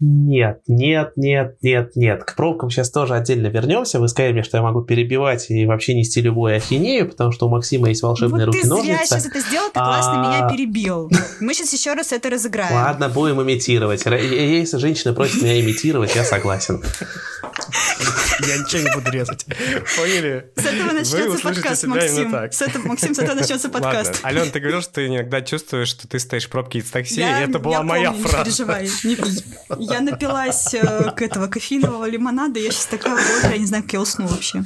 Нет, 0.00 0.60
нет, 0.68 1.12
нет, 1.16 1.56
нет, 1.60 1.96
нет. 1.96 2.22
К 2.22 2.36
пробкам 2.36 2.70
сейчас 2.70 2.88
тоже 2.90 3.14
отдельно 3.14 3.48
вернемся. 3.48 3.98
Вы 3.98 4.08
сказали 4.08 4.32
мне, 4.32 4.42
что 4.44 4.56
я 4.58 4.62
могу 4.62 4.82
перебивать 4.82 5.50
и 5.50 5.66
вообще 5.66 5.94
нести 5.94 6.20
любую 6.20 6.54
ахинею, 6.56 7.08
потому 7.08 7.32
что 7.32 7.46
у 7.46 7.48
Максима 7.48 7.88
есть 7.88 8.02
волшебные 8.04 8.46
вот 8.46 8.54
руки-ножницы. 8.54 8.86
ты 8.92 8.96
зря 8.96 9.06
сейчас 9.06 9.26
это 9.26 9.40
сделал, 9.40 9.66
ты 9.70 9.80
классно 9.80 10.12
А. 10.12 10.38
меня 10.38 10.48
перебил. 10.48 11.10
Мы 11.40 11.52
сейчас 11.52 11.72
еще 11.72 11.94
раз 11.94 12.12
это 12.12 12.30
разыграем. 12.30 12.74
Ладно, 12.74 13.08
будем 13.08 13.42
имитировать. 13.42 14.04
Если 14.06 14.78
женщина 14.78 15.14
просит 15.14 15.42
меня 15.42 15.60
имитировать, 15.60 16.14
я 16.14 16.22
согласен. 16.22 16.80
Я 18.40 18.56
ничего 18.56 18.82
не 18.88 18.94
буду 18.94 19.10
резать. 19.10 19.44
Поняли? 19.96 20.48
С 20.54 20.64
этого 20.64 20.92
начнется 20.92 21.42
подкаст, 21.42 21.84
Максим. 21.86 22.32
С 22.52 22.62
этого, 22.62 22.86
Максим, 22.86 23.14
с 23.16 23.18
этого 23.18 23.34
начнется 23.34 23.68
Ладно. 23.68 23.80
подкаст. 23.90 24.24
Ален, 24.24 24.48
ты 24.52 24.60
говорил, 24.60 24.80
что 24.80 24.92
ты 24.94 25.06
иногда 25.08 25.40
чувствуешь, 25.42 25.88
что 25.88 26.06
ты 26.06 26.20
стоишь 26.20 26.46
в 26.46 26.50
пробке 26.50 26.78
из 26.78 26.88
такси, 26.88 27.18
Я- 27.20 27.40
и 27.40 27.48
это 27.48 27.58
была 27.58 27.78
я 27.78 27.82
моя 27.82 28.12
помню, 28.12 28.28
фраза. 28.28 28.38
Не 28.38 28.44
переживай. 28.44 28.88
Я 29.90 30.00
напилась 30.00 30.74
э, 30.74 31.10
к 31.12 31.22
этого 31.22 31.46
кофеинового 31.46 32.08
лимонада, 32.08 32.60
я 32.60 32.70
сейчас 32.70 32.86
такая 32.86 33.16
бодрая, 33.16 33.54
я 33.54 33.58
не 33.58 33.66
знаю, 33.66 33.82
как 33.84 33.92
я 33.94 34.00
усну 34.00 34.26
вообще. 34.26 34.62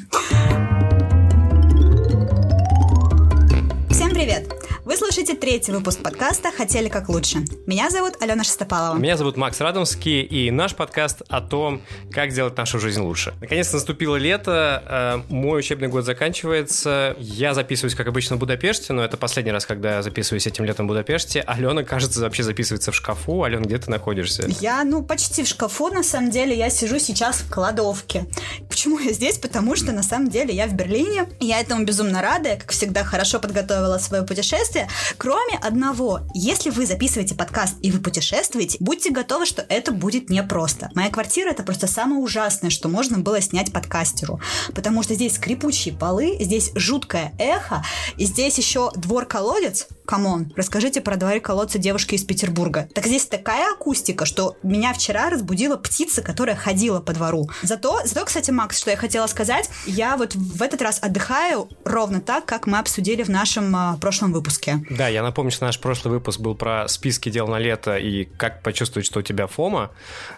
Всем 3.91 4.11
привет! 4.11 4.62
Вы 4.85 4.97
слушаете 4.97 5.37
третий 5.37 5.71
выпуск 5.71 6.03
подкаста 6.03 6.51
«Хотели 6.51 6.89
как 6.89 7.09
лучше». 7.09 7.39
Меня 7.69 7.89
зовут 7.89 8.21
Алена 8.21 8.43
Шестопалова. 8.43 8.99
Меня 8.99 9.17
зовут 9.17 9.37
Макс 9.37 9.61
Радомский, 9.61 10.23
и 10.23 10.51
наш 10.51 10.75
подкаст 10.75 11.23
о 11.29 11.41
том, 11.41 11.83
как 12.11 12.33
сделать 12.33 12.57
нашу 12.57 12.81
жизнь 12.81 13.01
лучше. 13.01 13.33
Наконец 13.41 13.73
наступило 13.73 14.17
лето, 14.17 15.23
э, 15.29 15.33
мой 15.33 15.61
учебный 15.61 15.87
год 15.87 16.05
заканчивается. 16.05 17.15
Я 17.21 17.55
записываюсь, 17.55 17.95
как 17.95 18.09
обычно, 18.09 18.35
в 18.35 18.41
Будапеште, 18.41 18.93
но 18.93 19.05
это 19.05 19.17
последний 19.17 19.53
раз, 19.53 19.67
когда 19.67 19.95
я 19.95 20.03
записываюсь 20.03 20.49
этим 20.49 20.65
летом 20.65 20.87
в 20.87 20.89
Будапеште. 20.89 21.43
Алена, 21.43 21.85
кажется, 21.85 22.21
вообще 22.21 22.43
записывается 22.43 22.91
в 22.91 22.97
шкафу. 22.97 23.45
Алена, 23.45 23.63
где 23.63 23.79
ты 23.79 23.89
находишься? 23.89 24.49
Я, 24.61 24.83
ну, 24.83 25.05
почти 25.05 25.45
в 25.45 25.47
шкафу, 25.47 25.91
на 25.91 26.03
самом 26.03 26.33
деле, 26.33 26.59
я 26.59 26.71
сижу 26.71 26.99
сейчас 26.99 27.37
в 27.37 27.53
кладовке. 27.53 28.27
Почему 28.69 28.99
я 28.99 29.13
здесь? 29.13 29.39
Потому 29.39 29.77
что, 29.77 29.93
на 29.93 30.03
самом 30.03 30.29
деле, 30.29 30.53
я 30.53 30.67
в 30.67 30.75
Берлине, 30.75 31.29
я 31.39 31.61
этому 31.61 31.85
безумно 31.85 32.21
рада, 32.21 32.49
я, 32.49 32.57
как 32.57 32.73
всегда, 32.73 33.05
хорошо 33.05 33.39
подготовила 33.39 33.99
свое 33.99 34.25
путешествие. 34.25 34.72
Кроме 35.19 35.57
одного, 35.61 36.21
если 36.35 36.71
вы 36.71 36.87
записываете 36.87 37.35
подкаст 37.35 37.77
и 37.83 37.91
вы 37.91 38.01
путешествуете, 38.01 38.79
будьте 38.81 39.11
готовы, 39.11 39.47
что 39.47 39.65
это 39.69 39.93
будет 39.93 40.31
непросто. 40.31 40.91
Моя 40.95 41.11
квартира— 41.11 41.51
это 41.51 41.63
просто 41.63 41.87
самое 41.87 42.21
ужасное, 42.21 42.71
что 42.71 42.89
можно 42.89 43.19
было 43.19 43.41
снять 43.41 43.73
подкастеру, 43.73 44.41
потому 44.75 45.03
что 45.03 45.15
здесь 45.15 45.37
скрипучие 45.37 45.95
полы, 45.95 46.37
здесь 46.41 46.73
жуткое 46.75 47.33
эхо, 47.39 47.85
и 48.17 48.25
здесь 48.25 48.59
еще 48.59 48.91
двор-колодец, 48.97 49.87
come 50.07 50.33
on, 50.33 50.53
расскажите 50.57 51.01
про 51.01 51.17
двор-колодец 51.17 51.79
девушке 51.79 52.15
из 52.15 52.25
Петербурга. 52.25 52.89
Так 52.95 53.07
здесь 53.07 53.27
такая 53.27 53.73
акустика, 53.73 54.25
что 54.27 54.57
меня 54.63 54.93
вчера 54.93 55.31
разбудила 55.31 55.77
птица, 55.77 56.23
которая 56.23 56.57
ходила 56.57 57.01
по 57.01 57.13
двору. 57.13 57.49
Зато, 57.63 58.01
зато, 58.05 58.25
кстати, 58.25 58.51
Макс, 58.51 58.79
что 58.79 58.91
я 58.91 58.97
хотела 58.97 59.27
сказать, 59.27 59.69
я 59.87 60.17
вот 60.17 60.35
в 60.35 60.63
этот 60.63 60.83
раз 60.83 60.99
отдыхаю 61.01 61.69
ровно 61.85 62.21
так, 62.21 62.47
как 62.47 62.67
мы 62.67 62.79
обсудили 62.79 63.23
в 63.23 63.29
нашем 63.29 63.75
а, 63.75 63.97
прошлом 64.01 64.33
выпуске. 64.33 64.62
Да, 64.91 65.09
я 65.09 65.23
напомню, 65.23 65.51
что 65.51 65.67
наш 65.67 65.79
прошлый 65.81 66.15
выпуск 66.15 66.41
был 66.41 66.55
про 66.55 66.89
списки 66.89 67.31
дел 67.31 67.47
на 67.49 67.59
лето 67.59 67.97
и 67.97 68.25
как 68.25 68.63
почувствовать, 68.63 69.07
что 69.07 69.21
у 69.21 69.23
тебя 69.23 69.47
фома. 69.47 69.91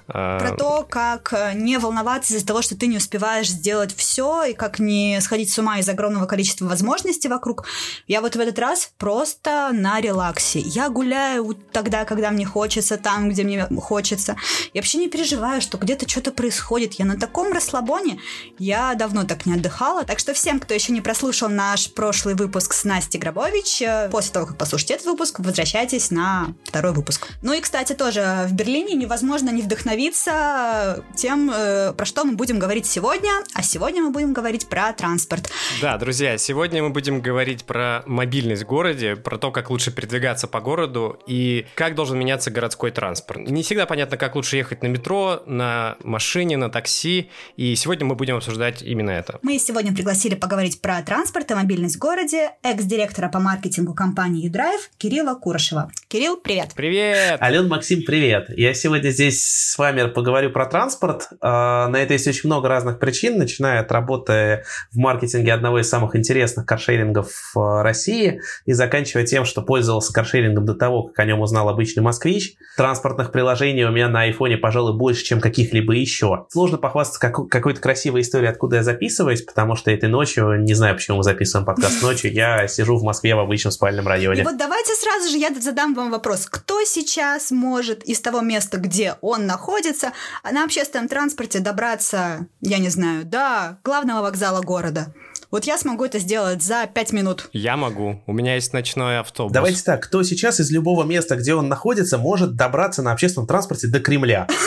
Э, 0.08 0.39
Про 0.41 0.56
то, 0.56 0.86
как 0.89 1.33
э, 1.33 1.53
не 1.55 1.78
волноваться 1.78 2.34
из-за 2.34 2.47
того, 2.47 2.62
что 2.62 2.77
ты 2.77 2.86
не 2.86 2.97
успеваешь 2.97 3.48
сделать 3.48 3.95
все, 3.95 4.45
и 4.45 4.55
как 4.55 4.78
не 4.78 5.20
сходить 5.20 5.52
с 5.52 5.58
ума 5.58 5.78
из 5.78 5.89
огромного 5.89 6.27
количества 6.27 6.67
возможностей 6.67 7.28
вокруг. 7.28 7.67
Я 8.06 8.20
вот 8.20 8.36
в 8.36 8.41
этот 8.41 8.58
раз 8.58 8.92
просто 8.98 9.70
на 9.72 10.00
релаксе. 10.00 10.61
Я 10.61 10.89
гуляю 10.89 11.55
тогда, 11.72 12.05
когда 12.05 12.30
мне 12.30 12.47
хочется, 12.47 12.97
там, 12.97 13.28
где 13.28 13.45
мне 13.45 13.67
хочется. 13.80 14.36
Я 14.72 14.80
вообще 14.80 14.98
не 14.98 15.08
переживаю, 15.08 15.61
что 15.61 15.78
где-то 15.78 16.08
что-то 16.08 16.33
происходит. 16.33 16.95
Я 16.95 17.05
на 17.05 17.19
таком 17.19 17.52
расслабоне. 17.52 18.19
Я 18.58 18.95
давно 18.95 19.25
так 19.25 19.47
не 19.47 19.55
отдыхала. 19.55 20.05
Так 20.05 20.19
что 20.19 20.34
всем, 20.34 20.61
кто 20.61 20.75
еще 20.75 20.92
не 20.92 21.00
прослушал 21.00 21.48
наш 21.48 21.92
прошлый 21.92 22.34
выпуск 22.34 22.72
с 22.72 22.85
Настей 22.85 23.20
Грабович, 23.20 23.83
э, 23.83 24.08
после 24.14 24.33
того, 24.33 24.47
как 24.47 24.57
послушаете 24.57 24.95
этот 24.95 25.07
выпуск, 25.07 25.41
возвращайтесь 25.41 26.13
на 26.13 26.55
второй 26.63 26.92
выпуск. 26.92 27.27
Ну 27.42 27.52
и, 27.52 27.61
кстати, 27.61 27.95
тоже 27.95 28.47
в 28.47 28.52
Берлине 28.52 28.95
невозможно 28.95 29.51
не 29.51 29.61
вдохновиться 29.61 31.02
тем, 31.17 31.51
э, 31.52 31.92
про 31.95 32.07
что 32.07 32.24
мы 32.24 32.36
будем 32.36 32.61
говорить 32.61 32.86
сегодня. 32.86 33.33
А 33.55 33.64
сегодня 33.64 34.05
мы 34.05 34.11
будем 34.11 34.33
говорить 34.33 34.69
про 34.69 34.92
транспорт. 34.92 35.51
Да, 35.83 35.98
друзья, 35.98 36.39
сегодня 36.39 36.80
мы 36.80 36.91
будем 36.91 37.23
говорить 37.23 37.64
про 37.64 38.05
мобильность 38.07 38.63
в 38.63 38.67
городе, 38.67 39.17
про 39.17 39.36
то, 39.36 39.51
как 39.51 39.70
лучше 39.70 39.91
передвигаться 39.91 40.47
по 40.47 40.61
городу 40.61 41.19
и 41.27 41.67
как 41.74 41.97
должен 41.97 42.17
меняться 42.17 42.53
городской 42.53 42.92
транспорт. 42.92 43.41
Не 43.48 43.64
всегда 43.64 43.85
понятно, 43.85 44.17
как 44.17 44.36
лучше 44.36 44.57
ехать 44.58 44.85
на 44.85 44.86
метро, 44.86 45.42
на 45.47 45.97
машине, 46.05 46.57
на 46.57 46.70
такси, 46.70 47.30
и 47.57 47.74
сегодня 47.74 48.07
мы 48.07 48.14
будем 48.14 48.36
обсуждать 48.36 48.80
именно 48.80 49.11
это. 49.11 49.41
Мы 49.42 49.58
сегодня 49.58 49.92
пригласили 49.92 50.36
поговорить 50.36 50.80
про 50.80 51.03
транспорт 51.03 51.51
и 51.51 51.55
мобильность 51.55 51.97
в 51.97 51.98
городе 51.98 52.53
экс-директора 52.63 53.29
по 53.29 53.41
маркетингу 53.41 53.92
компании 53.92 54.04
UDrive 54.13 54.81
Кирилла 54.98 55.35
Курышева. 55.35 55.91
Кирилл, 56.09 56.37
привет! 56.37 56.73
Привет! 56.77 57.41
Ален, 57.41 57.69
Максим, 57.69 58.03
привет. 58.05 58.47
Я 58.51 58.75
сегодня 58.75 59.09
здесь 59.11 59.45
с 59.45 59.79
вами 59.79 60.09
поговорю 60.09 60.51
про 60.51 60.67
транспорт. 60.67 61.29
А, 61.41 61.89
На 61.89 61.97
это 62.03 62.13
есть 62.13 62.29
очень 62.29 62.48
много 62.48 62.69
разных 62.69 62.98
причин, 62.98 63.39
начиная 63.39 63.81
от 63.81 63.91
работы 63.91 64.65
в 64.92 64.98
маркетинге 64.98 65.53
одного 65.55 65.81
из 65.81 65.89
самых 65.89 66.17
интересных 66.17 66.67
каршерингов 66.67 67.33
в 67.55 67.83
России 67.83 68.41
и 68.67 68.73
заканчивая 68.73 69.25
тем, 69.25 69.45
что 69.47 69.63
пользовался 69.63 70.13
каршерингом 70.13 70.67
до 70.67 70.75
того, 70.75 71.05
как 71.05 71.19
о 71.21 71.25
нем 71.25 71.41
узнал 71.41 71.69
обычный 71.71 72.03
москвич. 72.03 72.55
Транспортных 72.77 73.33
приложений 73.33 73.85
у 73.85 73.91
меня 73.91 74.09
на 74.09 74.23
айфоне, 74.23 74.59
пожалуй, 74.59 74.97
больше, 74.97 75.25
чем 75.25 75.41
каких-либо 75.41 75.95
еще. 75.95 76.47
Сложно 76.51 76.77
похвастаться 76.79 77.21
как- 77.21 77.48
какой-то 77.48 77.81
красивой 77.81 78.21
историей, 78.21 78.51
откуда 78.51 78.77
я 78.77 78.83
записываюсь, 78.83 79.42
потому 79.42 79.77
что 79.77 79.91
этой 79.91 80.09
ночью, 80.11 80.61
не 80.63 80.75
знаю, 80.75 80.95
почему 80.97 81.19
мы 81.19 81.23
записываем 81.23 81.65
подкаст 81.65 82.03
ночью, 82.03 82.33
я 82.33 82.69
сижу 82.69 82.97
в 82.98 83.03
Москве 83.03 83.35
в 83.35 83.39
обычном 83.39 83.73
спальном 83.73 83.93
районе. 84.02 84.42
И 84.42 84.44
вот 84.44 84.56
давайте 84.56 84.94
сразу 84.94 85.30
же 85.30 85.38
я 85.38 85.52
задам 85.55 85.94
вам 85.94 86.10
вопрос. 86.10 86.46
Кто 86.46 86.82
сейчас 86.84 87.50
может 87.50 88.02
из 88.05 88.20
того 88.20 88.40
места, 88.40 88.78
где 88.78 89.16
он 89.20 89.46
находится, 89.46 90.12
на 90.50 90.64
общественном 90.64 91.08
транспорте 91.08 91.60
добраться, 91.60 92.46
я 92.60 92.78
не 92.78 92.88
знаю, 92.88 93.24
до 93.24 93.78
главного 93.84 94.22
вокзала 94.22 94.60
города? 94.62 95.14
Вот 95.50 95.64
я 95.66 95.78
смогу 95.78 96.05
это 96.05 96.18
сделать 96.18 96.62
за 96.62 96.86
пять 96.92 97.12
минут. 97.12 97.48
Я 97.52 97.77
могу. 97.77 98.20
У 98.27 98.32
меня 98.32 98.56
есть 98.56 98.72
ночной 98.72 99.20
автобус. 99.20 99.52
Давайте 99.52 99.82
так, 99.84 100.02
кто 100.02 100.24
сейчас 100.24 100.58
из 100.58 100.72
любого 100.72 101.05
места, 101.05 101.36
где 101.36 101.55
он 101.55 101.68
находится, 101.68 102.18
может 102.18 102.56
добраться 102.56 103.02
на 103.02 103.12
общественном 103.12 103.46
транспорте 103.46 103.86
до 103.86 104.00
Кремля? 104.00 104.48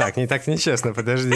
Так, 0.00 0.16
не 0.16 0.26
так 0.26 0.46
нечестно, 0.46 0.94
подожди. 0.94 1.34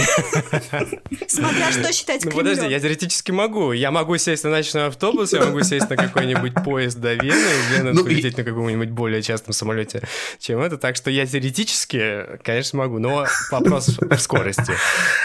Смотря 1.29 1.71
что 1.71 1.93
считать 1.93 2.25
Ну 2.25 2.31
подожди, 2.31 2.67
я 2.67 2.81
теоретически 2.81 3.31
могу. 3.31 3.73
Я 3.73 3.91
могу 3.91 4.17
сесть 4.17 4.43
на 4.45 4.49
ночной 4.49 4.87
автобус, 4.87 5.35
я 5.35 5.45
могу 5.45 5.61
сесть 5.61 5.91
на 5.91 5.97
какой-нибудь 5.97 6.55
поезд 6.65 6.99
до 6.99 7.13
Вены, 7.13 7.35
из 7.35 7.77
Вены 7.77 7.93
Ну, 7.93 8.03
полететь 8.03 8.39
на 8.39 8.43
каком-нибудь 8.43 8.89
более 8.89 9.21
частном 9.21 9.53
самолете, 9.53 10.03
чем 10.39 10.61
это. 10.61 10.79
Так 10.79 10.97
что 10.97 11.11
я 11.11 11.27
теоретически, 11.27 12.39
конечно, 12.43 12.79
могу, 12.79 12.99
но 12.99 13.27
вопрос 13.51 13.99
в 14.01 14.17
скорости. 14.17 14.73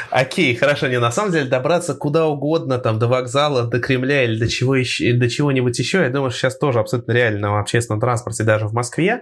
Окей, 0.09 0.53
хорошо, 0.55 0.89
не, 0.89 0.99
на 0.99 1.11
самом 1.11 1.31
деле 1.31 1.45
добраться 1.45 1.93
куда 1.93 2.27
угодно, 2.27 2.77
там, 2.77 2.99
до 2.99 3.07
вокзала, 3.07 3.63
до 3.63 3.79
Кремля 3.79 4.25
или 4.25 4.37
до, 4.37 4.49
чего 4.49 4.75
еще, 4.75 5.13
до 5.13 5.29
чего-нибудь 5.29 5.79
еще, 5.79 5.99
я 5.99 6.09
думаю, 6.09 6.31
что 6.31 6.39
сейчас 6.39 6.57
тоже 6.57 6.79
абсолютно 6.79 7.13
реально 7.13 7.51
на 7.51 7.59
общественном 7.61 8.01
транспорте 8.01 8.43
даже 8.43 8.67
в 8.67 8.73
Москве, 8.73 9.21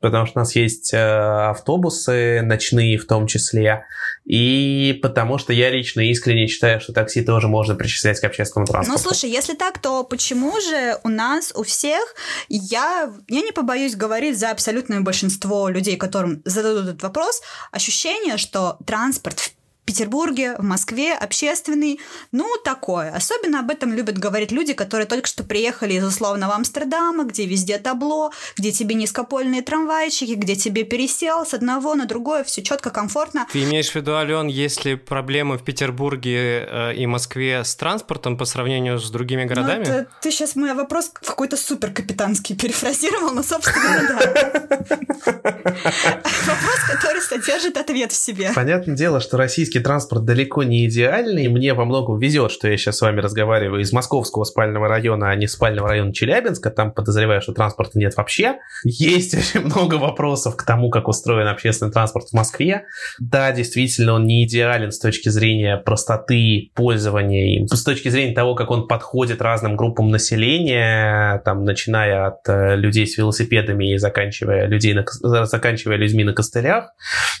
потому 0.00 0.24
что 0.24 0.38
у 0.38 0.40
нас 0.40 0.56
есть 0.56 0.94
э, 0.94 0.96
автобусы 0.96 2.40
ночные 2.42 2.96
в 2.96 3.06
том 3.06 3.26
числе, 3.26 3.57
и 4.24 4.98
потому 5.02 5.38
что 5.38 5.52
я 5.54 5.70
лично 5.70 6.02
искренне 6.02 6.46
считаю, 6.48 6.80
что 6.80 6.92
такси 6.92 7.22
тоже 7.22 7.48
можно 7.48 7.74
причислять 7.74 8.20
к 8.20 8.24
общественному 8.24 8.66
Ну, 8.68 8.72
транспорту. 8.72 9.02
слушай, 9.02 9.30
если 9.30 9.54
так, 9.54 9.78
то 9.78 10.04
почему 10.04 10.60
же 10.60 10.98
у 11.02 11.08
нас, 11.08 11.52
у 11.54 11.62
всех, 11.62 12.02
я, 12.48 13.10
я 13.28 13.40
не 13.40 13.52
побоюсь 13.52 13.96
говорить 13.96 14.38
за 14.38 14.50
абсолютное 14.50 15.00
большинство 15.00 15.68
людей, 15.68 15.96
которым 15.96 16.42
зададут 16.44 16.88
этот 16.88 17.02
вопрос, 17.02 17.40
ощущение, 17.72 18.36
что 18.36 18.76
транспорт 18.86 19.40
в 19.40 19.52
Петербурге, 19.88 20.54
в 20.58 20.62
Москве, 20.62 21.14
общественный, 21.14 21.98
ну, 22.30 22.46
такое. 22.62 23.10
Особенно 23.10 23.60
об 23.60 23.70
этом 23.70 23.94
любят 23.94 24.18
говорить 24.18 24.52
люди, 24.52 24.74
которые 24.74 25.06
только 25.06 25.26
что 25.26 25.44
приехали 25.44 25.94
из 25.94 26.04
условного 26.04 26.54
Амстердама, 26.54 27.24
где 27.24 27.46
везде 27.46 27.78
табло, 27.78 28.30
где 28.58 28.70
тебе 28.70 28.94
низкопольные 28.94 29.62
трамвайчики, 29.62 30.32
где 30.32 30.56
тебе 30.56 30.84
пересел 30.84 31.46
с 31.46 31.54
одного 31.54 31.94
на 31.94 32.04
другое, 32.04 32.44
все 32.44 32.62
четко, 32.62 32.90
комфортно. 32.90 33.46
Ты 33.50 33.64
имеешь 33.64 33.88
в 33.90 33.94
виду, 33.94 34.14
Ален, 34.14 34.48
если 34.48 34.94
проблемы 34.94 35.56
в 35.56 35.64
Петербурге 35.64 36.68
э, 36.70 36.94
и 36.94 37.06
Москве 37.06 37.64
с 37.64 37.74
транспортом 37.74 38.36
по 38.36 38.44
сравнению 38.44 38.98
с 38.98 39.10
другими 39.10 39.44
Ну, 39.44 39.48
городами? 39.48 39.82
это 39.84 40.06
ты 40.20 40.30
сейчас 40.30 40.54
мой 40.54 40.74
вопрос 40.74 41.10
в 41.22 41.26
какой-то 41.26 41.56
супер 41.56 41.92
капитанский 41.92 42.54
перефразировал, 42.54 43.30
но, 43.32 43.42
собственно, 43.42 44.06
да. 44.06 44.18
Вопрос, 45.48 46.78
который 46.90 47.20
содержит 47.22 47.76
ответ 47.76 48.12
в 48.12 48.16
себе. 48.16 48.50
Понятное 48.54 48.96
дело, 48.96 49.20
что 49.20 49.36
российский 49.36 49.77
берлинский 49.78 49.80
транспорт 49.80 50.24
далеко 50.24 50.62
не 50.62 50.86
идеальный. 50.86 51.48
Мне 51.48 51.74
во 51.74 51.84
многом 51.84 52.18
везет, 52.18 52.50
что 52.50 52.68
я 52.68 52.76
сейчас 52.76 52.98
с 52.98 53.00
вами 53.00 53.20
разговариваю 53.20 53.80
из 53.80 53.92
московского 53.92 54.44
спального 54.44 54.88
района, 54.88 55.30
а 55.30 55.36
не 55.36 55.46
спального 55.46 55.88
района 55.88 56.12
Челябинска. 56.12 56.70
Там 56.70 56.92
подозреваю, 56.92 57.40
что 57.40 57.52
транспорта 57.52 57.98
нет 57.98 58.16
вообще. 58.16 58.56
Есть 58.84 59.34
очень 59.38 59.66
много 59.66 59.94
вопросов 59.96 60.56
к 60.56 60.64
тому, 60.64 60.90
как 60.90 61.08
устроен 61.08 61.48
общественный 61.48 61.92
транспорт 61.92 62.28
в 62.28 62.32
Москве. 62.34 62.84
Да, 63.18 63.52
действительно, 63.52 64.14
он 64.14 64.26
не 64.26 64.44
идеален 64.44 64.90
с 64.90 64.98
точки 64.98 65.28
зрения 65.28 65.76
простоты 65.76 66.70
пользования 66.74 67.58
им, 67.58 67.68
с 67.68 67.84
точки 67.84 68.08
зрения 68.08 68.34
того, 68.34 68.54
как 68.54 68.70
он 68.70 68.86
подходит 68.86 69.42
разным 69.42 69.76
группам 69.76 70.10
населения, 70.10 71.40
там, 71.44 71.64
начиная 71.64 72.26
от 72.26 72.48
э, 72.48 72.76
людей 72.76 73.06
с 73.06 73.16
велосипедами 73.18 73.94
и 73.94 73.98
заканчивая, 73.98 74.66
людей 74.66 74.94
на, 74.94 75.04
заканчивая 75.46 75.96
людьми 75.96 76.24
на 76.24 76.32
костылях. 76.32 76.90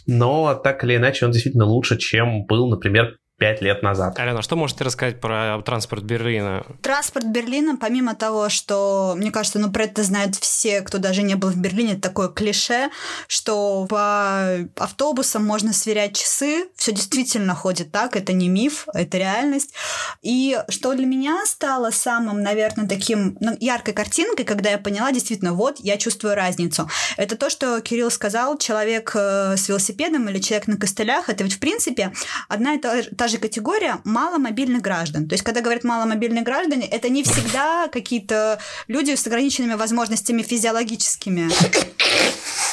Но 0.06 0.54
так 0.54 0.84
или 0.84 0.96
иначе 0.96 1.26
он 1.26 1.32
действительно 1.32 1.64
лучше, 1.64 1.96
чем 1.96 2.27
был, 2.46 2.68
например, 2.68 3.18
пять 3.38 3.62
лет 3.62 3.84
назад. 3.84 4.18
Алена, 4.18 4.42
что 4.42 4.56
можете 4.56 4.82
рассказать 4.82 5.20
про 5.20 5.62
транспорт 5.62 6.02
Берлина? 6.02 6.66
Транспорт 6.82 7.26
Берлина, 7.26 7.76
помимо 7.76 8.16
того, 8.16 8.48
что, 8.48 9.14
мне 9.16 9.30
кажется, 9.30 9.60
ну, 9.60 9.70
про 9.70 9.84
это 9.84 10.02
знают 10.02 10.34
все, 10.34 10.82
кто 10.82 10.98
даже 10.98 11.22
не 11.22 11.36
был 11.36 11.50
в 11.50 11.56
Берлине, 11.56 11.92
это 11.92 12.02
такое 12.02 12.28
клише, 12.28 12.90
что 13.28 13.86
по 13.88 14.68
автобусам 14.76 15.46
можно 15.46 15.72
сверять 15.72 16.16
часы, 16.16 16.68
все 16.74 16.90
действительно 16.90 17.54
ходит 17.54 17.92
так, 17.92 18.16
это 18.16 18.32
не 18.32 18.48
миф, 18.48 18.88
это 18.92 19.18
реальность. 19.18 19.72
И 20.20 20.58
что 20.68 20.94
для 20.94 21.06
меня 21.06 21.46
стало 21.46 21.90
самым, 21.90 22.42
наверное, 22.42 22.88
таким 22.88 23.36
ну, 23.40 23.56
яркой 23.60 23.94
картинкой, 23.94 24.44
когда 24.46 24.70
я 24.70 24.78
поняла, 24.78 25.12
действительно, 25.12 25.52
вот, 25.52 25.78
я 25.78 25.96
чувствую 25.96 26.34
разницу. 26.34 26.90
Это 27.16 27.36
то, 27.36 27.50
что 27.50 27.80
Кирилл 27.82 28.10
сказал, 28.10 28.58
человек 28.58 29.12
э, 29.14 29.56
с 29.56 29.68
велосипедом 29.68 30.28
или 30.28 30.40
человек 30.40 30.66
на 30.66 30.76
костылях, 30.76 31.28
это 31.28 31.44
ведь, 31.44 31.54
в 31.54 31.60
принципе, 31.60 32.12
одна 32.48 32.74
и 32.74 32.78
та, 32.78 33.00
та 33.16 33.27
же 33.28 33.38
категория 33.38 33.98
маломобильных 34.04 34.82
граждан. 34.82 35.28
То 35.28 35.34
есть, 35.34 35.44
когда 35.44 35.60
говорят 35.60 35.84
маломобильные 35.84 36.42
граждане, 36.42 36.86
это 36.86 37.08
не 37.08 37.22
всегда 37.22 37.88
какие-то 37.88 38.58
люди 38.88 39.14
с 39.14 39.26
ограниченными 39.26 39.74
возможностями 39.74 40.42
физиологическими. 40.42 41.48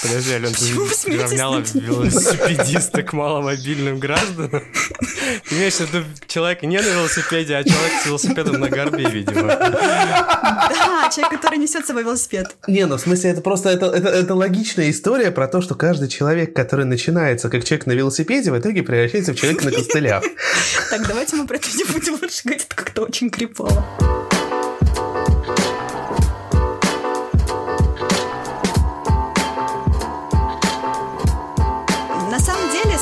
Подожди, 0.02 0.34
Ален, 0.34 0.54
ты 0.54 1.06
приравняла 1.06 1.64
велосипедиста 1.74 3.02
к 3.02 3.14
маломобильным 3.14 4.00
гражданам? 4.00 4.64
Ты 5.50 5.56
имеешь 5.56 5.76
в 5.76 5.82
виду 5.82 6.06
человека 6.28 6.66
не 6.66 6.78
на 6.78 6.88
велосипеде, 6.88 7.56
а 7.56 7.64
человек 7.64 7.94
с 8.04 8.06
велосипедом 8.06 8.60
на 8.60 8.70
горбе, 8.70 9.10
видимо. 9.10 9.48
Да, 9.48 11.10
человек, 11.14 11.40
который 11.40 11.58
несет 11.58 11.86
с 11.86 11.88
собой 11.88 12.04
велосипед. 12.04 12.56
Не, 12.68 12.86
ну 12.86 12.98
в 12.98 13.02
смысле, 13.02 13.32
это 13.32 13.42
просто 13.42 13.70
это, 13.70 13.88
это, 13.88 14.10
это 14.10 14.36
логичная 14.36 14.92
история 14.92 15.32
про 15.32 15.48
то, 15.48 15.62
что 15.62 15.76
каждый 15.76 16.08
человек, 16.08 16.56
который 16.56 16.86
начинается 16.86 17.50
как 17.50 17.64
человек 17.64 17.88
на 17.88 17.94
велосипеде, 17.94 18.52
в 18.52 18.60
итоге 18.60 18.84
превращается 18.84 19.34
в 19.34 19.36
человека 19.36 19.66
на 19.66 19.72
костылях. 19.72 20.24
Так, 20.90 21.08
давайте 21.08 21.36
мы 21.36 21.48
про 21.48 21.58
это 21.58 21.70
не 21.76 21.84
будем 21.84 22.18
больше 22.18 22.44
говорить, 22.44 22.66
это 22.66 22.76
как-то 22.76 23.04
очень 23.04 23.30
крипово. 23.30 23.86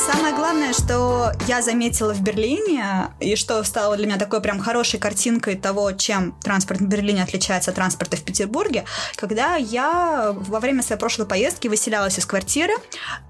самое 0.05 0.35
главное, 0.35 0.73
что 0.73 1.31
я 1.47 1.61
заметила 1.61 2.13
в 2.13 2.21
Берлине, 2.21 3.09
и 3.19 3.35
что 3.35 3.63
стало 3.63 3.95
для 3.95 4.05
меня 4.05 4.17
такой 4.17 4.41
прям 4.41 4.59
хорошей 4.59 4.99
картинкой 4.99 5.55
того, 5.55 5.91
чем 5.93 6.35
транспорт 6.43 6.81
в 6.81 6.87
Берлине 6.87 7.23
отличается 7.23 7.71
от 7.71 7.75
транспорта 7.75 8.17
в 8.17 8.23
Петербурге, 8.23 8.83
когда 9.15 9.55
я 9.55 10.33
во 10.35 10.59
время 10.59 10.83
своей 10.83 10.99
прошлой 10.99 11.25
поездки 11.25 11.67
выселялась 11.67 12.19
из 12.19 12.25
квартиры, 12.25 12.73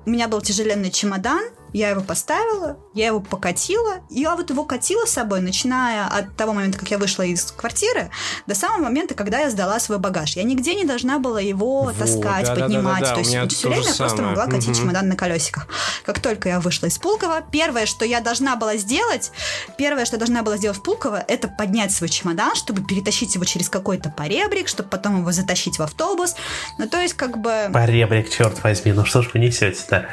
у 0.05 0.09
меня 0.09 0.27
был 0.27 0.41
тяжеленный 0.41 0.89
чемодан, 0.89 1.43
я 1.73 1.89
его 1.89 2.01
поставила, 2.01 2.77
я 2.93 3.07
его 3.07 3.19
покатила, 3.19 4.01
и 4.09 4.21
я 4.21 4.35
вот 4.35 4.49
его 4.49 4.63
катила 4.63 5.05
с 5.05 5.11
собой, 5.11 5.41
начиная 5.41 6.07
от 6.07 6.35
того 6.35 6.53
момента, 6.53 6.77
как 6.77 6.91
я 6.91 6.97
вышла 6.99 7.23
из 7.23 7.51
квартиры, 7.51 8.11
до 8.45 8.53
самого 8.53 8.83
момента, 8.83 9.15
когда 9.15 9.39
я 9.39 9.49
сдала 9.49 9.79
свой 9.79 9.97
багаж. 9.97 10.35
Я 10.35 10.43
нигде 10.43 10.75
не 10.75 10.85
должна 10.85 11.17
была 11.17 11.41
его 11.41 11.83
вот, 11.83 11.97
таскать, 11.97 12.45
да, 12.45 12.55
поднимать. 12.55 13.01
Да, 13.01 13.09
да, 13.09 13.09
да, 13.09 13.13
то 13.15 13.19
есть 13.19 13.57
все 13.57 13.69
время 13.69 13.87
я 13.87 13.95
просто 13.95 14.21
могла 14.21 14.45
катить 14.45 14.69
угу. 14.69 14.79
чемодан 14.79 15.09
на 15.09 15.15
колесиках. 15.15 15.67
Как 16.05 16.19
только 16.19 16.49
я 16.49 16.59
вышла 16.59 16.85
из 16.85 16.97
Пулково, 16.99 17.41
первое, 17.51 17.87
что 17.87 18.05
я 18.05 18.21
должна 18.21 18.55
была 18.55 18.77
сделать, 18.77 19.31
первое, 19.77 20.05
что 20.05 20.15
я 20.15 20.19
должна 20.19 20.43
была 20.43 20.57
сделать 20.57 20.77
в 20.77 20.83
Пулково, 20.83 21.23
это 21.27 21.47
поднять 21.47 21.91
свой 21.91 22.09
чемодан, 22.09 22.55
чтобы 22.55 22.83
перетащить 22.83 23.33
его 23.33 23.45
через 23.45 23.69
какой-то 23.69 24.09
поребрик, 24.09 24.67
чтобы 24.67 24.89
потом 24.89 25.19
его 25.19 25.31
затащить 25.31 25.79
в 25.79 25.81
автобус. 25.81 26.35
Ну, 26.77 26.87
то 26.87 27.01
есть, 27.01 27.15
как 27.15 27.39
бы... 27.39 27.69
Поребрик, 27.73 28.29
черт 28.29 28.61
возьми, 28.63 28.91
ну 28.91 29.05
что 29.05 29.23
ж 29.23 29.31
вы 29.33 29.39
несете-то? 29.39 30.07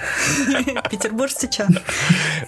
Петербуржцы 0.91 1.50
что? 1.51 1.69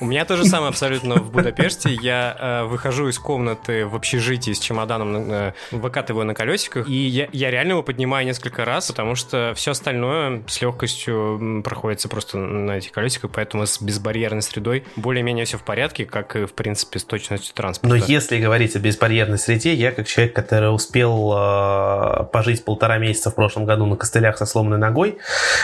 У 0.00 0.06
меня 0.06 0.24
то 0.24 0.36
же 0.36 0.44
самое 0.44 0.70
абсолютно 0.70 1.16
в 1.16 1.30
Будапеште. 1.30 1.90
Я 2.02 2.36
э, 2.38 2.64
выхожу 2.64 3.08
из 3.08 3.18
комнаты 3.18 3.86
в 3.86 3.94
общежитии 3.94 4.52
с 4.52 4.58
чемоданом, 4.58 5.30
э, 5.30 5.52
выкатываю 5.70 6.26
на 6.26 6.34
колесиках, 6.34 6.88
и 6.88 6.92
я, 6.92 7.28
я 7.32 7.50
реально 7.50 7.72
его 7.72 7.82
поднимаю 7.82 8.26
несколько 8.26 8.64
раз, 8.64 8.88
потому 8.88 9.14
что 9.14 9.52
все 9.56 9.72
остальное 9.72 10.42
с 10.48 10.60
легкостью 10.60 11.62
проходится 11.64 12.08
просто 12.08 12.38
на 12.38 12.78
этих 12.78 12.92
колесиках, 12.92 13.30
поэтому 13.32 13.66
с 13.66 13.80
безбарьерной 13.80 14.42
средой 14.42 14.84
более-менее 14.96 15.44
все 15.44 15.58
в 15.58 15.62
порядке, 15.62 16.04
как 16.04 16.36
и, 16.36 16.46
в 16.46 16.52
принципе, 16.54 16.98
с 16.98 17.04
точностью 17.04 17.54
транспорта. 17.54 17.96
Но 17.96 18.04
если 18.06 18.38
говорить 18.38 18.76
о 18.76 18.78
безбарьерной 18.78 19.38
среде, 19.38 19.74
я 19.74 19.92
как 19.92 20.06
человек, 20.06 20.34
который 20.34 20.74
успел 20.74 21.32
э, 21.36 22.24
пожить 22.32 22.64
полтора 22.64 22.98
месяца 22.98 23.30
в 23.30 23.34
прошлом 23.34 23.64
году 23.64 23.86
на 23.86 23.96
костылях 23.96 24.38
со 24.38 24.46
сломанной 24.46 24.78
ногой, 24.78 25.18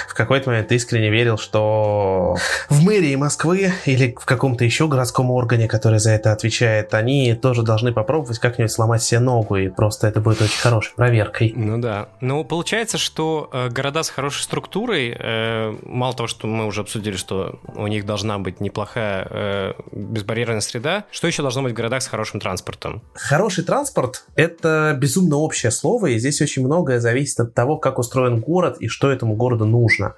в 0.09 0.15
какой-то 0.15 0.51
момент 0.51 0.71
искренне 0.73 1.11
верил, 1.11 1.39
что 1.39 2.37
в 2.69 2.85
мэрии 2.85 3.15
Москвы 3.29 3.75
или 3.85 4.17
в 4.19 4.25
каком-то 4.25 4.65
еще 4.65 4.89
городском 4.89 5.31
органе, 5.31 5.69
который 5.69 5.99
за 5.99 6.13
это 6.13 6.33
отвечает, 6.33 6.95
они 6.95 7.35
тоже 7.35 7.63
должны 7.63 7.93
попробовать 7.93 8.39
как-нибудь 8.39 8.73
сломать 8.73 9.03
себе 9.03 9.21
ногу, 9.21 9.57
и 9.57 9.69
просто 9.69 10.07
это 10.07 10.23
будет 10.23 10.41
очень 10.41 10.59
хорошей 10.59 10.95
проверкой. 10.97 11.53
Ну 11.55 11.77
да. 11.77 12.09
Ну, 12.23 12.43
получается, 12.43 12.97
что 12.97 13.51
э, 13.53 13.69
города 13.69 14.03
с 14.03 14.09
хорошей 14.09 14.45
структурой, 14.45 15.15
э, 15.15 15.77
мало 15.83 16.15
того, 16.15 16.27
что 16.27 16.47
мы 16.47 16.65
уже 16.65 16.81
обсудили, 16.81 17.17
что 17.17 17.61
у 17.75 17.87
них 17.87 18.07
должна 18.07 18.39
быть 18.39 18.63
неплохая 18.63 19.27
э, 19.29 19.73
безбарьерная 19.93 20.61
среда, 20.61 21.05
что 21.11 21.27
еще 21.27 21.43
должно 21.43 21.61
быть 21.65 21.73
в 21.73 21.77
городах 21.77 22.03
с 22.03 22.07
хорошим 22.07 22.41
транспортом? 22.41 23.03
Хороший 23.13 23.63
транспорт— 23.63 24.25
это 24.37 24.97
безумно 24.99 25.37
общее 25.37 25.71
слово, 25.71 26.07
и 26.07 26.19
здесь 26.19 26.41
очень 26.41 26.65
многое 26.65 26.99
зависит 26.99 27.41
от 27.41 27.53
того, 27.53 27.77
как 27.77 27.99
устроен 27.99 28.41
город 28.41 28.79
и 28.81 28.89
что 28.89 29.11
этому 29.11 29.37
городу 29.37 29.67
нужно. 29.67 30.15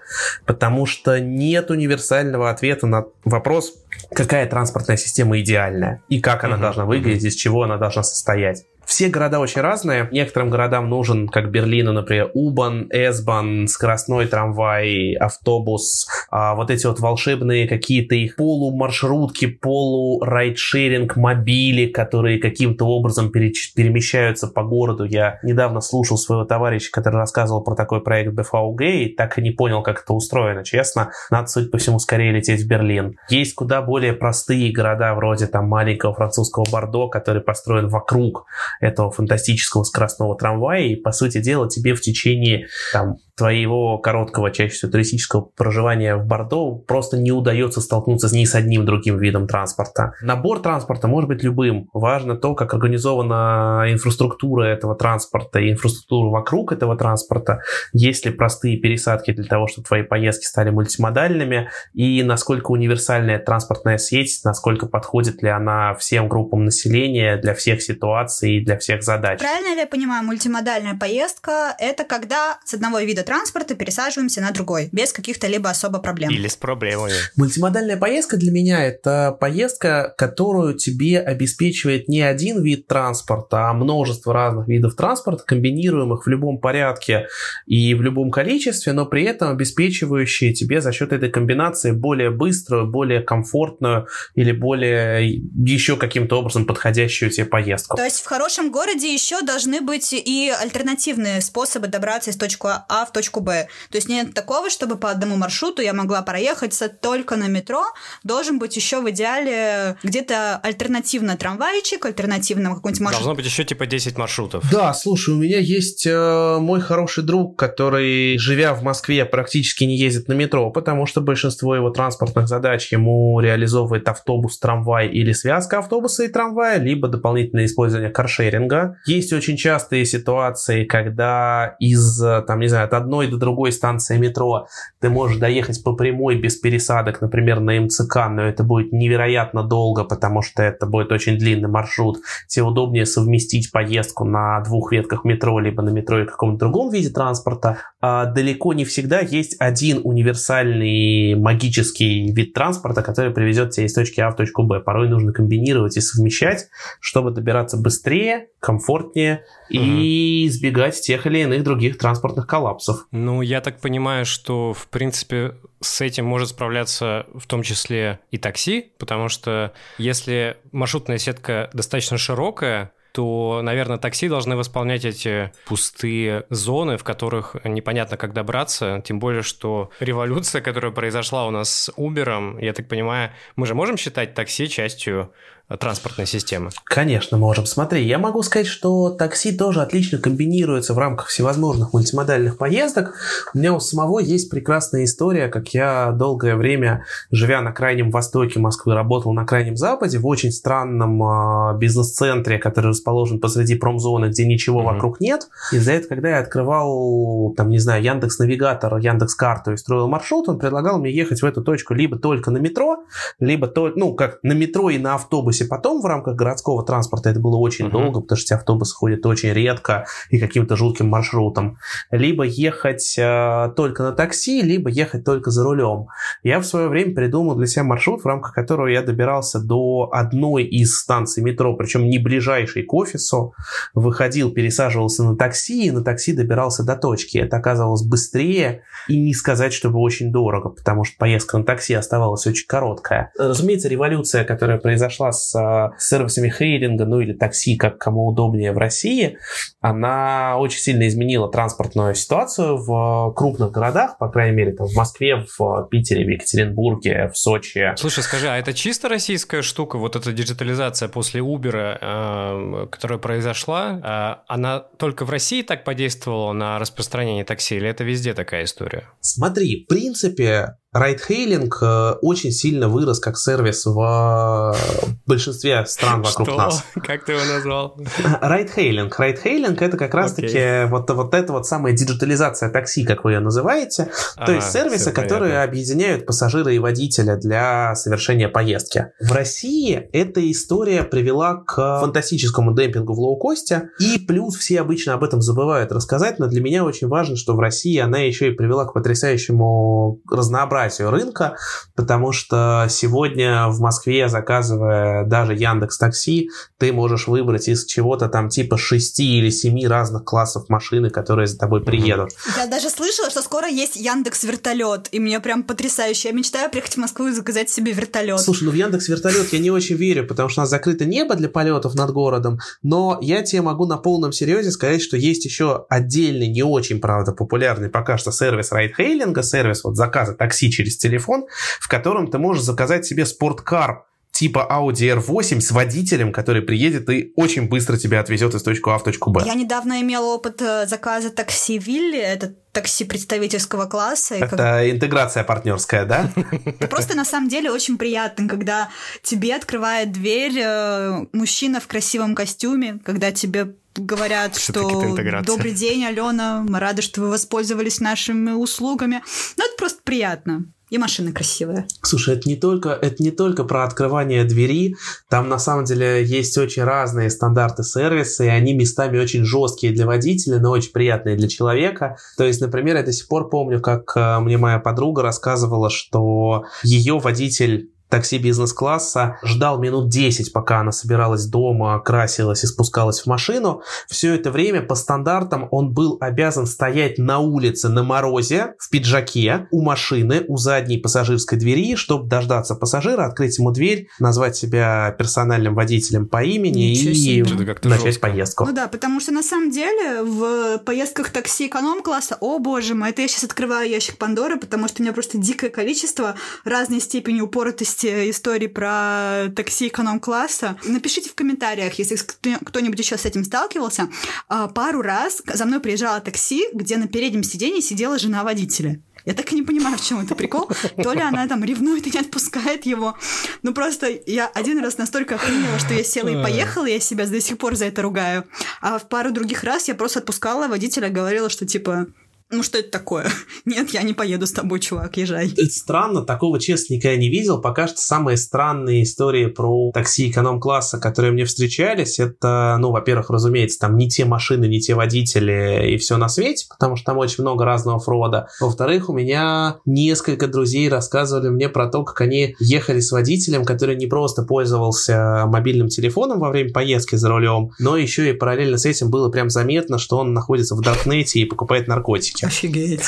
Потому 0.46 0.86
что 0.86 1.18
нет 1.18 1.72
универсального 1.72 2.50
ответа 2.50 2.86
на 2.86 2.99
вопрос, 3.24 3.74
какая 4.14 4.46
транспортная 4.46 4.96
система 4.96 5.40
идеальная 5.40 6.02
и 6.08 6.20
как 6.20 6.44
она 6.44 6.56
должна 6.56 6.84
выглядеть, 6.84 7.24
из 7.24 7.34
чего 7.34 7.62
она 7.62 7.76
должна 7.76 8.02
состоять. 8.02 8.64
Все 8.90 9.08
города 9.08 9.38
очень 9.38 9.60
разные. 9.60 10.08
Некоторым 10.10 10.50
городам 10.50 10.88
нужен, 10.88 11.28
как 11.28 11.52
Берлину, 11.52 11.92
например, 11.92 12.32
Убан, 12.34 12.88
Эсбан, 12.90 13.68
скоростной 13.68 14.26
трамвай, 14.26 15.14
автобус, 15.14 16.08
а 16.28 16.56
вот 16.56 16.72
эти 16.72 16.86
вот 16.86 16.98
волшебные 16.98 17.68
какие-то 17.68 18.16
их 18.16 18.34
полумаршрутки, 18.34 19.46
полурайдшеринг, 19.46 21.14
мобили, 21.14 21.86
которые 21.86 22.40
каким-то 22.40 22.84
образом 22.86 23.30
перемещаются 23.30 24.48
по 24.48 24.64
городу. 24.64 25.04
Я 25.04 25.38
недавно 25.44 25.80
слушал 25.80 26.16
своего 26.16 26.44
товарища, 26.44 26.90
который 26.90 27.18
рассказывал 27.18 27.62
про 27.62 27.76
такой 27.76 28.02
проект 28.02 28.34
BVG, 28.34 28.90
и 28.90 29.14
так 29.14 29.38
и 29.38 29.42
не 29.42 29.52
понял, 29.52 29.84
как 29.84 30.02
это 30.02 30.12
устроено. 30.14 30.64
Честно, 30.64 31.12
надо, 31.30 31.46
судя 31.46 31.70
по 31.70 31.78
всему, 31.78 32.00
скорее 32.00 32.32
лететь 32.32 32.62
в 32.62 32.66
Берлин. 32.66 33.16
Есть 33.28 33.54
куда 33.54 33.82
более 33.82 34.14
простые 34.14 34.72
города, 34.72 35.14
вроде 35.14 35.46
там 35.46 35.68
маленького 35.68 36.12
французского 36.12 36.64
Бордо, 36.72 37.06
который 37.06 37.40
построен 37.40 37.86
вокруг 37.86 38.46
этого 38.80 39.10
фантастического 39.10 39.84
скоростного 39.84 40.36
трамвая, 40.36 40.82
и, 40.82 40.96
по 40.96 41.12
сути 41.12 41.40
дела, 41.40 41.68
тебе 41.68 41.94
в 41.94 42.00
течение 42.00 42.68
там, 42.92 43.16
твоего 43.40 43.96
короткого, 43.96 44.50
чаще 44.50 44.74
всего 44.74 44.92
туристического 44.92 45.40
проживания 45.40 46.14
в 46.14 46.26
Бордо 46.26 46.72
просто 46.72 47.16
не 47.16 47.32
удается 47.32 47.80
столкнуться 47.80 48.28
ни 48.36 48.44
с 48.44 48.54
одним 48.54 48.84
другим 48.84 49.18
видом 49.18 49.46
транспорта. 49.46 50.12
Набор 50.20 50.60
транспорта 50.60 51.08
может 51.08 51.28
быть 51.28 51.42
любым. 51.42 51.88
Важно 51.94 52.36
то, 52.36 52.54
как 52.54 52.74
организована 52.74 53.86
инфраструктура 53.88 54.64
этого 54.64 54.94
транспорта 54.94 55.58
и 55.58 55.72
инфраструктура 55.72 56.28
вокруг 56.28 56.72
этого 56.72 56.98
транспорта. 56.98 57.60
Есть 57.94 58.26
ли 58.26 58.30
простые 58.30 58.76
пересадки 58.76 59.32
для 59.32 59.44
того, 59.44 59.68
чтобы 59.68 59.88
твои 59.88 60.02
поездки 60.02 60.44
стали 60.44 60.68
мультимодальными, 60.68 61.70
и 61.94 62.22
насколько 62.22 62.72
универсальная 62.72 63.38
транспортная 63.38 63.96
сеть, 63.96 64.42
насколько 64.44 64.86
подходит 64.86 65.42
ли 65.42 65.48
она 65.48 65.94
всем 65.94 66.28
группам 66.28 66.66
населения, 66.66 67.38
для 67.38 67.54
всех 67.54 67.80
ситуаций, 67.80 68.62
для 68.62 68.76
всех 68.76 69.02
задач. 69.02 69.38
Правильно 69.38 69.72
ли 69.72 69.80
я 69.80 69.86
понимаю, 69.86 70.24
мультимодальная 70.24 70.98
поездка— 70.98 71.74
это 71.78 72.04
когда 72.04 72.58
с 72.66 72.74
одного 72.74 72.98
вида 72.98 73.22
транспорта, 73.30 73.76
пересаживаемся 73.76 74.40
на 74.40 74.50
другой, 74.50 74.88
без 74.90 75.12
каких-то 75.12 75.46
либо 75.46 75.70
особо 75.70 76.00
проблем. 76.00 76.30
Или 76.30 76.48
с 76.48 76.56
проблемами. 76.56 77.12
Мультимодальная 77.36 77.96
поездка 77.96 78.36
для 78.36 78.50
меня 78.50 78.84
это 78.84 79.36
поездка, 79.40 80.12
которую 80.18 80.74
тебе 80.74 81.20
обеспечивает 81.20 82.08
не 82.08 82.22
один 82.22 82.60
вид 82.60 82.88
транспорта, 82.88 83.68
а 83.68 83.72
множество 83.72 84.34
разных 84.34 84.66
видов 84.66 84.96
транспорта, 84.96 85.44
комбинируемых 85.44 86.26
в 86.26 86.28
любом 86.28 86.58
порядке 86.58 87.28
и 87.66 87.94
в 87.94 88.02
любом 88.02 88.32
количестве, 88.32 88.92
но 88.94 89.06
при 89.06 89.22
этом 89.22 89.50
обеспечивающие 89.50 90.52
тебе 90.52 90.80
за 90.80 90.90
счет 90.90 91.12
этой 91.12 91.30
комбинации 91.30 91.92
более 91.92 92.30
быструю, 92.30 92.90
более 92.90 93.20
комфортную 93.20 94.08
или 94.34 94.50
более 94.50 95.40
еще 95.64 95.96
каким-то 95.96 96.40
образом 96.40 96.66
подходящую 96.66 97.30
тебе 97.30 97.46
поездку. 97.46 97.96
То 97.96 98.04
есть 98.04 98.22
в 98.22 98.26
хорошем 98.26 98.72
городе 98.72 99.12
еще 99.14 99.40
должны 99.42 99.80
быть 99.82 100.12
и 100.12 100.50
альтернативные 100.50 101.40
способы 101.40 101.86
добраться 101.86 102.30
из 102.30 102.36
точки 102.36 102.66
А 102.66 103.06
в 103.06 103.12
точку 103.12 103.19
Б. 103.40 103.68
То 103.90 103.96
есть 103.96 104.08
нет 104.08 104.34
такого, 104.34 104.70
чтобы 104.70 104.96
по 104.96 105.10
одному 105.10 105.36
маршруту 105.36 105.82
я 105.82 105.92
могла 105.92 106.22
проехать 106.22 106.78
только 107.00 107.36
на 107.36 107.48
метро. 107.48 107.84
Должен 108.24 108.58
быть 108.58 108.76
еще 108.76 109.00
в 109.00 109.10
идеале 109.10 109.96
где-то 110.02 110.56
альтернативный 110.62 111.36
трамвайчик, 111.36 112.04
альтернативный 112.06 112.70
какой-нибудь 112.74 113.00
маршрут. 113.00 113.24
Должно 113.24 113.36
быть 113.36 113.44
еще 113.44 113.64
типа 113.64 113.86
10 113.86 114.16
маршрутов. 114.16 114.64
Да, 114.70 114.94
слушай, 114.94 115.34
у 115.34 115.38
меня 115.38 115.58
есть 115.58 116.06
э, 116.06 116.58
мой 116.60 116.80
хороший 116.80 117.24
друг, 117.24 117.58
который, 117.58 118.38
живя 118.38 118.74
в 118.74 118.82
Москве, 118.82 119.24
практически 119.24 119.84
не 119.84 119.96
ездит 119.96 120.28
на 120.28 120.32
метро, 120.32 120.70
потому 120.70 121.06
что 121.06 121.20
большинство 121.20 121.74
его 121.74 121.90
транспортных 121.90 122.48
задач 122.48 122.92
ему 122.92 123.40
реализовывает 123.40 124.08
автобус, 124.08 124.58
трамвай 124.58 125.08
или 125.08 125.32
связка 125.32 125.78
автобуса 125.78 126.24
и 126.24 126.28
трамвая, 126.28 126.78
либо 126.78 127.08
дополнительное 127.08 127.66
использование 127.66 128.10
каршеринга. 128.10 128.96
Есть 129.06 129.32
очень 129.32 129.56
частые 129.56 130.04
ситуации, 130.04 130.84
когда 130.84 131.76
из, 131.78 132.18
там, 132.46 132.60
не 132.60 132.68
знаю, 132.68 132.86
от 132.86 132.94
одной 133.00 133.28
до 133.28 133.36
другой 133.36 133.72
станции 133.72 134.18
метро 134.18 134.66
ты 135.00 135.08
можешь 135.08 135.38
доехать 135.38 135.82
по 135.82 135.94
прямой 135.94 136.36
без 136.40 136.56
пересадок, 136.56 137.20
например, 137.20 137.60
на 137.60 137.80
МЦК, 137.80 138.28
но 138.30 138.42
это 138.42 138.64
будет 138.64 138.92
невероятно 138.92 139.62
долго, 139.62 140.04
потому 140.04 140.42
что 140.42 140.62
это 140.62 140.86
будет 140.86 141.12
очень 141.12 141.38
длинный 141.38 141.68
маршрут. 141.68 142.18
Тебе 142.48 142.64
удобнее 142.64 143.06
совместить 143.06 143.72
поездку 143.72 144.24
на 144.24 144.60
двух 144.60 144.92
ветках 144.92 145.24
метро, 145.24 145.58
либо 145.58 145.82
на 145.82 145.90
метро 145.90 146.20
и 146.20 146.26
каком-то 146.26 146.58
другом 146.58 146.90
виде 146.90 147.10
транспорта. 147.10 147.78
А 148.00 148.26
далеко 148.26 148.72
не 148.72 148.84
всегда 148.84 149.20
есть 149.20 149.56
один 149.58 150.00
универсальный 150.04 151.34
магический 151.34 152.32
вид 152.32 152.54
транспорта, 152.54 153.02
который 153.02 153.32
привезет 153.32 153.70
тебя 153.70 153.86
из 153.86 153.94
точки 153.94 154.20
А 154.20 154.30
в 154.30 154.36
точку 154.36 154.62
Б. 154.62 154.80
Порой 154.80 155.08
нужно 155.08 155.32
комбинировать 155.32 155.96
и 155.96 156.00
совмещать, 156.00 156.68
чтобы 157.00 157.30
добираться 157.30 157.76
быстрее, 157.76 158.48
комфортнее 158.60 159.44
и 159.70 160.46
избегать 160.46 161.00
тех 161.00 161.26
или 161.26 161.40
иных 161.40 161.64
других 161.64 161.98
транспортных 161.98 162.46
коллапсов. 162.46 162.89
Ну, 163.10 163.42
я 163.42 163.60
так 163.60 163.80
понимаю, 163.80 164.24
что, 164.24 164.72
в 164.72 164.88
принципе, 164.88 165.54
с 165.80 166.00
этим 166.00 166.26
может 166.26 166.50
справляться 166.50 167.26
в 167.34 167.46
том 167.46 167.62
числе 167.62 168.20
и 168.30 168.38
такси, 168.38 168.92
потому 168.98 169.28
что 169.28 169.72
если 169.98 170.56
маршрутная 170.72 171.18
сетка 171.18 171.70
достаточно 171.72 172.18
широкая, 172.18 172.92
то, 173.12 173.60
наверное, 173.62 173.98
такси 173.98 174.28
должны 174.28 174.56
восполнять 174.56 175.04
эти 175.04 175.52
пустые 175.66 176.44
зоны, 176.50 176.96
в 176.96 177.04
которых 177.04 177.56
непонятно, 177.64 178.16
как 178.16 178.32
добраться. 178.32 179.02
Тем 179.04 179.18
более, 179.18 179.42
что 179.42 179.90
революция, 180.00 180.62
которая 180.62 180.92
произошла 180.92 181.46
у 181.46 181.50
нас 181.50 181.70
с 181.70 181.92
Uber, 181.96 182.62
я 182.64 182.72
так 182.72 182.88
понимаю, 182.88 183.32
мы 183.56 183.66
же 183.66 183.74
можем 183.74 183.96
считать 183.96 184.34
такси 184.34 184.68
частью 184.68 185.32
транспортной 185.78 186.26
системы? 186.26 186.70
Конечно, 186.84 187.36
можем. 187.36 187.66
Смотри, 187.66 188.04
я 188.06 188.18
могу 188.18 188.42
сказать, 188.42 188.66
что 188.66 189.10
такси 189.10 189.52
тоже 189.52 189.82
отлично 189.82 190.18
комбинируется 190.18 190.94
в 190.94 190.98
рамках 190.98 191.28
всевозможных 191.28 191.92
мультимодальных 191.92 192.58
поездок. 192.58 193.14
У 193.54 193.58
меня 193.58 193.74
у 193.74 193.80
самого 193.80 194.18
есть 194.18 194.50
прекрасная 194.50 195.04
история, 195.04 195.48
как 195.48 195.68
я 195.74 196.12
долгое 196.12 196.56
время, 196.56 197.04
живя 197.30 197.60
на 197.60 197.72
крайнем 197.72 198.10
востоке 198.10 198.58
Москвы, 198.58 198.94
работал 198.94 199.32
на 199.32 199.44
крайнем 199.44 199.76
западе 199.76 200.18
в 200.18 200.26
очень 200.26 200.50
странном 200.50 201.22
э, 201.22 201.78
бизнес-центре, 201.78 202.58
который 202.58 202.88
расположен 202.88 203.40
посреди 203.40 203.76
промзоны, 203.76 204.26
где 204.26 204.46
ничего 204.46 204.80
mm-hmm. 204.80 204.94
вокруг 204.94 205.20
нет. 205.20 205.48
И 205.72 205.78
за 205.78 205.92
это, 205.92 206.08
когда 206.08 206.30
я 206.30 206.38
открывал, 206.38 207.54
там, 207.56 207.70
не 207.70 207.78
знаю, 207.78 208.02
Яндекс 208.02 208.38
Навигатор, 208.38 208.96
Яндекс 208.96 209.34
Карту 209.34 209.72
и 209.72 209.76
строил 209.76 210.08
маршрут, 210.08 210.48
он 210.48 210.58
предлагал 210.58 210.98
мне 210.98 211.12
ехать 211.12 211.42
в 211.42 211.46
эту 211.46 211.62
точку 211.62 211.94
либо 211.94 212.18
только 212.18 212.50
на 212.50 212.58
метро, 212.58 213.04
либо 213.38 213.66
то, 213.66 213.92
ну, 213.94 214.14
как 214.14 214.38
на 214.42 214.52
метро 214.52 214.90
и 214.90 214.98
на 214.98 215.14
автобусе 215.14 215.59
автобусе. 215.60 215.64
Потом 215.64 216.00
в 216.00 216.06
рамках 216.06 216.36
городского 216.36 216.84
транспорта 216.84 217.30
это 217.30 217.40
было 217.40 217.56
очень 217.56 217.86
uh-huh. 217.86 217.90
долго, 217.90 218.20
потому 218.20 218.38
что 218.38 218.54
автобусы 218.54 218.94
ходят 218.94 219.24
очень 219.26 219.52
редко 219.52 220.06
и 220.30 220.38
каким-то 220.38 220.76
жутким 220.76 221.08
маршрутом. 221.08 221.78
Либо 222.10 222.44
ехать 222.44 223.16
э, 223.18 223.72
только 223.76 224.02
на 224.02 224.12
такси, 224.12 224.62
либо 224.62 224.90
ехать 224.90 225.24
только 225.24 225.50
за 225.50 225.64
рулем. 225.64 226.06
Я 226.42 226.60
в 226.60 226.64
свое 226.64 226.88
время 226.88 227.14
придумал 227.14 227.56
для 227.56 227.66
себя 227.66 227.84
маршрут, 227.84 228.22
в 228.22 228.26
рамках 228.26 228.54
которого 228.54 228.86
я 228.86 229.02
добирался 229.02 229.60
до 229.60 230.10
одной 230.12 230.64
из 230.64 230.98
станций 230.98 231.42
метро, 231.42 231.74
причем 231.76 232.08
не 232.08 232.18
ближайшей 232.18 232.82
к 232.82 232.94
офису, 232.94 233.54
выходил, 233.94 234.52
пересаживался 234.52 235.24
на 235.24 235.36
такси, 235.36 235.86
и 235.86 235.90
на 235.90 236.02
такси 236.02 236.32
добирался 236.32 236.84
до 236.84 236.96
точки. 236.96 237.38
Это 237.38 237.56
оказалось 237.56 238.02
быстрее 238.02 238.82
и 239.08 239.20
не 239.20 239.34
сказать, 239.34 239.72
чтобы 239.72 240.00
очень 240.00 240.32
дорого, 240.32 240.70
потому 240.70 241.04
что 241.04 241.16
поездка 241.18 241.58
на 241.58 241.64
такси 241.64 241.94
оставалась 241.94 242.46
очень 242.46 242.66
короткая. 242.66 243.32
Разумеется, 243.38 243.88
революция, 243.88 244.44
которая 244.44 244.78
произошла 244.78 245.32
с 245.32 245.49
с 245.50 245.92
сервисами 245.98 246.48
хейлинга, 246.48 247.04
ну 247.04 247.20
или 247.20 247.32
такси, 247.32 247.76
как 247.76 247.98
кому 247.98 248.26
удобнее 248.26 248.72
в 248.72 248.78
России, 248.78 249.38
она 249.80 250.56
очень 250.58 250.78
сильно 250.78 251.08
изменила 251.08 251.50
транспортную 251.50 252.14
ситуацию 252.14 252.76
в 252.76 253.32
крупных 253.34 253.72
городах, 253.72 254.18
по 254.18 254.28
крайней 254.28 254.56
мере, 254.56 254.72
там, 254.72 254.86
в 254.86 254.94
Москве, 254.94 255.44
в 255.58 255.88
Питере, 255.90 256.24
в 256.24 256.28
Екатеринбурге, 256.28 257.30
в 257.32 257.38
Сочи. 257.38 257.92
Слушай, 257.96 258.22
скажи, 258.22 258.48
а 258.48 258.56
это 258.56 258.72
чисто 258.72 259.08
российская 259.08 259.62
штука, 259.62 259.98
вот 259.98 260.16
эта 260.16 260.32
диджитализация 260.32 261.08
после 261.08 261.40
Uber, 261.40 261.98
э, 262.00 262.86
которая 262.90 263.18
произошла, 263.18 264.38
э, 264.38 264.52
она 264.52 264.80
только 264.80 265.24
в 265.24 265.30
России 265.30 265.62
так 265.62 265.84
подействовала 265.84 266.52
на 266.52 266.78
распространение 266.78 267.44
такси, 267.44 267.76
или 267.76 267.88
это 267.88 268.04
везде 268.04 268.34
такая 268.34 268.64
история? 268.64 269.08
Смотри, 269.20 269.84
в 269.84 269.88
принципе, 269.88 270.76
Райдхейлинг 270.92 271.78
э, 271.82 272.14
очень 272.20 272.50
сильно 272.50 272.88
вырос 272.88 273.20
как 273.20 273.38
сервис 273.38 273.86
в 273.86 274.74
э, 274.74 275.06
большинстве 275.24 275.86
стран 275.86 276.22
вокруг 276.24 276.48
Что? 276.48 276.56
нас. 276.56 276.84
Как 276.94 277.24
ты 277.24 277.32
его 277.32 277.44
назвал? 277.44 277.96
Райдхейлинг. 278.40 279.16
Райдхейлинг 279.16 279.80
это 279.82 279.96
как 279.96 280.14
раз-таки 280.14 280.48
okay. 280.56 280.86
вот, 280.88 281.08
вот 281.10 281.32
эта 281.32 281.52
вот 281.52 281.64
самая 281.64 281.92
диджитализация 281.92 282.70
такси, 282.70 283.04
как 283.04 283.22
вы 283.22 283.32
ее 283.32 283.40
называете. 283.40 284.10
Ага, 284.36 284.46
То 284.46 284.52
есть 284.52 284.72
сервисы, 284.72 285.12
которые 285.12 285.52
понятно. 285.52 285.62
объединяют 285.62 286.26
пассажира 286.26 286.72
и 286.72 286.78
водителя 286.80 287.36
для 287.36 287.94
совершения 287.94 288.48
поездки. 288.48 289.12
В 289.20 289.30
России 289.30 290.08
эта 290.12 290.50
история 290.50 291.04
привела 291.04 291.54
к 291.54 292.00
фантастическому 292.00 292.74
демпингу 292.74 293.14
в 293.14 293.20
лоукосте. 293.20 293.90
И 294.00 294.18
плюс 294.18 294.56
все 294.56 294.80
обычно 294.80 295.14
об 295.14 295.22
этом 295.22 295.40
забывают 295.40 295.92
рассказать, 295.92 296.40
но 296.40 296.48
для 296.48 296.60
меня 296.60 296.84
очень 296.84 297.06
важно, 297.06 297.36
что 297.36 297.54
в 297.54 297.60
России 297.60 297.98
она 297.98 298.18
еще 298.18 298.48
и 298.48 298.54
привела 298.54 298.86
к 298.86 298.92
потрясающему 298.92 300.20
разнообразию 300.28 300.79
разнообразию 300.80 301.10
рынка, 301.10 301.56
потому 301.94 302.32
что 302.32 302.86
сегодня 302.88 303.68
в 303.68 303.80
Москве, 303.80 304.28
заказывая 304.28 305.24
даже 305.24 305.54
Яндекс 305.54 305.98
Такси, 305.98 306.50
ты 306.78 306.92
можешь 306.92 307.26
выбрать 307.26 307.68
из 307.68 307.84
чего-то 307.84 308.28
там 308.28 308.48
типа 308.48 308.76
шести 308.76 309.38
или 309.38 309.50
семи 309.50 309.86
разных 309.86 310.24
классов 310.24 310.68
машины, 310.68 311.10
которые 311.10 311.46
за 311.46 311.58
тобой 311.58 311.82
приедут. 311.82 312.30
Я 312.56 312.66
даже 312.66 312.90
слышала, 312.90 313.29
что 313.29 313.29
скоро 313.50 313.66
есть 313.66 313.96
Яндекс 313.96 314.44
Вертолет, 314.44 315.08
и 315.10 315.18
мне 315.18 315.40
прям 315.40 315.64
потрясающе. 315.64 316.28
Я 316.28 316.34
мечтаю 316.34 316.70
приехать 316.70 316.94
в 316.94 316.98
Москву 316.98 317.26
и 317.26 317.32
заказать 317.32 317.68
себе 317.68 317.90
вертолет. 317.90 318.38
Слушай, 318.38 318.62
ну 318.62 318.70
в 318.70 318.74
Яндекс 318.74 319.08
Вертолет 319.08 319.52
я 319.52 319.58
не 319.58 319.72
очень 319.72 319.96
верю, 319.96 320.24
потому 320.24 320.48
что 320.48 320.60
у 320.60 320.62
нас 320.62 320.70
закрыто 320.70 321.04
небо 321.04 321.34
для 321.34 321.48
полетов 321.48 321.96
над 321.96 322.12
городом, 322.12 322.60
но 322.84 323.18
я 323.20 323.42
тебе 323.42 323.62
могу 323.62 323.86
на 323.86 323.96
полном 323.96 324.30
серьезе 324.30 324.70
сказать, 324.70 325.02
что 325.02 325.16
есть 325.16 325.44
еще 325.44 325.84
отдельный, 325.88 326.46
не 326.46 326.62
очень, 326.62 327.00
правда, 327.00 327.32
популярный 327.32 327.88
пока 327.88 328.18
что 328.18 328.30
сервис 328.30 328.70
райдхейлинга, 328.70 329.42
сервис 329.42 329.82
вот 329.82 329.96
заказа 329.96 330.34
такси 330.34 330.70
через 330.70 330.96
телефон, 330.96 331.46
в 331.80 331.88
котором 331.88 332.30
ты 332.30 332.38
можешь 332.38 332.62
заказать 332.62 333.04
себе 333.04 333.26
спорткар 333.26 334.04
типа 334.40 334.66
Audi 334.70 335.14
R8 335.18 335.60
с 335.60 335.70
водителем, 335.70 336.32
который 336.32 336.62
приедет 336.62 337.10
и 337.10 337.30
очень 337.36 337.68
быстро 337.68 337.98
тебя 337.98 338.20
отвезет 338.20 338.54
из 338.54 338.62
точки 338.62 338.88
А 338.88 338.96
в 338.96 339.04
точку 339.04 339.30
Б. 339.30 339.42
Я 339.44 339.52
недавно 339.52 340.00
имела 340.00 340.34
опыт 340.34 340.62
э, 340.62 340.86
заказа 340.86 341.28
такси 341.28 341.76
Вилли, 341.76 342.18
это 342.18 342.54
такси 342.72 343.04
представительского 343.04 343.84
класса. 343.84 344.36
Это 344.36 344.56
как... 344.56 344.88
интеграция 344.88 345.44
партнерская, 345.44 346.06
да? 346.06 346.30
Это 346.64 346.88
просто 346.88 347.14
на 347.14 347.26
самом 347.26 347.50
деле 347.50 347.70
очень 347.70 347.98
приятно, 347.98 348.48
когда 348.48 348.88
тебе 349.22 349.54
открывает 349.54 350.10
дверь 350.10 350.58
э, 350.58 351.26
мужчина 351.34 351.78
в 351.78 351.86
красивом 351.86 352.34
костюме, 352.34 352.98
когда 353.04 353.32
тебе 353.32 353.74
говорят, 353.94 354.56
что, 354.56 354.88
что 354.88 355.42
добрый 355.42 355.72
день, 355.72 356.06
Алена, 356.06 356.64
мы 356.66 356.78
рады, 356.80 357.02
что 357.02 357.20
вы 357.20 357.28
воспользовались 357.28 358.00
нашими 358.00 358.52
услугами. 358.52 359.22
Ну, 359.58 359.64
это 359.66 359.74
просто 359.76 360.00
приятно. 360.02 360.64
И 360.90 360.98
машина 360.98 361.32
красивая. 361.32 361.86
Слушай, 362.02 362.34
это 362.34 362.48
не 362.48 362.56
только, 362.56 362.90
это 362.90 363.22
не 363.22 363.30
только 363.30 363.62
про 363.62 363.84
открывание 363.84 364.44
двери. 364.44 364.96
Там 365.28 365.48
на 365.48 365.58
самом 365.58 365.84
деле 365.84 366.24
есть 366.24 366.58
очень 366.58 366.82
разные 366.82 367.30
стандарты 367.30 367.84
сервиса, 367.84 368.44
и 368.44 368.48
они 368.48 368.74
местами 368.74 369.18
очень 369.18 369.44
жесткие 369.44 369.92
для 369.92 370.04
водителя, 370.04 370.58
но 370.58 370.72
очень 370.72 370.90
приятные 370.90 371.36
для 371.36 371.48
человека. 371.48 372.16
То 372.36 372.44
есть, 372.44 372.60
например, 372.60 372.96
я 372.96 373.02
до 373.04 373.12
сих 373.12 373.28
пор 373.28 373.48
помню, 373.48 373.80
как 373.80 374.12
э, 374.16 374.40
мне 374.40 374.58
моя 374.58 374.80
подруга 374.80 375.22
рассказывала, 375.22 375.90
что 375.90 376.64
ее 376.82 377.18
водитель 377.20 377.90
такси 378.10 378.38
бизнес-класса, 378.38 379.38
ждал 379.42 379.78
минут 379.78 380.08
10, 380.08 380.52
пока 380.52 380.80
она 380.80 380.92
собиралась 380.92 381.46
дома, 381.46 381.98
красилась 382.00 382.64
и 382.64 382.66
спускалась 382.66 383.20
в 383.20 383.26
машину. 383.26 383.82
Все 384.08 384.34
это 384.34 384.50
время 384.50 384.82
по 384.82 384.94
стандартам 384.94 385.68
он 385.70 385.92
был 385.92 386.18
обязан 386.20 386.66
стоять 386.66 387.18
на 387.18 387.38
улице 387.38 387.88
на 387.88 388.02
морозе 388.02 388.74
в 388.78 388.90
пиджаке 388.90 389.68
у 389.70 389.82
машины, 389.82 390.44
у 390.48 390.56
задней 390.56 390.98
пассажирской 390.98 391.58
двери, 391.58 391.94
чтобы 391.94 392.28
дождаться 392.28 392.74
пассажира, 392.74 393.24
открыть 393.24 393.58
ему 393.58 393.70
дверь, 393.70 394.08
назвать 394.18 394.56
себя 394.56 395.14
персональным 395.18 395.74
водителем 395.74 396.26
по 396.26 396.42
имени 396.42 396.92
и 396.92 397.42
начать 397.84 398.04
жестко. 398.04 398.20
поездку. 398.20 398.64
Ну 398.66 398.72
да, 398.72 398.88
потому 398.88 399.20
что 399.20 399.32
на 399.32 399.42
самом 399.42 399.70
деле 399.70 400.22
в 400.22 400.78
поездках 400.78 401.30
такси 401.30 401.68
эконом-класса, 401.68 402.36
о 402.40 402.58
боже 402.58 402.94
мой, 402.94 403.10
это 403.10 403.22
я 403.22 403.28
сейчас 403.28 403.44
открываю 403.44 403.88
ящик 403.88 404.18
Пандоры, 404.18 404.58
потому 404.58 404.88
что 404.88 405.00
у 405.00 405.02
меня 405.04 405.12
просто 405.12 405.38
дикое 405.38 405.70
количество 405.70 406.34
разной 406.64 407.00
степени 407.00 407.40
упоротости 407.40 407.99
есть 408.02 408.04
э, 408.04 408.30
истории 408.30 408.66
про 408.66 409.48
такси 409.54 409.88
эконом-класса. 409.88 410.76
Напишите 410.84 411.30
в 411.30 411.34
комментариях, 411.34 411.94
если 411.94 412.16
кто-нибудь 412.16 412.98
еще 412.98 413.16
с 413.16 413.24
этим 413.24 413.44
сталкивался. 413.44 414.08
А, 414.48 414.68
пару 414.68 415.02
раз 415.02 415.42
за 415.46 415.64
мной 415.64 415.80
приезжало 415.80 416.20
такси, 416.20 416.66
где 416.72 416.96
на 416.96 417.08
переднем 417.08 417.42
сиденье 417.42 417.82
сидела 417.82 418.18
жена 418.18 418.44
водителя. 418.44 419.00
Я 419.26 419.34
так 419.34 419.52
и 419.52 419.54
не 419.54 419.62
понимаю, 419.62 419.98
в 419.98 420.04
чем 420.04 420.20
это 420.20 420.34
прикол. 420.34 420.70
То 421.02 421.12
ли 421.12 421.20
она 421.20 421.46
там 421.46 421.62
ревнует 421.62 422.06
и 422.06 422.10
не 422.10 422.20
отпускает 422.20 422.86
его. 422.86 423.18
Ну 423.62 423.74
просто 423.74 424.08
я 424.26 424.46
один 424.46 424.82
раз 424.82 424.96
настолько 424.96 425.34
охренела, 425.34 425.78
что 425.78 425.92
я 425.92 426.02
села 426.02 426.28
и 426.28 426.42
поехала, 426.42 426.86
я 426.86 427.00
себя 427.00 427.26
до 427.26 427.40
сих 427.40 427.58
пор 427.58 427.76
за 427.76 427.86
это 427.86 428.00
ругаю. 428.00 428.44
А 428.80 428.98
в 428.98 429.08
пару 429.08 429.30
других 429.30 429.62
раз 429.62 429.88
я 429.88 429.94
просто 429.94 430.20
отпускала 430.20 430.68
водителя, 430.68 431.10
говорила, 431.10 431.50
что 431.50 431.66
типа 431.66 432.06
ну 432.50 432.62
что 432.62 432.78
это 432.78 432.90
такое? 432.90 433.26
Нет, 433.64 433.90
я 433.90 434.02
не 434.02 434.12
поеду 434.12 434.46
с 434.46 434.52
тобой, 434.52 434.80
чувак, 434.80 435.16
езжай. 435.16 435.52
Это 435.52 435.66
странно, 435.66 436.22
такого, 436.22 436.58
честно, 436.58 436.94
никогда 436.94 437.16
не 437.16 437.28
видел. 437.28 437.60
Пока 437.60 437.86
что 437.86 437.98
самые 437.98 438.36
странные 438.36 439.04
истории 439.04 439.46
про 439.46 439.92
такси 439.92 440.30
эконом-класса, 440.30 440.98
которые 440.98 441.32
мне 441.32 441.44
встречались, 441.44 442.18
это, 442.18 442.76
ну, 442.80 442.90
во-первых, 442.90 443.30
разумеется, 443.30 443.78
там 443.78 443.96
не 443.96 444.08
те 444.08 444.24
машины, 444.24 444.66
не 444.66 444.80
те 444.80 444.94
водители 444.94 445.92
и 445.94 445.96
все 445.98 446.16
на 446.16 446.28
свете, 446.28 446.66
потому 446.68 446.96
что 446.96 447.06
там 447.06 447.18
очень 447.18 447.42
много 447.42 447.64
разного 447.64 448.00
фрода. 448.00 448.48
Во-вторых, 448.60 449.08
у 449.08 449.12
меня 449.12 449.78
несколько 449.84 450.48
друзей 450.48 450.88
рассказывали 450.88 451.50
мне 451.50 451.68
про 451.68 451.86
то, 451.88 452.02
как 452.02 452.20
они 452.20 452.56
ехали 452.58 453.00
с 453.00 453.12
водителем, 453.12 453.64
который 453.64 453.96
не 453.96 454.06
просто 454.06 454.42
пользовался 454.42 455.44
мобильным 455.46 455.88
телефоном 455.88 456.40
во 456.40 456.50
время 456.50 456.72
поездки 456.72 457.14
за 457.14 457.28
рулем, 457.28 457.70
но 457.78 457.96
еще 457.96 458.28
и 458.28 458.32
параллельно 458.32 458.78
с 458.78 458.86
этим 458.86 459.10
было 459.10 459.28
прям 459.28 459.50
заметно, 459.50 459.98
что 459.98 460.18
он 460.18 460.32
находится 460.32 460.74
в 460.74 460.80
Даркнете 460.80 461.40
и 461.40 461.44
покупает 461.44 461.86
наркотики. 461.86 462.39
Ja, 462.40 462.48
viel 462.50 462.70
Geld. 462.70 463.02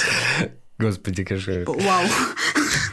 Господи, 0.79 1.25
каши. 1.25 1.64
Вау. 1.67 2.05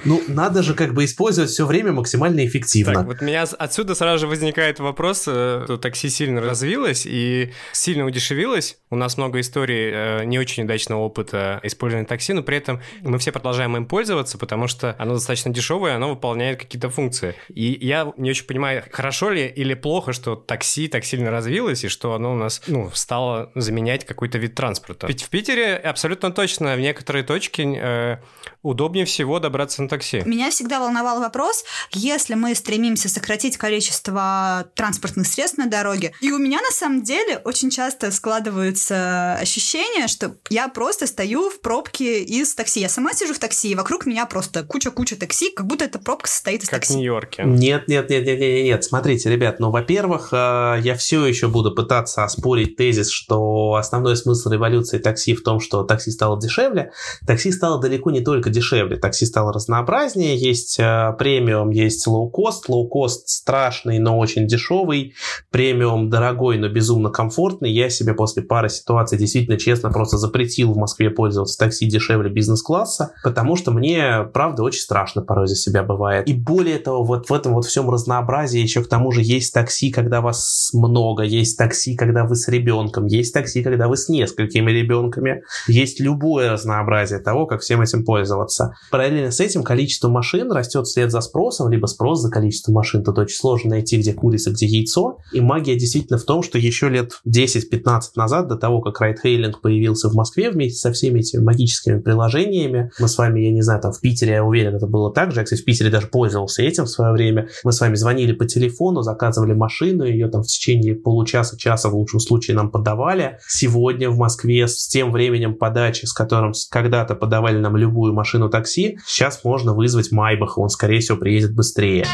Ну, 0.05 0.21
надо 0.27 0.63
же 0.63 0.75
как 0.75 0.93
бы 0.93 1.05
использовать 1.05 1.49
все 1.49 1.65
время 1.65 1.91
максимально 1.91 2.45
эффективно. 2.45 2.93
Так, 2.93 3.05
вот 3.05 3.21
у 3.21 3.25
меня 3.25 3.43
отсюда 3.43 3.95
сразу 3.95 4.19
же 4.19 4.27
возникает 4.27 4.79
вопрос, 4.79 5.25
э, 5.27 5.61
что 5.65 5.77
такси 5.77 6.09
сильно 6.09 6.41
развилось 6.41 7.05
и 7.05 7.51
сильно 7.73 8.05
удешевилось. 8.05 8.77
У 8.89 8.95
нас 8.95 9.17
много 9.17 9.39
историй 9.39 9.91
э, 9.91 10.23
не 10.25 10.39
очень 10.39 10.63
удачного 10.63 11.01
опыта 11.01 11.59
использования 11.63 12.07
такси, 12.07 12.33
но 12.33 12.43
при 12.43 12.57
этом 12.57 12.81
мы 13.01 13.19
все 13.19 13.31
продолжаем 13.31 13.75
им 13.75 13.85
пользоваться, 13.85 14.37
потому 14.37 14.67
что 14.67 14.95
оно 14.99 15.15
достаточно 15.15 15.51
дешевое, 15.51 15.95
оно 15.95 16.09
выполняет 16.09 16.59
какие-то 16.59 16.89
функции. 16.89 17.35
И 17.49 17.77
я 17.81 18.11
не 18.17 18.29
очень 18.29 18.45
понимаю, 18.45 18.83
хорошо 18.91 19.29
ли 19.31 19.47
или 19.47 19.73
плохо, 19.73 20.13
что 20.13 20.35
такси 20.35 20.87
так 20.87 21.03
сильно 21.03 21.29
развилось, 21.29 21.83
и 21.83 21.87
что 21.87 22.13
оно 22.13 22.33
у 22.33 22.35
нас 22.35 22.61
ну, 22.67 22.89
стало 22.93 23.51
заменять 23.55 24.05
какой-то 24.05 24.37
вид 24.37 24.55
транспорта. 24.55 25.07
Ведь 25.07 25.23
в 25.23 25.29
Питере 25.29 25.75
абсолютно 25.75 26.31
точно 26.31 26.75
в 26.75 26.79
некоторые 26.79 27.23
точки 27.23 27.78
э, 27.79 28.17
удобнее 28.61 29.05
всего 29.05 29.39
добраться 29.39 29.81
на 29.81 29.89
такси. 29.89 30.21
Меня 30.25 30.49
всегда 30.51 30.79
волновал 30.79 31.19
вопрос, 31.19 31.63
если 31.91 32.35
мы 32.35 32.55
стремимся 32.55 33.09
сократить 33.09 33.57
количество 33.57 34.67
транспортных 34.75 35.27
средств 35.27 35.57
на 35.57 35.67
дороге, 35.67 36.13
и 36.21 36.31
у 36.31 36.37
меня 36.37 36.59
на 36.61 36.71
самом 36.71 37.03
деле 37.03 37.37
очень 37.45 37.69
часто 37.69 38.11
складывается 38.11 39.35
ощущение, 39.35 40.07
что 40.07 40.35
я 40.49 40.67
просто 40.67 41.07
стою 41.07 41.49
в 41.49 41.61
пробке 41.61 42.21
из 42.23 42.53
такси. 42.55 42.81
Я 42.81 42.89
сама 42.89 43.13
сижу 43.13 43.33
в 43.33 43.39
такси, 43.39 43.71
и 43.71 43.75
вокруг 43.75 44.05
меня 44.05 44.25
просто 44.25 44.63
куча-куча 44.63 45.15
такси, 45.15 45.51
как 45.51 45.65
будто 45.65 45.85
эта 45.85 45.99
пробка 45.99 46.27
состоит 46.29 46.63
из 46.63 46.69
как 46.69 46.81
такси. 46.81 46.93
в 46.93 46.97
Нью-Йорке. 46.97 47.43
Нет, 47.45 47.87
нет, 47.87 48.09
нет, 48.09 48.25
нет, 48.25 48.39
нет, 48.39 48.63
нет. 48.65 48.83
Смотрите, 48.83 49.29
ребят, 49.29 49.59
ну, 49.59 49.71
во-первых, 49.71 50.29
э, 50.31 50.79
я 50.81 50.95
все 50.95 51.25
еще 51.25 51.47
буду 51.47 51.73
пытаться 51.73 52.23
оспорить 52.23 52.75
тезис, 52.75 53.09
что 53.09 53.75
основной 53.75 54.17
смысл 54.17 54.49
революции 54.49 54.97
такси 54.97 55.33
в 55.33 55.43
том, 55.43 55.59
что 55.59 55.83
такси 55.83 56.11
стало 56.11 56.39
дешевле. 56.39 56.91
Такси 57.25 57.51
стало 57.59 57.81
далеко 57.81 58.09
не 58.09 58.21
только 58.21 58.49
дешевле, 58.49 58.95
такси 58.95 59.25
стало 59.25 59.51
разнообразнее, 59.51 60.37
есть 60.37 60.79
э, 60.79 61.13
премиум, 61.19 61.71
есть 61.71 62.07
лоу-кост, 62.07 62.69
лоу-кост 62.69 63.27
страшный, 63.27 63.99
но 63.99 64.17
очень 64.17 64.47
дешевый, 64.47 65.13
премиум 65.51 66.09
дорогой, 66.09 66.57
но 66.57 66.69
безумно 66.69 67.09
комфортный. 67.09 67.69
Я 67.69 67.89
себе 67.89 68.13
после 68.13 68.43
пары 68.43 68.69
ситуаций 68.69 69.17
действительно 69.17 69.57
честно 69.57 69.91
просто 69.91 70.17
запретил 70.17 70.71
в 70.71 70.77
Москве 70.77 71.09
пользоваться 71.09 71.57
такси 71.57 71.85
дешевле 71.85 72.29
бизнес-класса, 72.29 73.11
потому 73.23 73.57
что 73.57 73.71
мне, 73.71 74.23
правда, 74.33 74.63
очень 74.63 74.79
страшно 74.81 75.21
порой 75.21 75.47
за 75.47 75.55
себя 75.55 75.83
бывает. 75.83 76.29
И 76.29 76.33
более 76.33 76.79
того, 76.79 77.03
вот 77.03 77.29
в 77.29 77.33
этом 77.33 77.53
вот 77.55 77.65
всем 77.65 77.89
разнообразии 77.89 78.61
еще 78.61 78.81
к 78.83 78.87
тому 78.87 79.11
же 79.11 79.21
есть 79.21 79.53
такси, 79.53 79.91
когда 79.91 80.21
вас 80.21 80.69
много, 80.73 81.23
есть 81.23 81.57
такси, 81.57 81.95
когда 81.95 82.23
вы 82.23 82.37
с 82.37 82.47
ребенком, 82.47 83.05
есть 83.07 83.33
такси, 83.33 83.63
когда 83.63 83.89
вы 83.89 83.97
с 83.97 84.07
несколькими 84.07 84.71
ребенками, 84.71 85.43
есть 85.67 85.99
любое 85.99 86.53
разнообразие 86.53 87.19
того, 87.19 87.48
как 87.49 87.61
всем 87.61 87.81
этим 87.81 88.05
пользоваться. 88.05 88.73
Параллельно 88.91 89.31
с 89.31 89.39
этим 89.39 89.63
количество 89.63 90.09
машин 90.09 90.51
растет 90.51 90.87
вслед 90.87 91.11
за 91.11 91.21
спросом, 91.21 91.69
либо 91.69 91.87
спрос 91.87 92.21
за 92.21 92.29
количество 92.29 92.71
машин. 92.71 93.03
Тут 93.03 93.17
очень 93.17 93.35
сложно 93.35 93.71
найти, 93.71 93.97
где 93.97 94.13
курица, 94.13 94.51
где 94.51 94.65
яйцо. 94.65 95.17
И 95.33 95.41
магия 95.41 95.75
действительно 95.75 96.17
в 96.17 96.23
том, 96.23 96.43
что 96.43 96.57
еще 96.57 96.89
лет 96.89 97.19
10-15 97.27 98.01
назад, 98.15 98.47
до 98.47 98.55
того, 98.55 98.81
как 98.81 98.99
райдхейлинг 99.01 99.61
появился 99.61 100.09
в 100.09 100.15
Москве 100.15 100.51
вместе 100.51 100.79
со 100.79 100.91
всеми 100.91 101.19
этими 101.19 101.41
магическими 101.41 101.99
приложениями, 101.99 102.91
мы 102.99 103.07
с 103.07 103.17
вами, 103.17 103.41
я 103.41 103.51
не 103.51 103.61
знаю, 103.61 103.81
там 103.81 103.91
в 103.91 103.99
Питере, 103.99 104.33
я 104.33 104.43
уверен, 104.43 104.75
это 104.75 104.87
было 104.87 105.11
так 105.13 105.31
же. 105.31 105.39
Я, 105.39 105.43
кстати, 105.43 105.61
в 105.61 105.65
Питере 105.65 105.89
даже 105.89 106.07
пользовался 106.07 106.61
этим 106.63 106.85
в 106.85 106.89
свое 106.89 107.11
время. 107.11 107.49
Мы 107.63 107.71
с 107.71 107.81
вами 107.81 107.95
звонили 107.95 108.33
по 108.33 108.45
телефону, 108.45 109.01
заказывали 109.01 109.53
машину, 109.53 110.03
ее 110.03 110.27
там 110.29 110.43
в 110.43 110.47
течение 110.47 110.95
получаса-часа 110.95 111.89
в 111.89 111.95
лучшем 111.95 112.19
случае 112.19 112.55
нам 112.55 112.71
подавали. 112.71 113.39
Сегодня 113.47 114.09
в 114.09 114.17
Москве 114.17 114.67
с 114.67 114.87
тем 114.87 115.11
временем 115.11 115.55
подачи, 115.55 116.05
с 116.05 116.13
которым 116.13 116.53
когда-то 116.69 117.15
подавали 117.15 117.38
нам 117.41 117.77
любую 117.77 118.13
машину 118.13 118.49
такси, 118.49 118.99
сейчас 119.05 119.43
можно 119.43 119.73
вызвать 119.73 120.11
Майбах, 120.11 120.57
он, 120.57 120.69
скорее 120.69 120.99
всего, 120.99 121.17
приедет 121.17 121.53
быстрее 121.53 122.05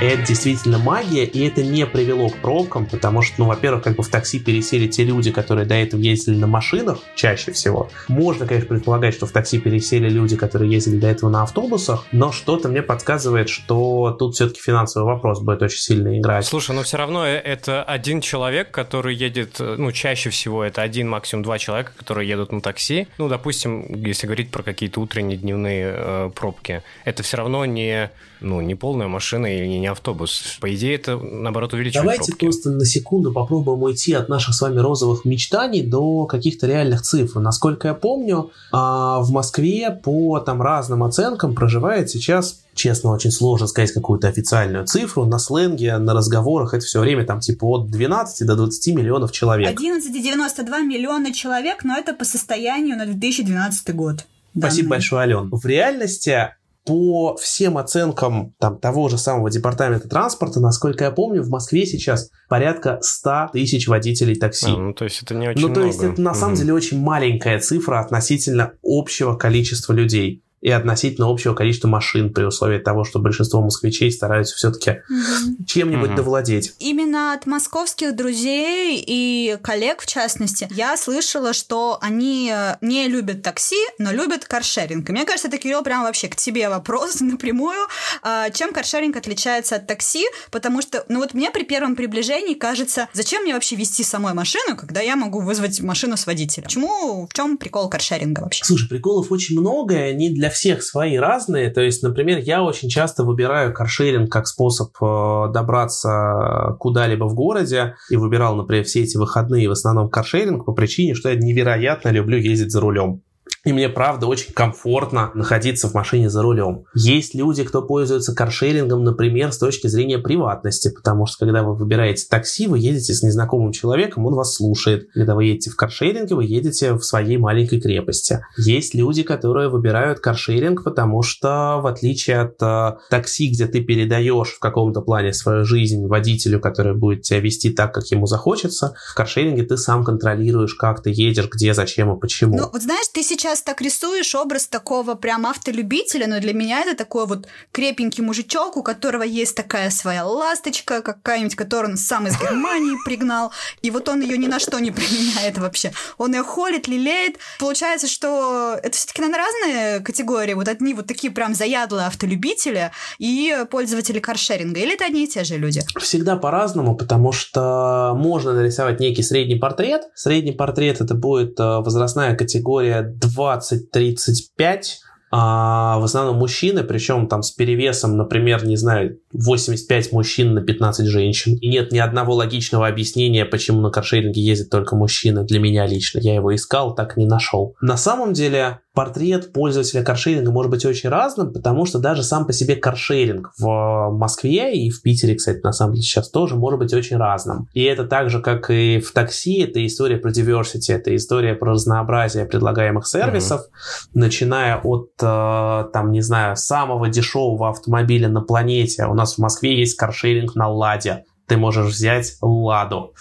это 0.00 0.22
действительно 0.22 0.78
магия, 0.78 1.24
и 1.24 1.46
это 1.46 1.62
не 1.62 1.84
привело 1.84 2.28
к 2.28 2.36
пробкам, 2.36 2.86
потому 2.86 3.22
что, 3.22 3.34
ну, 3.38 3.46
во-первых, 3.46 3.82
как 3.82 3.96
бы 3.96 4.04
в 4.04 4.08
такси 4.08 4.38
пересели 4.38 4.86
те 4.86 5.02
люди, 5.02 5.32
которые 5.32 5.66
до 5.66 5.74
этого 5.74 6.00
ездили 6.00 6.36
на 6.36 6.46
машинах 6.46 7.00
чаще 7.16 7.50
всего. 7.52 7.90
Можно, 8.06 8.46
конечно, 8.46 8.68
предполагать, 8.68 9.14
что 9.14 9.26
в 9.26 9.32
такси 9.32 9.58
пересели 9.58 10.08
люди, 10.08 10.36
которые 10.36 10.70
ездили 10.70 10.98
до 10.98 11.08
этого 11.08 11.30
на 11.30 11.42
автобусах, 11.42 12.06
но 12.12 12.30
что-то 12.30 12.68
мне 12.68 12.82
подсказывает, 12.82 13.48
что 13.48 14.14
тут 14.16 14.36
все-таки 14.36 14.60
финансовый 14.60 15.04
вопрос 15.04 15.40
будет 15.40 15.62
очень 15.62 15.80
сильно 15.80 16.16
играть. 16.18 16.46
Слушай, 16.46 16.76
но 16.76 16.84
все 16.84 16.96
равно 16.96 17.26
э, 17.26 17.36
это 17.36 17.82
один 17.82 18.20
человек, 18.20 18.70
который 18.70 19.16
едет, 19.16 19.56
э, 19.58 19.74
ну, 19.78 19.90
чаще 19.90 20.30
всего 20.30 20.62
это 20.62 20.82
один, 20.82 21.08
максимум 21.08 21.42
два 21.42 21.58
человека, 21.58 21.92
которые 21.96 22.28
едут 22.28 22.52
на 22.52 22.60
такси. 22.60 23.08
Ну, 23.18 23.28
допустим, 23.28 23.92
если 23.94 24.26
говорить 24.26 24.50
про 24.50 24.62
какие-то 24.62 25.00
утренние, 25.00 25.38
дневные 25.38 25.92
э, 25.96 26.30
пробки, 26.34 26.82
это 27.04 27.24
все 27.24 27.38
равно 27.38 27.64
не, 27.64 28.10
ну, 28.40 28.60
не 28.60 28.76
полная 28.76 29.08
машина 29.08 29.46
или 29.46 29.66
не 29.66 29.87
автобус. 29.90 30.58
По 30.60 30.74
идее, 30.74 30.94
это, 30.94 31.16
наоборот, 31.16 31.72
увеличивает 31.74 32.04
Давайте 32.04 32.32
пробки. 32.32 32.44
просто 32.44 32.70
на 32.70 32.84
секунду 32.84 33.32
попробуем 33.32 33.82
уйти 33.82 34.12
от 34.12 34.28
наших 34.28 34.54
с 34.54 34.60
вами 34.60 34.78
розовых 34.80 35.24
мечтаний 35.24 35.82
до 35.82 36.26
каких-то 36.26 36.66
реальных 36.66 37.02
цифр. 37.02 37.40
Насколько 37.40 37.88
я 37.88 37.94
помню, 37.94 38.50
а, 38.72 39.20
в 39.20 39.30
Москве 39.30 39.90
по 39.90 40.38
там 40.40 40.62
разным 40.62 41.02
оценкам 41.02 41.54
проживает 41.54 42.10
сейчас 42.10 42.60
честно, 42.78 43.10
очень 43.10 43.32
сложно 43.32 43.66
сказать 43.66 43.92
какую-то 43.92 44.28
официальную 44.28 44.86
цифру. 44.86 45.26
На 45.26 45.38
сленге, 45.38 45.98
на 45.98 46.14
разговорах 46.14 46.74
это 46.74 46.86
все 46.86 47.00
время 47.00 47.26
там 47.26 47.40
типа 47.40 47.66
от 47.66 47.90
12 47.90 48.46
до 48.46 48.56
20 48.56 48.94
миллионов 48.94 49.32
человек. 49.32 49.68
11,92 49.68 50.82
миллиона 50.82 51.34
человек, 51.34 51.84
но 51.84 51.96
это 51.96 52.14
по 52.14 52.24
состоянию 52.24 52.96
на 52.96 53.04
2012 53.04 53.94
год. 53.94 54.24
Спасибо 54.56 54.84
данные. 54.84 54.88
большое, 54.88 55.22
Ален. 55.22 55.50
В 55.50 55.66
реальности 55.66 56.54
по 56.88 57.36
всем 57.36 57.76
оценкам 57.76 58.54
там, 58.58 58.78
того 58.78 59.10
же 59.10 59.18
самого 59.18 59.50
департамента 59.50 60.08
транспорта, 60.08 60.58
насколько 60.58 61.04
я 61.04 61.10
помню, 61.10 61.42
в 61.42 61.50
Москве 61.50 61.84
сейчас 61.84 62.30
порядка 62.48 62.98
100 63.02 63.50
тысяч 63.52 63.88
водителей 63.88 64.36
такси. 64.36 64.70
А, 64.70 64.78
ну, 64.78 64.94
то 64.94 65.04
есть 65.04 65.22
это 65.22 65.34
не 65.34 65.48
очень 65.48 65.60
Ну, 65.60 65.68
то 65.68 65.80
много. 65.80 65.86
есть 65.88 66.02
это 66.02 66.22
на 66.22 66.30
угу. 66.30 66.38
самом 66.38 66.54
деле 66.54 66.72
очень 66.72 66.98
маленькая 66.98 67.58
цифра 67.60 68.00
относительно 68.00 68.72
общего 68.82 69.34
количества 69.34 69.92
людей 69.92 70.42
и 70.60 70.70
относительно 70.70 71.30
общего 71.30 71.54
количества 71.54 71.88
машин 71.88 72.32
при 72.32 72.44
условии 72.44 72.78
того, 72.78 73.04
что 73.04 73.18
большинство 73.18 73.60
москвичей 73.62 74.10
стараются 74.10 74.56
все-таки 74.56 75.02
угу. 75.08 75.64
чем-нибудь 75.66 76.10
угу. 76.10 76.16
довладеть. 76.16 76.74
Именно 76.78 77.32
от 77.32 77.46
московских 77.46 78.16
друзей 78.16 79.02
и 79.06 79.56
коллег, 79.62 80.02
в 80.02 80.06
частности, 80.06 80.68
я 80.70 80.96
слышала, 80.96 81.52
что 81.52 81.98
они 82.00 82.52
э, 82.54 82.76
не 82.80 83.08
любят 83.08 83.42
такси, 83.42 83.76
но 83.98 84.12
любят 84.12 84.44
каршеринг. 84.44 85.08
И 85.08 85.12
мне 85.12 85.24
кажется, 85.24 85.48
это, 85.48 85.58
Кирилл, 85.58 85.82
прям 85.82 86.02
вообще 86.02 86.28
к 86.28 86.36
тебе 86.36 86.68
вопрос 86.68 87.20
напрямую. 87.20 87.78
А, 88.22 88.50
чем 88.50 88.72
каршеринг 88.72 89.16
отличается 89.16 89.76
от 89.76 89.86
такси? 89.86 90.24
Потому 90.50 90.82
что, 90.82 91.04
ну 91.08 91.18
вот 91.18 91.34
мне 91.34 91.50
при 91.50 91.62
первом 91.62 91.94
приближении 91.94 92.54
кажется, 92.54 93.08
зачем 93.12 93.42
мне 93.42 93.54
вообще 93.54 93.76
вести 93.76 94.02
самой 94.02 94.34
машину, 94.34 94.76
когда 94.76 95.00
я 95.00 95.16
могу 95.16 95.40
вызвать 95.40 95.80
машину 95.80 96.16
с 96.16 96.26
водителем? 96.26 96.64
Почему, 96.64 97.26
в 97.26 97.34
чем 97.34 97.58
прикол 97.58 97.88
каршеринга 97.88 98.40
вообще? 98.40 98.64
Слушай, 98.64 98.88
приколов 98.88 99.30
очень 99.30 99.58
много, 99.58 99.94
и 99.94 100.10
они 100.10 100.30
для 100.30 100.47
для 100.48 100.50
всех 100.50 100.82
свои 100.82 101.16
разные. 101.16 101.70
То 101.70 101.82
есть, 101.82 102.02
например, 102.02 102.38
я 102.38 102.62
очень 102.62 102.88
часто 102.88 103.24
выбираю 103.24 103.74
каршеринг 103.74 104.30
как 104.30 104.46
способ 104.46 104.90
э, 105.00 105.52
добраться 105.52 106.76
куда-либо 106.80 107.24
в 107.24 107.34
городе 107.34 107.94
и 108.10 108.16
выбирал, 108.16 108.56
например, 108.56 108.84
все 108.84 109.02
эти 109.02 109.16
выходные 109.16 109.68
в 109.68 109.72
основном 109.72 110.08
каршеринг 110.08 110.64
по 110.64 110.72
причине, 110.72 111.14
что 111.14 111.28
я 111.28 111.36
невероятно 111.36 112.08
люблю 112.10 112.38
ездить 112.38 112.72
за 112.72 112.80
рулем. 112.80 113.22
И 113.68 113.72
мне, 113.74 113.90
правда, 113.90 114.26
очень 114.26 114.54
комфортно 114.54 115.30
находиться 115.34 115.88
в 115.88 115.94
машине 115.94 116.30
за 116.30 116.40
рулем. 116.40 116.86
Есть 116.94 117.34
люди, 117.34 117.64
кто 117.64 117.82
пользуется 117.82 118.34
каршерингом, 118.34 119.04
например, 119.04 119.52
с 119.52 119.58
точки 119.58 119.88
зрения 119.88 120.16
приватности, 120.16 120.88
потому 120.88 121.26
что 121.26 121.44
когда 121.44 121.62
вы 121.62 121.74
выбираете 121.74 122.24
такси, 122.30 122.66
вы 122.66 122.78
едете 122.78 123.12
с 123.12 123.22
незнакомым 123.22 123.72
человеком, 123.72 124.24
он 124.24 124.32
вас 124.32 124.54
слушает. 124.54 125.10
Когда 125.12 125.34
вы 125.34 125.44
едете 125.44 125.68
в 125.68 125.76
каршеринге, 125.76 126.34
вы 126.34 126.46
едете 126.46 126.94
в 126.94 127.02
своей 127.02 127.36
маленькой 127.36 127.78
крепости. 127.78 128.42
Есть 128.56 128.94
люди, 128.94 129.22
которые 129.22 129.68
выбирают 129.68 130.20
каршеринг, 130.20 130.82
потому 130.82 131.20
что 131.22 131.80
в 131.82 131.86
отличие 131.88 132.40
от 132.40 132.62
э, 132.62 132.96
такси, 133.10 133.50
где 133.50 133.66
ты 133.66 133.82
передаешь 133.82 134.48
в 134.48 134.60
каком-то 134.60 135.02
плане 135.02 135.34
свою 135.34 135.66
жизнь 135.66 136.06
водителю, 136.06 136.58
который 136.58 136.94
будет 136.94 137.20
тебя 137.20 137.40
вести 137.40 137.68
так, 137.68 137.92
как 137.92 138.06
ему 138.06 138.24
захочется, 138.24 138.94
в 139.12 139.14
каршеринге 139.14 139.64
ты 139.64 139.76
сам 139.76 140.04
контролируешь, 140.04 140.74
как 140.74 141.02
ты 141.02 141.10
едешь, 141.10 141.50
где, 141.52 141.74
зачем 141.74 142.16
и 142.16 142.18
почему. 142.18 142.56
Ну, 142.56 142.70
вот 142.72 142.80
знаешь, 142.80 143.08
ты 143.12 143.22
сейчас 143.22 143.57
сейчас 143.58 143.62
так 143.62 143.80
рисуешь 143.80 144.34
образ 144.34 144.68
такого 144.68 145.14
прям 145.14 145.46
автолюбителя, 145.46 146.26
но 146.26 146.40
для 146.40 146.52
меня 146.52 146.80
это 146.80 146.96
такой 146.96 147.26
вот 147.26 147.48
крепенький 147.72 148.22
мужичок, 148.22 148.76
у 148.76 148.82
которого 148.82 149.22
есть 149.22 149.56
такая 149.56 149.90
своя 149.90 150.24
ласточка 150.24 151.02
какая-нибудь, 151.02 151.56
которую 151.56 151.92
он 151.92 151.96
сам 151.96 152.26
из 152.26 152.38
Германии 152.40 152.96
пригнал, 153.04 153.52
и 153.82 153.90
вот 153.90 154.08
он 154.08 154.20
ее 154.20 154.38
ни 154.38 154.46
на 154.46 154.58
что 154.58 154.78
не 154.78 154.90
применяет 154.90 155.58
вообще. 155.58 155.92
Он 156.18 156.34
ее 156.34 156.42
холит, 156.42 156.88
лелеет. 156.88 157.38
Получается, 157.58 158.06
что 158.06 158.78
это 158.82 158.96
все-таки, 158.96 159.22
наверное, 159.22 159.44
разные 159.44 160.00
категории. 160.00 160.54
Вот 160.54 160.68
одни 160.68 160.94
вот 160.94 161.06
такие 161.06 161.32
прям 161.32 161.54
заядлые 161.54 162.06
автолюбители 162.06 162.90
и 163.18 163.64
пользователи 163.70 164.20
каршеринга. 164.20 164.80
Или 164.80 164.94
это 164.94 165.06
одни 165.06 165.24
и 165.24 165.28
те 165.28 165.44
же 165.44 165.56
люди? 165.56 165.82
Всегда 165.98 166.36
по-разному, 166.36 166.96
потому 166.96 167.32
что 167.32 168.12
можно 168.16 168.52
нарисовать 168.52 169.00
некий 169.00 169.22
средний 169.22 169.56
портрет. 169.56 170.02
Средний 170.14 170.52
портрет 170.52 171.00
это 171.00 171.14
будет 171.14 171.58
э, 171.58 171.62
возрастная 171.62 172.36
категория 172.36 173.02
20-35, 173.38 175.00
а 175.30 175.98
в 175.98 176.04
основном 176.04 176.36
мужчины, 176.36 176.82
причем 176.82 177.26
там 177.28 177.42
с 177.42 177.50
перевесом, 177.50 178.16
например, 178.16 178.66
не 178.66 178.76
знаю, 178.76 179.18
85 179.32 180.12
мужчин 180.12 180.54
на 180.54 180.62
15 180.62 181.06
женщин. 181.06 181.56
И 181.56 181.68
нет 181.68 181.92
ни 181.92 181.98
одного 181.98 182.34
логичного 182.34 182.86
объяснения, 182.86 183.44
почему 183.44 183.80
на 183.80 183.90
каршеринге 183.90 184.40
ездят 184.40 184.70
только 184.70 184.96
мужчины 184.96 185.44
для 185.44 185.60
меня 185.60 185.86
лично. 185.86 186.18
Я 186.20 186.34
его 186.34 186.54
искал, 186.54 186.94
так 186.94 187.16
и 187.16 187.20
не 187.20 187.26
нашел. 187.26 187.74
На 187.80 187.96
самом 187.96 188.32
деле, 188.32 188.80
портрет 188.94 189.52
пользователя 189.52 190.02
каршеринга 190.02 190.50
может 190.50 190.70
быть 190.70 190.84
очень 190.84 191.08
разным, 191.08 191.52
потому 191.52 191.86
что 191.86 191.98
даже 191.98 192.22
сам 192.24 192.46
по 192.46 192.52
себе 192.52 192.74
каршеринг 192.74 193.52
в 193.58 194.10
Москве 194.10 194.76
и 194.76 194.90
в 194.90 195.02
Питере, 195.02 195.36
кстати, 195.36 195.60
на 195.62 195.72
самом 195.72 195.94
деле 195.94 196.02
сейчас 196.02 196.30
тоже 196.30 196.56
может 196.56 196.80
быть 196.80 196.92
очень 196.92 197.16
разным. 197.16 197.68
И 197.74 197.84
это 197.84 198.04
так 198.04 198.30
же, 198.30 198.40
как 198.40 198.70
и 198.70 198.98
в 198.98 199.12
такси, 199.12 199.60
это 199.60 199.86
история 199.86 200.16
про 200.16 200.30
diversity, 200.30 200.92
это 200.92 201.14
история 201.14 201.54
про 201.54 201.72
разнообразие 201.72 202.46
предлагаемых 202.46 203.06
сервисов, 203.06 203.60
mm-hmm. 203.60 204.08
начиная 204.14 204.76
от, 204.78 205.10
там, 205.18 206.12
не 206.12 206.20
знаю, 206.20 206.56
самого 206.56 207.08
дешевого 207.08 207.70
автомобиля 207.70 208.28
на 208.28 208.40
планете. 208.40 209.06
У 209.06 209.14
нас 209.14 209.34
в 209.34 209.38
Москве 209.38 209.78
есть 209.78 209.96
каршеринг 209.96 210.54
на 210.54 210.68
Ладе. 210.68 211.24
Ты 211.46 211.56
можешь 211.56 211.92
взять 211.92 212.36
Ладу 212.40 213.14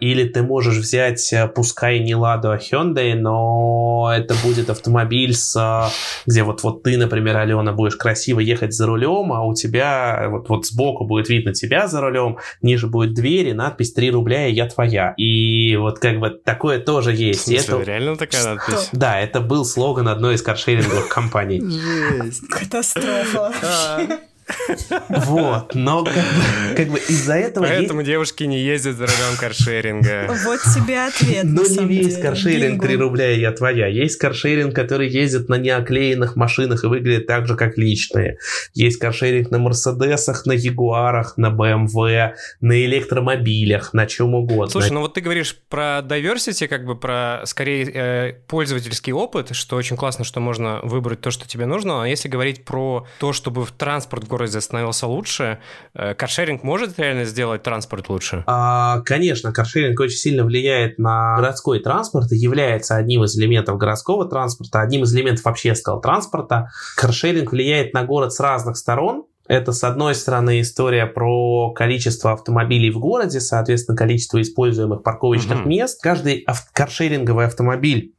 или 0.00 0.24
ты 0.28 0.42
можешь 0.42 0.76
взять, 0.76 1.32
э, 1.32 1.46
пускай 1.46 2.00
не 2.00 2.14
Ладу, 2.14 2.50
а 2.50 2.56
Hyundai, 2.56 3.14
но 3.14 4.12
это 4.14 4.34
будет 4.42 4.70
автомобиль, 4.70 5.34
с, 5.34 5.90
где 6.26 6.42
вот, 6.42 6.62
вот 6.62 6.82
ты, 6.82 6.96
например, 6.96 7.36
Алена, 7.36 7.72
будешь 7.72 7.96
красиво 7.96 8.40
ехать 8.40 8.74
за 8.74 8.86
рулем, 8.86 9.32
а 9.32 9.44
у 9.44 9.54
тебя 9.54 10.26
вот, 10.28 10.48
вот 10.48 10.66
сбоку 10.66 11.04
будет 11.04 11.28
видно 11.28 11.52
тебя 11.52 11.86
за 11.86 12.00
рулем, 12.00 12.38
ниже 12.60 12.86
будет 12.88 13.14
дверь 13.14 13.48
и 13.48 13.52
надпись 13.52 13.92
3 13.92 14.10
рубля, 14.10 14.48
и 14.48 14.52
я 14.52 14.66
твоя. 14.66 15.14
И 15.16 15.76
вот 15.76 15.98
как 15.98 16.18
бы 16.18 16.30
такое 16.30 16.78
тоже 16.80 17.12
есть. 17.14 17.42
В 17.42 17.44
смысле, 17.44 17.74
это... 17.74 17.82
реально 17.82 18.16
такая 18.16 18.54
надпись? 18.54 18.88
Да, 18.92 19.20
это 19.20 19.40
был 19.40 19.64
слоган 19.64 20.08
одной 20.08 20.34
из 20.34 20.42
каршеринговых 20.42 21.08
компаний. 21.08 21.60
Жесть. 21.60 22.48
Катастрофа. 22.48 23.52
Вот, 25.08 25.74
но 25.74 26.04
как 26.04 26.14
бы, 26.14 26.74
как 26.76 26.88
бы 26.88 26.98
из-за 26.98 27.34
этого... 27.34 27.64
Поэтому 27.64 28.00
есть... 28.00 28.10
девушки 28.10 28.44
не 28.44 28.60
ездят 28.60 28.96
за 28.96 29.06
рулем 29.06 29.36
каршеринга. 29.38 30.34
Вот 30.44 30.60
тебе 30.74 31.04
ответ. 31.04 31.44
Но 31.44 31.62
не 31.62 31.86
весь 31.86 32.18
каршеринг 32.18 32.82
3 32.82 32.96
рубля 32.96 33.32
и 33.32 33.40
я 33.40 33.52
твоя. 33.52 33.86
Есть 33.86 34.16
каршеринг, 34.16 34.74
который 34.74 35.08
ездит 35.08 35.48
на 35.48 35.56
неоклеенных 35.56 36.36
машинах 36.36 36.84
и 36.84 36.86
выглядит 36.86 37.26
так 37.26 37.46
же, 37.46 37.56
как 37.56 37.76
личные. 37.78 38.38
Есть 38.74 38.98
каршеринг 38.98 39.50
на 39.50 39.58
Мерседесах, 39.58 40.46
на 40.46 40.52
Ягуарах, 40.52 41.36
на 41.36 41.50
БМВ, 41.50 41.94
на 42.60 42.84
электромобилях, 42.84 43.92
на 43.92 44.06
чем 44.06 44.34
угодно. 44.34 44.70
Слушай, 44.70 44.92
ну 44.92 45.00
вот 45.00 45.14
ты 45.14 45.20
говоришь 45.20 45.56
про 45.68 46.00
diversity, 46.00 46.68
как 46.68 46.84
бы 46.84 46.96
про 46.96 47.42
скорее 47.44 47.90
э, 47.92 48.32
пользовательский 48.46 49.12
опыт, 49.12 49.54
что 49.54 49.76
очень 49.76 49.96
классно, 49.96 50.24
что 50.24 50.40
можно 50.40 50.80
выбрать 50.82 51.20
то, 51.20 51.30
что 51.30 51.46
тебе 51.46 51.66
нужно. 51.66 52.02
А 52.02 52.06
если 52.06 52.28
говорить 52.28 52.64
про 52.64 53.06
то, 53.18 53.32
чтобы 53.32 53.64
в 53.64 53.72
транспорт 53.72 54.24
в 54.24 54.28
городе 54.28 54.41
становился 54.46 55.06
лучше, 55.06 55.58
э, 55.94 56.14
каршеринг 56.14 56.62
может 56.62 56.98
реально 56.98 57.24
сделать 57.24 57.62
транспорт 57.62 58.08
лучше? 58.08 58.44
А, 58.46 59.00
конечно, 59.00 59.52
каршеринг 59.52 59.98
очень 60.00 60.16
сильно 60.16 60.44
влияет 60.44 60.98
на 60.98 61.36
городской 61.36 61.80
транспорт 61.80 62.32
и 62.32 62.36
является 62.36 62.96
одним 62.96 63.24
из 63.24 63.38
элементов 63.38 63.78
городского 63.78 64.28
транспорта, 64.28 64.80
одним 64.80 65.04
из 65.04 65.14
элементов 65.14 65.46
общественного 65.46 66.02
транспорта. 66.02 66.70
Каршеринг 66.96 67.52
влияет 67.52 67.94
на 67.94 68.04
город 68.04 68.32
с 68.32 68.40
разных 68.40 68.76
сторон, 68.76 69.24
это, 69.48 69.72
с 69.72 69.82
одной 69.82 70.14
стороны, 70.14 70.60
история 70.60 71.06
про 71.06 71.72
количество 71.72 72.32
автомобилей 72.32 72.90
в 72.90 72.98
городе, 72.98 73.40
соответственно, 73.40 73.96
количество 73.96 74.40
используемых 74.40 75.02
парковочных 75.02 75.60
угу. 75.60 75.68
мест. 75.68 76.00
Каждый 76.00 76.44
ав- 76.46 76.70
каршеринговый 76.72 77.46
автомобиль 77.46 78.14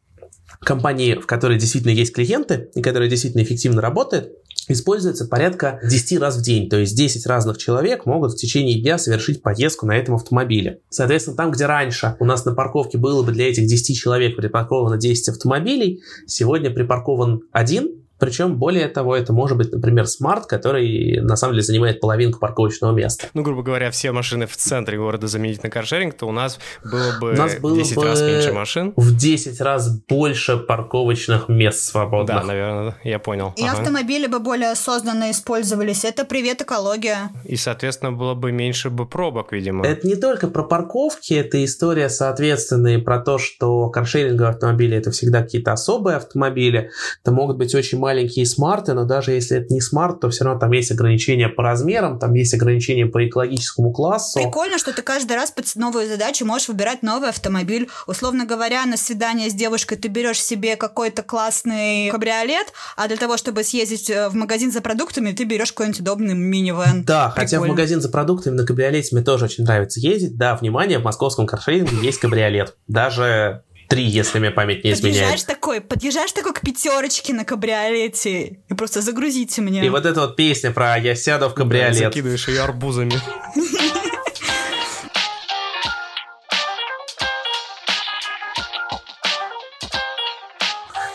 компании, 0.59 1.15
в 1.15 1.25
которой 1.25 1.57
действительно 1.57 1.91
есть 1.91 2.13
клиенты 2.13 2.69
и 2.75 2.81
которая 2.81 3.09
действительно 3.09 3.43
эффективно 3.43 3.81
работает, 3.81 4.33
используется 4.67 5.25
порядка 5.25 5.79
10 5.83 6.19
раз 6.19 6.37
в 6.37 6.41
день. 6.41 6.69
То 6.69 6.77
есть 6.77 6.95
10 6.95 7.25
разных 7.25 7.57
человек 7.57 8.05
могут 8.05 8.33
в 8.33 8.37
течение 8.37 8.81
дня 8.81 8.97
совершить 8.97 9.41
поездку 9.41 9.85
на 9.85 9.97
этом 9.97 10.15
автомобиле. 10.15 10.79
Соответственно, 10.89 11.37
там, 11.37 11.51
где 11.51 11.65
раньше 11.65 12.15
у 12.19 12.25
нас 12.25 12.45
на 12.45 12.53
парковке 12.53 12.97
было 12.97 13.23
бы 13.23 13.31
для 13.31 13.49
этих 13.49 13.67
10 13.67 13.97
человек 13.97 14.35
припарковано 14.35 14.97
10 14.97 15.29
автомобилей, 15.29 16.01
сегодня 16.27 16.69
припаркован 16.71 17.41
один, 17.51 18.02
причем, 18.23 18.55
более 18.55 18.87
того, 18.87 19.17
это 19.17 19.33
может 19.33 19.57
быть, 19.57 19.73
например, 19.73 20.07
смарт, 20.07 20.45
который 20.45 21.19
на 21.19 21.35
самом 21.35 21.55
деле 21.55 21.63
занимает 21.63 21.99
половинку 21.99 22.39
парковочного 22.39 22.93
места. 22.93 23.27
Ну, 23.33 23.41
грубо 23.41 23.63
говоря, 23.63 23.91
все 23.91 24.13
машины 24.13 24.45
в 24.45 24.55
центре 24.55 24.97
города 24.97 25.27
заменить 25.27 25.61
на 25.61 25.69
каршеринг, 25.69 26.13
то 26.13 26.25
у 26.25 26.31
нас 26.31 26.57
было 26.85 27.19
бы 27.19 27.31
у 27.31 27.35
нас 27.35 27.55
было 27.57 27.75
10 27.75 27.95
бы 27.97 28.05
раз 28.05 28.21
меньше 28.21 28.53
машин. 28.53 28.93
В 28.95 29.13
10 29.13 29.59
раз 29.59 29.89
больше 30.07 30.55
парковочных 30.55 31.49
мест 31.49 31.83
свободных. 31.83 32.37
Да, 32.37 32.43
наверное, 32.45 32.95
я 33.03 33.19
понял. 33.19 33.53
И 33.57 33.65
ага. 33.65 33.79
автомобили 33.79 34.27
бы 34.27 34.39
более 34.39 34.71
осознанно 34.71 35.29
использовались. 35.29 36.05
Это 36.05 36.23
привет 36.23 36.61
экология. 36.61 37.29
И, 37.43 37.57
соответственно, 37.57 38.13
было 38.13 38.35
бы 38.35 38.53
меньше 38.53 38.89
бы 38.89 39.05
пробок, 39.05 39.51
видимо. 39.51 39.85
Это 39.85 40.07
не 40.07 40.15
только 40.15 40.47
про 40.47 40.63
парковки, 40.63 41.33
это 41.33 41.61
история, 41.65 42.07
соответственно, 42.07 42.95
и 42.95 42.97
про 42.99 43.19
то, 43.19 43.37
что 43.37 43.89
каршеринговые 43.89 44.51
автомобили 44.51 44.95
это 44.95 45.11
всегда 45.11 45.41
какие-то 45.41 45.73
особые 45.73 46.15
автомобили. 46.15 46.89
Это 47.21 47.33
могут 47.33 47.57
быть 47.57 47.75
очень 47.75 47.99
маленькие 47.99 48.12
маленькие 48.13 48.45
смарты, 48.45 48.93
но 48.93 49.05
даже 49.05 49.31
если 49.31 49.57
это 49.57 49.73
не 49.73 49.81
смарт, 49.81 50.19
то 50.19 50.29
все 50.29 50.43
равно 50.43 50.59
там 50.59 50.71
есть 50.71 50.91
ограничения 50.91 51.49
по 51.49 51.63
размерам, 51.63 52.19
там 52.19 52.33
есть 52.35 52.53
ограничения 52.53 53.07
по 53.07 53.27
экологическому 53.27 53.91
классу. 53.91 54.39
Прикольно, 54.39 54.77
что 54.77 54.93
ты 54.93 55.01
каждый 55.01 55.35
раз 55.35 55.49
под 55.49 55.65
новую 55.75 56.07
задачу 56.07 56.45
можешь 56.45 56.67
выбирать 56.67 57.01
новый 57.01 57.29
автомобиль. 57.29 57.89
Условно 58.05 58.45
говоря, 58.45 58.85
на 58.85 58.97
свидание 58.97 59.49
с 59.49 59.53
девушкой 59.53 59.97
ты 59.97 60.09
берешь 60.09 60.41
себе 60.41 60.75
какой-то 60.75 61.23
классный 61.23 62.09
кабриолет, 62.11 62.67
а 62.95 63.07
для 63.07 63.17
того, 63.17 63.37
чтобы 63.37 63.63
съездить 63.63 64.09
э, 64.09 64.29
в 64.29 64.35
магазин 64.35 64.71
за 64.71 64.81
продуктами, 64.81 65.31
ты 65.31 65.43
берешь 65.45 65.71
какой-нибудь 65.71 66.01
удобный 66.01 66.35
минивэн. 66.35 67.03
Да, 67.05 67.29
Прикольно. 67.29 67.47
хотя 67.47 67.59
в 67.59 67.67
магазин 67.67 68.01
за 68.01 68.09
продуктами 68.09 68.55
на 68.55 68.65
кабриолете 68.65 69.15
мне 69.15 69.23
тоже 69.23 69.45
очень 69.45 69.63
нравится 69.63 69.99
ездить. 69.99 70.37
Да, 70.37 70.55
внимание, 70.55 70.99
в 70.99 71.03
московском 71.03 71.47
каршеринге 71.47 71.97
есть 72.03 72.19
кабриолет. 72.19 72.75
Даже 72.87 73.63
три, 73.93 74.03
если 74.05 74.39
мне 74.39 74.51
память 74.51 74.83
не 74.83 74.91
изменяет. 74.91 75.17
Подъезжаешь 75.17 75.43
такой, 75.43 75.81
подъезжаешь 75.81 76.31
такой 76.31 76.53
к 76.53 76.61
пятерочке 76.61 77.33
на 77.33 77.45
кабриолете 77.45 78.59
и 78.69 78.73
просто 78.73 79.01
загрузите 79.01 79.61
меня. 79.61 79.83
И 79.83 79.89
вот 79.89 80.05
эта 80.05 80.21
вот 80.21 80.35
песня 80.35 80.71
про 80.71 80.97
«Я 80.97 81.15
сяду 81.15 81.49
в 81.49 81.53
кабриолет». 81.53 81.93
Да, 81.93 82.05
закидываешь 82.05 82.47
ее 82.47 82.61
арбузами. 82.63 83.13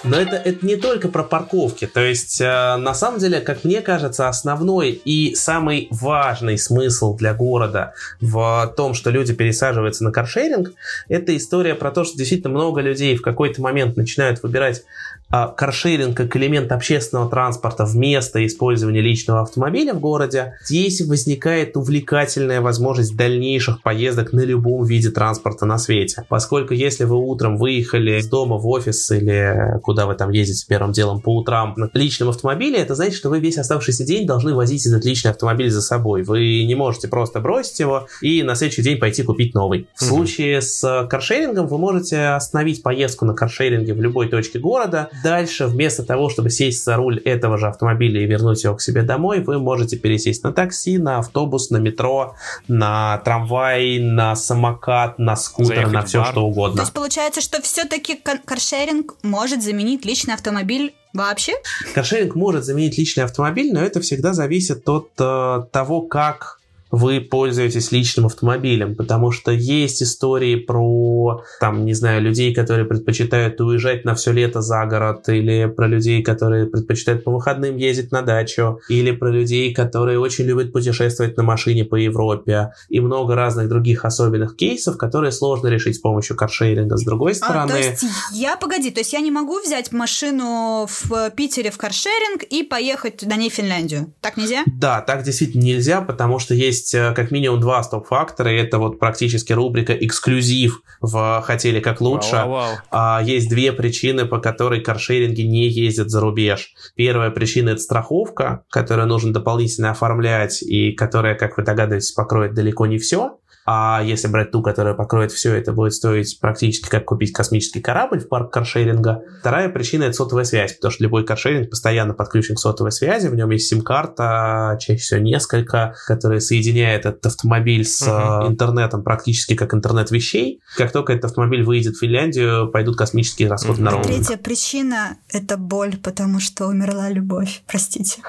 Но 0.04 0.16
это, 0.16 0.36
это 0.36 0.64
не 0.64 0.76
только 0.76 1.08
про 1.08 1.24
парковки. 1.24 1.86
То 1.86 2.00
есть, 2.00 2.40
э, 2.40 2.76
на 2.76 2.94
самом 2.94 3.18
деле, 3.18 3.40
как 3.40 3.64
мне 3.64 3.80
кажется, 3.80 4.28
основной 4.28 4.90
и 4.90 5.34
самый 5.34 5.88
важный 5.90 6.58
смысл 6.58 7.16
для 7.16 7.34
города 7.34 7.94
в 8.20 8.72
том, 8.76 8.94
что 8.94 9.10
люди 9.10 9.34
пересаживаются 9.34 10.04
на 10.04 10.12
каршеринг, 10.12 10.72
это 11.08 11.36
история 11.36 11.74
про 11.74 11.90
то, 11.90 12.04
что 12.04 12.16
действительно 12.16 12.54
много 12.54 12.80
людей 12.80 13.16
в 13.16 13.22
какой-то 13.22 13.60
момент 13.60 13.96
начинают 13.96 14.42
выбирать 14.42 14.84
каршеринг 15.30 16.16
как 16.16 16.36
элемент 16.36 16.72
общественного 16.72 17.28
транспорта 17.28 17.84
вместо 17.84 18.44
использования 18.46 19.00
личного 19.00 19.42
автомобиля 19.42 19.94
в 19.94 20.00
городе, 20.00 20.54
здесь 20.64 21.00
возникает 21.02 21.76
увлекательная 21.76 22.60
возможность 22.60 23.16
дальнейших 23.16 23.82
поездок 23.82 24.32
на 24.32 24.40
любом 24.40 24.84
виде 24.84 25.10
транспорта 25.10 25.66
на 25.66 25.78
свете. 25.78 26.24
Поскольку 26.28 26.74
если 26.74 27.04
вы 27.04 27.16
утром 27.16 27.56
выехали 27.56 28.18
из 28.18 28.26
дома 28.28 28.56
в 28.56 28.66
офис 28.66 29.10
или 29.10 29.78
куда 29.82 30.06
вы 30.06 30.14
там 30.14 30.30
ездите 30.30 30.64
первым 30.66 30.92
делом 30.92 31.20
по 31.20 31.36
утрам 31.36 31.74
на 31.76 31.90
личном 31.92 32.30
автомобиле, 32.30 32.78
это 32.78 32.94
значит, 32.94 33.14
что 33.14 33.28
вы 33.28 33.40
весь 33.40 33.58
оставшийся 33.58 34.04
день 34.04 34.26
должны 34.26 34.54
возить 34.54 34.86
этот 34.86 35.04
личный 35.04 35.30
автомобиль 35.30 35.70
за 35.70 35.82
собой. 35.82 36.22
Вы 36.22 36.64
не 36.64 36.74
можете 36.74 37.08
просто 37.08 37.40
бросить 37.40 37.80
его 37.80 38.06
и 38.22 38.42
на 38.42 38.54
следующий 38.54 38.82
день 38.82 38.98
пойти 38.98 39.22
купить 39.22 39.54
новый. 39.54 39.88
В 39.94 40.04
случае 40.04 40.62
с 40.62 41.06
каршерингом 41.10 41.66
вы 41.66 41.78
можете 41.78 42.28
остановить 42.28 42.82
поездку 42.82 43.24
на 43.24 43.34
каршеринге 43.34 43.92
в 43.92 44.00
любой 44.00 44.28
точке 44.28 44.58
города, 44.58 45.10
Дальше, 45.22 45.66
вместо 45.66 46.02
того, 46.02 46.28
чтобы 46.28 46.50
сесть 46.50 46.84
за 46.84 46.96
руль 46.96 47.18
этого 47.18 47.58
же 47.58 47.66
автомобиля 47.66 48.22
и 48.22 48.26
вернуть 48.26 48.64
его 48.64 48.74
к 48.74 48.82
себе 48.82 49.02
домой, 49.02 49.40
вы 49.40 49.58
можете 49.58 49.96
пересесть 49.96 50.42
на 50.44 50.52
такси, 50.52 50.98
на 50.98 51.18
автобус, 51.18 51.70
на 51.70 51.78
метро, 51.78 52.34
на 52.68 53.18
трамвай, 53.18 53.98
на 53.98 54.36
самокат, 54.36 55.18
на 55.18 55.36
скутер, 55.36 55.74
Заехать 55.74 55.92
на 55.92 56.02
все 56.02 56.24
что 56.24 56.46
угодно. 56.46 56.76
То 56.76 56.82
есть 56.82 56.92
получается, 56.92 57.40
что 57.40 57.62
все-таки 57.62 58.20
каршеринг 58.44 59.14
может 59.22 59.62
заменить 59.62 60.04
личный 60.04 60.34
автомобиль 60.34 60.94
Вообще? 61.14 61.54
Каршеринг 61.94 62.34
может 62.34 62.64
заменить 62.64 62.98
личный 62.98 63.24
автомобиль, 63.24 63.72
но 63.72 63.80
это 63.80 64.00
всегда 64.00 64.34
зависит 64.34 64.86
от 64.88 65.10
э, 65.18 65.62
того, 65.72 66.02
как 66.02 66.57
вы 66.90 67.20
пользуетесь 67.20 67.92
личным 67.92 68.26
автомобилем, 68.26 68.96
потому 68.96 69.30
что 69.30 69.50
есть 69.50 70.02
истории 70.02 70.56
про, 70.56 71.44
там, 71.60 71.84
не 71.84 71.94
знаю, 71.94 72.22
людей, 72.22 72.54
которые 72.54 72.86
предпочитают 72.86 73.60
уезжать 73.60 74.04
на 74.04 74.14
все 74.14 74.32
лето 74.32 74.60
за 74.60 74.86
город, 74.86 75.28
или 75.28 75.66
про 75.66 75.86
людей, 75.86 76.22
которые 76.22 76.66
предпочитают 76.66 77.24
по 77.24 77.30
выходным 77.30 77.76
ездить 77.76 78.12
на 78.12 78.22
дачу, 78.22 78.80
или 78.88 79.10
про 79.10 79.30
людей, 79.30 79.74
которые 79.74 80.18
очень 80.18 80.44
любят 80.44 80.72
путешествовать 80.72 81.36
на 81.36 81.42
машине 81.42 81.84
по 81.84 81.96
Европе, 81.96 82.72
и 82.88 83.00
много 83.00 83.34
разных 83.34 83.68
других 83.68 84.04
особенных 84.04 84.56
кейсов, 84.56 84.96
которые 84.96 85.32
сложно 85.32 85.68
решить 85.68 85.96
с 85.96 86.00
помощью 86.00 86.36
каршеринга. 86.36 86.96
С 86.96 87.04
другой 87.04 87.34
стороны... 87.34 87.72
А, 87.72 87.74
то 87.74 87.78
есть 87.78 88.04
я, 88.32 88.56
погоди, 88.56 88.90
то 88.90 89.00
есть 89.00 89.12
я 89.12 89.20
не 89.20 89.30
могу 89.30 89.60
взять 89.60 89.92
машину 89.92 90.88
в 90.88 91.30
Питере 91.30 91.70
в 91.70 91.78
каршеринг 91.78 92.42
и 92.44 92.62
поехать 92.62 93.22
на 93.22 93.36
ней 93.36 93.50
в 93.50 93.54
Финляндию? 93.54 94.12
Так 94.20 94.36
нельзя? 94.36 94.64
Да, 94.66 95.00
так 95.00 95.22
действительно 95.22 95.62
нельзя, 95.62 96.00
потому 96.00 96.38
что 96.38 96.54
есть 96.54 96.77
есть 96.78 96.94
э, 96.94 97.12
как 97.14 97.30
минимум 97.30 97.60
два 97.60 97.82
стоп-фактора. 97.82 98.48
Это 98.48 98.78
вот 98.78 98.98
практически 98.98 99.52
рубрика 99.52 99.92
«Эксклюзив» 99.92 100.82
в 101.00 101.42
«Хотели 101.44 101.80
как 101.80 102.00
лучше». 102.00 102.36
Вау, 102.36 102.50
вау, 102.50 102.76
вау. 102.90 103.24
Есть 103.24 103.48
две 103.48 103.72
причины, 103.72 104.24
по 104.26 104.38
которой 104.38 104.80
каршеринги 104.80 105.42
не 105.42 105.68
ездят 105.68 106.10
за 106.10 106.20
рубеж. 106.20 106.72
Первая 106.94 107.30
причина– 107.30 107.70
это 107.70 107.80
страховка, 107.80 108.64
которую 108.70 109.08
нужно 109.08 109.32
дополнительно 109.32 109.90
оформлять 109.90 110.62
и 110.62 110.92
которая, 110.92 111.34
как 111.34 111.56
вы 111.56 111.64
догадываетесь, 111.64 112.12
покроет 112.12 112.54
далеко 112.54 112.86
не 112.86 112.98
все. 112.98 113.38
А 113.70 114.00
если 114.02 114.28
брать 114.28 114.50
ту, 114.50 114.62
которая 114.62 114.94
покроет 114.94 115.30
все, 115.30 115.52
это 115.52 115.74
будет 115.74 115.92
стоить 115.92 116.40
практически 116.40 116.88
как 116.88 117.04
купить 117.04 117.34
космический 117.34 117.82
корабль 117.82 118.18
в 118.18 118.26
парк 118.26 118.50
каршеринга. 118.50 119.20
Вторая 119.40 119.68
причина– 119.68 120.04
это 120.04 120.14
сотовая 120.14 120.44
связь, 120.44 120.72
потому 120.72 120.90
что 120.90 121.04
любой 121.04 121.26
каршеринг 121.26 121.68
постоянно 121.68 122.14
подключен 122.14 122.54
к 122.54 122.60
сотовой 122.60 122.92
связи, 122.92 123.28
в 123.28 123.34
нем 123.34 123.50
есть 123.50 123.68
сим-карта, 123.68 124.78
чаще 124.80 124.98
всего 124.98 125.20
несколько, 125.20 125.94
которые 126.06 126.40
соединяет 126.40 127.04
этот 127.04 127.26
автомобиль 127.26 127.84
с 127.84 128.00
uh-huh. 128.08 128.48
интернетом 128.48 129.04
практически 129.04 129.54
как 129.54 129.74
интернет 129.74 130.10
вещей. 130.10 130.62
Как 130.78 130.90
только 130.90 131.12
этот 131.12 131.26
автомобиль 131.26 131.62
выйдет 131.62 131.96
в 131.96 132.00
Финляндию, 132.00 132.70
пойдут 132.70 132.96
космические 132.96 133.50
расходы 133.50 133.82
uh-huh. 133.82 133.84
на 133.84 133.90
роуминг. 133.90 134.06
Третья 134.06 134.38
причина– 134.38 135.18
это 135.28 135.58
боль, 135.58 135.98
потому 136.02 136.40
что 136.40 136.68
умерла 136.68 137.10
любовь. 137.10 137.62
Простите. 137.66 138.22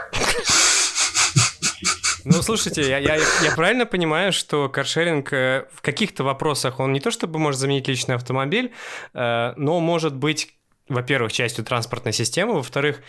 Ну, 2.26 2.42
слушайте, 2.42 2.88
я, 2.88 2.98
я, 2.98 3.16
я 3.16 3.52
правильно 3.56 3.86
понимаю, 3.86 4.32
что 4.34 4.70
каршеринг 4.70 5.32
э, 5.32 5.68
в 5.72 5.82
каких-то 5.82 6.24
вопросах, 6.24 6.80
он 6.80 6.92
не 6.92 7.00
то 7.00 7.12
чтобы 7.12 7.40
может 7.40 7.60
заменить 7.60 7.88
личный 7.88 8.16
автомобиль, 8.16 8.74
э, 9.14 9.54
но 9.56 9.80
может 9.80 10.16
быть 10.16 10.54
во-первых, 10.88 11.32
частью 11.32 11.64
транспортной 11.64 12.14
системы, 12.14 12.56
во-вторых, 12.56 13.04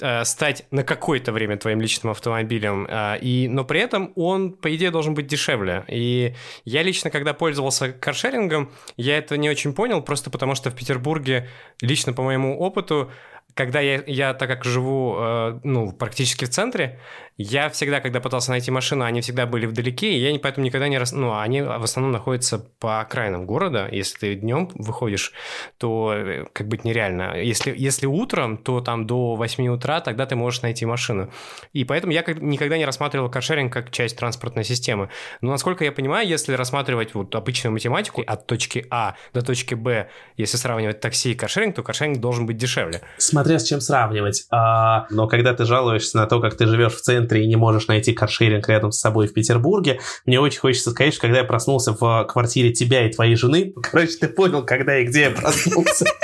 э, 0.00 0.24
стать 0.24 0.66
на 0.70 0.84
какое-то 0.84 1.32
время 1.32 1.56
твоим 1.56 1.80
личным 1.80 2.12
автомобилем, 2.12 2.86
и, 3.20 3.48
но 3.48 3.64
при 3.64 3.80
этом 3.80 4.12
он, 4.14 4.52
по 4.52 4.72
идее, 4.72 4.92
должен 4.92 5.14
быть 5.14 5.26
дешевле. 5.26 5.84
И 5.88 6.36
я 6.64 6.84
лично, 6.84 7.10
когда 7.10 7.34
пользовался 7.34 7.92
каршерингом, 7.92 8.70
я 8.96 9.18
это 9.18 9.36
не 9.36 9.50
очень 9.50 9.72
понял, 9.74 10.00
просто 10.00 10.30
потому 10.30 10.54
что 10.54 10.70
в 10.70 10.76
Петербурге, 10.76 11.48
лично 11.80 12.12
по 12.12 12.22
моему 12.22 12.56
опыту, 12.56 13.10
когда 13.54 13.80
я, 13.80 14.02
я 14.06 14.34
так 14.34 14.48
как 14.48 14.64
живу, 14.64 15.16
э, 15.18 15.60
ну, 15.62 15.92
практически 15.92 16.44
в 16.44 16.50
центре, 16.50 16.98
я 17.36 17.68
всегда, 17.68 18.00
когда 18.00 18.20
пытался 18.20 18.50
найти 18.50 18.70
машину, 18.70 19.04
они 19.04 19.20
всегда 19.20 19.46
были 19.46 19.66
вдалеке, 19.66 20.12
и 20.12 20.18
я 20.18 20.38
поэтому 20.38 20.64
никогда 20.64 20.86
не... 20.86 20.98
Рас... 20.98 21.10
Ну, 21.10 21.36
они 21.36 21.62
в 21.62 21.82
основном 21.82 22.12
находятся 22.12 22.58
по 22.58 23.00
окраинам 23.00 23.44
города. 23.44 23.88
Если 23.90 24.18
ты 24.18 24.34
днем 24.36 24.70
выходишь, 24.74 25.32
то 25.78 26.12
э, 26.14 26.44
как 26.52 26.68
быть 26.68 26.84
нереально. 26.84 27.36
Если, 27.40 27.74
если 27.76 28.06
утром, 28.06 28.56
то 28.56 28.80
там 28.80 29.06
до 29.06 29.34
8 29.34 29.66
утра, 29.68 30.00
тогда 30.00 30.26
ты 30.26 30.36
можешь 30.36 30.62
найти 30.62 30.86
машину. 30.86 31.32
И 31.72 31.84
поэтому 31.84 32.12
я 32.12 32.22
никогда 32.22 32.78
не 32.78 32.84
рассматривал 32.84 33.28
каршеринг 33.28 33.72
как 33.72 33.90
часть 33.90 34.16
транспортной 34.16 34.62
системы. 34.62 35.08
Но, 35.40 35.50
насколько 35.50 35.84
я 35.84 35.90
понимаю, 35.90 36.28
если 36.28 36.52
рассматривать 36.52 37.14
вот 37.14 37.34
обычную 37.34 37.72
математику 37.72 38.22
от 38.24 38.46
точки 38.46 38.86
А 38.90 39.16
до 39.32 39.42
точки 39.42 39.74
Б, 39.74 40.08
если 40.36 40.56
сравнивать 40.56 41.00
такси 41.00 41.32
и 41.32 41.34
каршеринг, 41.34 41.74
то 41.74 41.82
каршеринг 41.82 42.18
должен 42.18 42.46
быть 42.46 42.56
дешевле. 42.56 43.00
Смотря 43.44 43.58
с 43.58 43.64
чем 43.64 43.82
сравнивать. 43.82 44.46
А, 44.50 45.06
но 45.10 45.28
когда 45.28 45.52
ты 45.52 45.66
жалуешься 45.66 46.16
на 46.16 46.26
то, 46.26 46.40
как 46.40 46.56
ты 46.56 46.66
живешь 46.66 46.94
в 46.94 47.02
центре, 47.02 47.44
и 47.44 47.46
не 47.46 47.56
можешь 47.56 47.88
найти 47.88 48.14
каршеринг 48.14 48.66
рядом 48.70 48.90
с 48.90 48.98
собой 48.98 49.26
в 49.26 49.34
Петербурге, 49.34 50.00
мне 50.24 50.40
очень 50.40 50.60
хочется 50.60 50.92
сказать, 50.92 51.12
что 51.12 51.20
когда 51.20 51.40
я 51.40 51.44
проснулся 51.44 51.92
в 51.92 52.24
квартире 52.24 52.72
тебя 52.72 53.06
и 53.06 53.12
твоей 53.12 53.36
жены, 53.36 53.74
короче, 53.82 54.16
ты 54.18 54.28
понял, 54.28 54.64
когда 54.64 54.98
и 54.98 55.04
где 55.04 55.24
я 55.24 55.30
проснулся. 55.30 56.06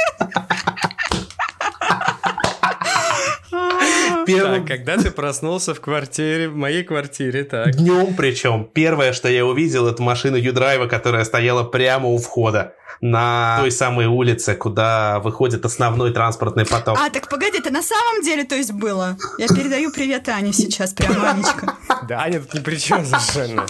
Первым... 4.27 4.67
Так, 4.67 4.67
когда 4.67 4.97
ты 4.97 5.11
проснулся 5.11 5.75
в 5.75 5.81
квартире, 5.83 6.49
в 6.49 6.57
моей 6.57 6.85
квартире, 6.85 7.45
так. 7.45 7.73
Днем 7.73 8.15
причем. 8.17 8.65
Первое, 8.73 9.13
что 9.13 9.29
я 9.29 9.45
увидел, 9.45 9.87
это 9.89 10.03
машина 10.03 10.37
Юдрайва, 10.37 10.87
которая 10.87 11.25
стояла 11.25 11.65
прямо 11.65 12.09
у 12.09 12.17
входа 12.17 12.75
на 13.01 13.59
той 13.61 13.71
самой 13.71 14.07
улице, 14.07 14.55
куда 14.55 15.21
выходит 15.21 15.65
основной 15.65 16.13
транспортный 16.13 16.67
поток. 16.67 16.99
А, 17.01 17.11
так 17.11 17.29
погоди, 17.29 17.59
это 17.59 17.71
на 17.71 17.83
самом 17.83 18.23
деле 18.23 18.45
то 18.45 18.55
есть 18.57 18.73
было? 18.73 19.17
Я 19.39 19.49
передаю 19.49 19.93
привет 19.93 20.29
Ане 20.29 20.53
сейчас, 20.53 20.93
прям 20.93 21.25
Анечка. 21.25 21.75
Да, 22.09 22.21
Аня 22.23 22.41
тут 22.41 22.55
ни 22.55 22.61
при 22.61 22.77
чем 22.77 23.05
совершенно. 23.05 23.67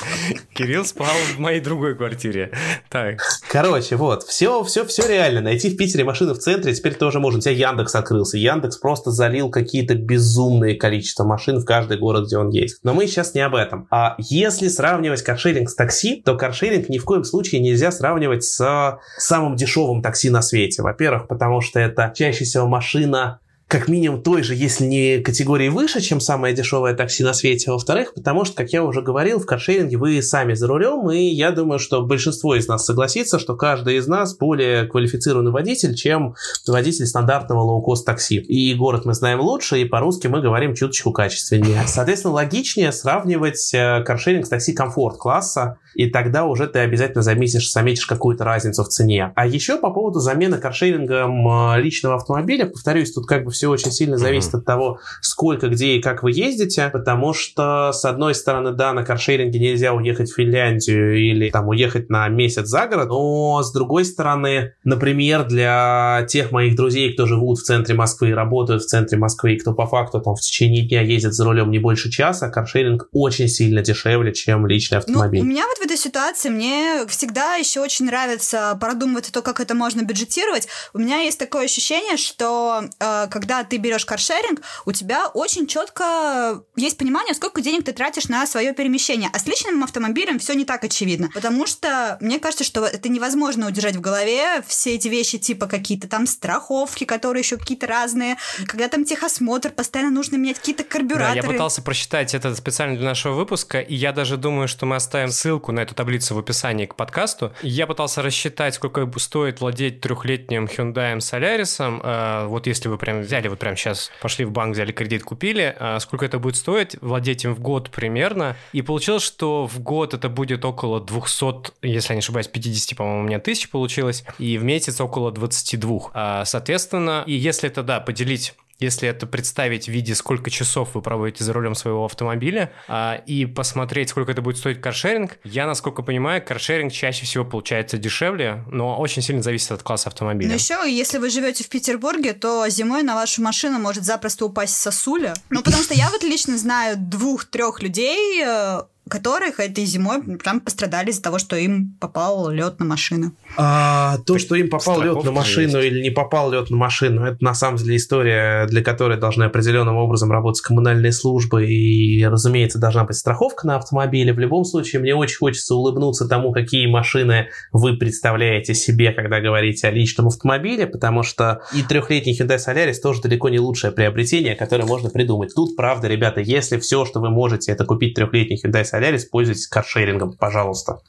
Кирилл 0.54 0.84
спал 0.84 1.08
в 1.36 1.38
моей 1.38 1.60
другой 1.60 1.96
квартире. 1.96 2.52
Так. 2.88 3.20
Короче, 3.50 3.96
вот, 3.96 4.22
все, 4.24 4.62
все, 4.64 4.84
все 4.84 5.06
реально. 5.06 5.40
Найти 5.40 5.70
в 5.70 5.76
Питере 5.76 6.04
машину 6.04 6.34
в 6.34 6.38
центре 6.38 6.72
теперь 6.74 6.94
тоже 6.94 7.20
можно. 7.20 7.38
У 7.38 7.42
тебя 7.42 7.52
Яндекс 7.52 7.94
открылся. 7.94 8.38
Яндекс 8.38 8.78
просто 8.78 9.10
залил 9.10 9.50
какие-то 9.50 9.94
безумные 9.94 10.74
количество 10.76 11.24
машин 11.24 11.58
в 11.58 11.64
каждый 11.64 11.98
город, 11.98 12.26
где 12.26 12.38
он 12.38 12.50
есть. 12.50 12.78
Но 12.82 12.94
мы 12.94 13.06
сейчас 13.06 13.34
не 13.34 13.40
об 13.40 13.54
этом. 13.54 13.86
А 13.90 14.16
если 14.18 14.68
сравнивать 14.68 15.22
каршеринг 15.22 15.68
с 15.68 15.74
такси, 15.74 16.22
то 16.24 16.36
каршеринг 16.36 16.88
ни 16.88 16.98
в 16.98 17.04
коем 17.04 17.24
случае 17.24 17.60
нельзя 17.60 17.92
сравнивать 17.92 18.44
с 18.44 18.98
самым 19.16 19.56
дешевым 19.56 20.02
такси 20.02 20.30
на 20.30 20.42
свете. 20.42 20.82
Во-первых, 20.82 21.28
потому 21.28 21.60
что 21.60 21.80
это 21.80 22.12
чаще 22.14 22.44
всего 22.44 22.66
машина 22.66 23.39
как 23.70 23.86
минимум 23.86 24.20
той 24.20 24.42
же, 24.42 24.56
если 24.56 24.84
не 24.84 25.18
категории 25.20 25.68
выше, 25.68 26.00
чем 26.00 26.18
самое 26.18 26.52
дешевое 26.52 26.92
такси 26.92 27.22
на 27.22 27.32
свете. 27.32 27.70
Во-вторых, 27.70 28.14
потому 28.14 28.44
что, 28.44 28.56
как 28.56 28.72
я 28.72 28.82
уже 28.82 29.00
говорил, 29.00 29.38
в 29.38 29.46
каршеринге 29.46 29.96
вы 29.96 30.20
сами 30.22 30.54
за 30.54 30.66
рулем, 30.66 31.08
и 31.08 31.22
я 31.22 31.52
думаю, 31.52 31.78
что 31.78 32.02
большинство 32.02 32.56
из 32.56 32.66
нас 32.66 32.84
согласится, 32.84 33.38
что 33.38 33.54
каждый 33.54 33.98
из 33.98 34.08
нас 34.08 34.36
более 34.36 34.86
квалифицированный 34.86 35.52
водитель, 35.52 35.94
чем 35.94 36.34
водитель 36.66 37.06
стандартного 37.06 37.60
лоукост 37.60 38.04
такси. 38.04 38.38
И 38.38 38.74
город 38.74 39.04
мы 39.04 39.14
знаем 39.14 39.38
лучше, 39.38 39.80
и 39.80 39.84
по-русски 39.84 40.26
мы 40.26 40.40
говорим 40.40 40.74
чуточку 40.74 41.12
качественнее. 41.12 41.84
Соответственно, 41.86 42.34
логичнее 42.34 42.90
сравнивать 42.90 43.72
э, 43.72 44.02
каршеринг 44.02 44.46
с 44.46 44.48
такси 44.48 44.72
комфорт-класса, 44.72 45.78
и 45.94 46.10
тогда 46.10 46.44
уже 46.44 46.66
ты 46.66 46.80
обязательно 46.80 47.22
заметишь, 47.22 47.70
заметишь 47.70 48.06
какую-то 48.06 48.42
разницу 48.42 48.82
в 48.82 48.88
цене. 48.88 49.32
А 49.36 49.46
еще 49.46 49.76
по 49.78 49.90
поводу 49.90 50.18
замены 50.18 50.58
каршерингом 50.58 51.46
э, 51.46 51.80
личного 51.80 52.16
автомобиля, 52.16 52.66
повторюсь, 52.66 53.12
тут 53.12 53.26
как 53.26 53.44
бы 53.44 53.52
все 53.59 53.59
очень 53.68 53.90
сильно 53.90 54.16
зависит 54.16 54.54
mm-hmm. 54.54 54.58
от 54.58 54.64
того, 54.64 54.98
сколько, 55.20 55.68
где 55.68 55.96
и 55.96 56.02
как 56.02 56.22
вы 56.22 56.32
ездите, 56.32 56.90
потому 56.92 57.32
что, 57.32 57.92
с 57.92 58.04
одной 58.04 58.34
стороны, 58.34 58.72
да, 58.72 58.92
на 58.92 59.04
каршеринге 59.04 59.58
нельзя 59.58 59.92
уехать 59.92 60.30
в 60.30 60.34
Финляндию 60.34 61.18
или 61.18 61.50
там 61.50 61.68
уехать 61.68 62.10
на 62.10 62.28
месяц 62.28 62.66
за 62.66 62.86
город, 62.86 63.08
но, 63.08 63.62
с 63.62 63.72
другой 63.72 64.04
стороны, 64.04 64.74
например, 64.84 65.44
для 65.44 66.26
тех 66.28 66.52
моих 66.52 66.76
друзей, 66.76 67.12
кто 67.12 67.26
живут 67.26 67.58
в 67.58 67.62
центре 67.62 67.94
Москвы 67.94 68.30
и 68.30 68.32
работают 68.32 68.82
в 68.82 68.86
центре 68.86 69.18
Москвы, 69.18 69.54
и 69.54 69.58
кто 69.58 69.72
по 69.72 69.86
факту 69.86 70.20
там 70.20 70.34
в 70.34 70.40
течение 70.40 70.86
дня 70.86 71.02
ездит 71.02 71.34
за 71.34 71.44
рулем 71.44 71.70
не 71.70 71.78
больше 71.78 72.10
часа, 72.10 72.48
каршеринг 72.48 73.08
очень 73.12 73.48
сильно 73.48 73.82
дешевле, 73.82 74.32
чем 74.32 74.66
личный 74.66 74.98
автомобиль. 74.98 75.40
Ну, 75.40 75.46
у 75.46 75.48
меня 75.48 75.66
вот 75.66 75.78
в 75.78 75.82
этой 75.82 75.96
ситуации 75.96 76.48
мне 76.48 77.06
всегда 77.08 77.56
еще 77.56 77.80
очень 77.80 78.06
нравится 78.06 78.76
продумывать 78.80 79.30
то, 79.32 79.42
как 79.42 79.60
это 79.60 79.74
можно 79.74 80.02
бюджетировать. 80.02 80.68
У 80.94 80.98
меня 80.98 81.18
есть 81.18 81.38
такое 81.38 81.64
ощущение, 81.64 82.16
что 82.16 82.82
э, 82.98 83.26
когда 83.30 83.49
ты 83.68 83.76
берешь 83.76 84.04
каршеринг, 84.04 84.62
у 84.84 84.92
тебя 84.92 85.28
очень 85.28 85.66
четко 85.66 86.62
есть 86.76 86.96
понимание, 86.98 87.34
сколько 87.34 87.60
денег 87.60 87.84
ты 87.84 87.92
тратишь 87.92 88.28
на 88.28 88.46
свое 88.46 88.72
перемещение. 88.72 89.30
А 89.32 89.38
с 89.38 89.46
личным 89.46 89.82
автомобилем 89.84 90.38
все 90.38 90.54
не 90.54 90.64
так 90.64 90.84
очевидно. 90.84 91.28
Потому 91.34 91.66
что 91.66 92.16
мне 92.20 92.38
кажется, 92.38 92.64
что 92.64 92.84
это 92.86 93.08
невозможно 93.08 93.66
удержать 93.66 93.96
в 93.96 94.00
голове 94.00 94.62
все 94.66 94.94
эти 94.94 95.08
вещи, 95.08 95.38
типа 95.38 95.66
какие-то 95.66 96.08
там 96.08 96.26
страховки, 96.26 97.04
которые 97.04 97.42
еще 97.42 97.56
какие-то 97.56 97.86
разные, 97.86 98.36
когда 98.66 98.88
там 98.88 99.04
техосмотр, 99.04 99.70
постоянно 99.70 100.10
нужно 100.10 100.36
менять 100.36 100.58
какие-то 100.58 100.84
карбюраторы. 100.84 101.40
Да, 101.40 101.46
я 101.46 101.52
пытался 101.52 101.82
просчитать 101.82 102.34
это 102.34 102.54
специально 102.54 102.96
для 102.96 103.06
нашего 103.06 103.34
выпуска, 103.34 103.80
и 103.80 103.94
я 103.94 104.12
даже 104.12 104.36
думаю, 104.36 104.68
что 104.68 104.86
мы 104.86 104.96
оставим 104.96 105.30
ссылку 105.30 105.72
на 105.72 105.80
эту 105.80 105.94
таблицу 105.94 106.34
в 106.34 106.38
описании 106.38 106.86
к 106.86 106.94
подкасту. 106.94 107.52
Я 107.62 107.86
пытался 107.86 108.22
рассчитать, 108.22 108.74
сколько 108.74 109.10
стоит 109.18 109.60
владеть 109.60 110.00
трехлетним 110.00 110.66
Hyundai 110.66 111.18
Solaris. 111.18 112.00
Э, 112.02 112.46
вот 112.46 112.66
если 112.66 112.88
вы 112.88 112.98
прям 112.98 113.20
взяли, 113.20 113.39
вот 113.48 113.58
прям 113.58 113.76
сейчас 113.76 114.10
пошли 114.20 114.44
в 114.44 114.50
банк, 114.50 114.74
взяли 114.74 114.92
кредит, 114.92 115.22
купили, 115.22 115.76
э, 115.78 115.98
сколько 116.00 116.24
это 116.24 116.38
будет 116.38 116.56
стоить, 116.56 116.96
владеть 117.00 117.44
им 117.44 117.54
в 117.54 117.60
год 117.60 117.90
примерно. 117.90 118.56
И 118.72 118.82
получилось, 118.82 119.22
что 119.22 119.66
в 119.66 119.80
год 119.80 120.14
это 120.14 120.28
будет 120.28 120.64
около 120.64 121.00
200, 121.00 121.72
если 121.82 122.12
я 122.12 122.16
не 122.16 122.20
ошибаюсь, 122.20 122.48
50, 122.48 122.96
по-моему, 122.96 123.20
у 123.20 123.24
меня 123.24 123.38
тысяч 123.38 123.70
получилось, 123.70 124.24
и 124.38 124.58
в 124.58 124.64
месяц 124.64 125.00
около 125.00 125.32
22. 125.32 126.10
А, 126.12 126.44
соответственно, 126.44 127.24
и 127.26 127.32
если 127.32 127.68
это, 127.68 127.82
да, 127.82 128.00
поделить 128.00 128.54
если 128.80 129.08
это 129.08 129.26
представить 129.26 129.86
в 129.86 129.88
виде, 129.88 130.14
сколько 130.14 130.50
часов 130.50 130.94
вы 130.94 131.02
проводите 131.02 131.44
за 131.44 131.52
рулем 131.52 131.74
своего 131.74 132.04
автомобиля, 132.04 132.72
а, 132.88 133.22
и 133.26 133.46
посмотреть, 133.46 134.08
сколько 134.08 134.32
это 134.32 134.42
будет 134.42 134.56
стоить 134.56 134.80
каршеринг, 134.80 135.38
я, 135.44 135.66
насколько 135.66 136.02
понимаю, 136.02 136.42
каршеринг 136.44 136.92
чаще 136.92 137.26
всего 137.26 137.44
получается 137.44 137.98
дешевле, 137.98 138.64
но 138.70 138.98
очень 138.98 139.22
сильно 139.22 139.42
зависит 139.42 139.72
от 139.72 139.82
класса 139.82 140.08
автомобиля. 140.08 140.48
Но 140.48 140.54
еще, 140.54 140.76
если 140.86 141.18
вы 141.18 141.30
живете 141.30 141.62
в 141.62 141.68
Петербурге, 141.68 142.32
то 142.32 142.68
зимой 142.68 143.02
на 143.02 143.14
вашу 143.14 143.42
машину 143.42 143.78
может 143.78 144.04
запросто 144.04 144.46
упасть 144.46 144.76
сосуля. 144.76 145.34
Ну, 145.50 145.62
потому 145.62 145.82
что 145.82 145.94
я 145.94 146.10
вот 146.10 146.22
лично 146.22 146.56
знаю 146.56 146.96
двух-трех 146.98 147.82
людей, 147.82 148.42
э, 148.44 148.82
которых 149.10 149.60
этой 149.60 149.84
зимой 149.84 150.22
прям 150.38 150.60
пострадали 150.60 151.10
из-за 151.10 151.22
того, 151.22 151.38
что 151.38 151.56
им 151.56 151.96
попал 152.00 152.48
лед 152.48 152.78
на 152.78 152.86
машину. 152.86 153.32
А, 153.56 154.18
то, 154.24 154.38
что 154.38 154.54
им 154.54 154.70
попал 154.70 155.02
лед 155.02 155.22
на 155.24 155.32
машину 155.32 155.78
есть. 155.78 155.92
или 155.92 156.02
не 156.02 156.10
попал 156.10 156.50
лед 156.52 156.70
на 156.70 156.76
машину, 156.76 157.24
это 157.24 157.36
на 157.44 157.54
самом 157.54 157.76
деле 157.76 157.96
история, 157.96 158.66
для 158.66 158.82
которой 158.82 159.18
должны 159.18 159.44
определенным 159.44 159.96
образом 159.96 160.30
работать 160.30 160.62
коммунальные 160.62 161.12
службы 161.12 161.66
и, 161.66 162.24
разумеется, 162.24 162.78
должна 162.78 163.04
быть 163.04 163.16
страховка 163.16 163.66
на 163.66 163.76
автомобиле. 163.76 164.32
В 164.32 164.38
любом 164.38 164.64
случае, 164.64 165.00
мне 165.00 165.14
очень 165.14 165.38
хочется 165.38 165.74
улыбнуться 165.74 166.28
тому, 166.28 166.52
какие 166.52 166.86
машины 166.86 167.48
вы 167.72 167.96
представляете 167.96 168.74
себе, 168.74 169.10
когда 169.10 169.40
говорите 169.40 169.88
о 169.88 169.90
личном 169.90 170.28
автомобиле, 170.28 170.86
потому 170.86 171.24
что 171.24 171.62
и 171.74 171.82
трехлетний 171.82 172.38
Hyundai 172.40 172.58
Solaris 172.58 173.00
тоже 173.02 173.22
далеко 173.22 173.48
не 173.48 173.58
лучшее 173.58 173.92
приобретение, 173.92 174.54
которое 174.54 174.84
можно 174.84 175.10
придумать. 175.10 175.52
Тут, 175.54 175.76
правда, 175.76 176.06
ребята, 176.06 176.40
если 176.40 176.78
все, 176.78 177.04
что 177.04 177.20
вы 177.20 177.30
можете, 177.30 177.72
это 177.72 177.84
купить 177.84 178.14
трехлетний 178.14 178.60
Hyundai 178.64 178.84
Solaris, 178.84 178.99
пользуйтесь 179.30 179.66
каршерингом, 179.66 180.32
пожалуйста. 180.32 181.00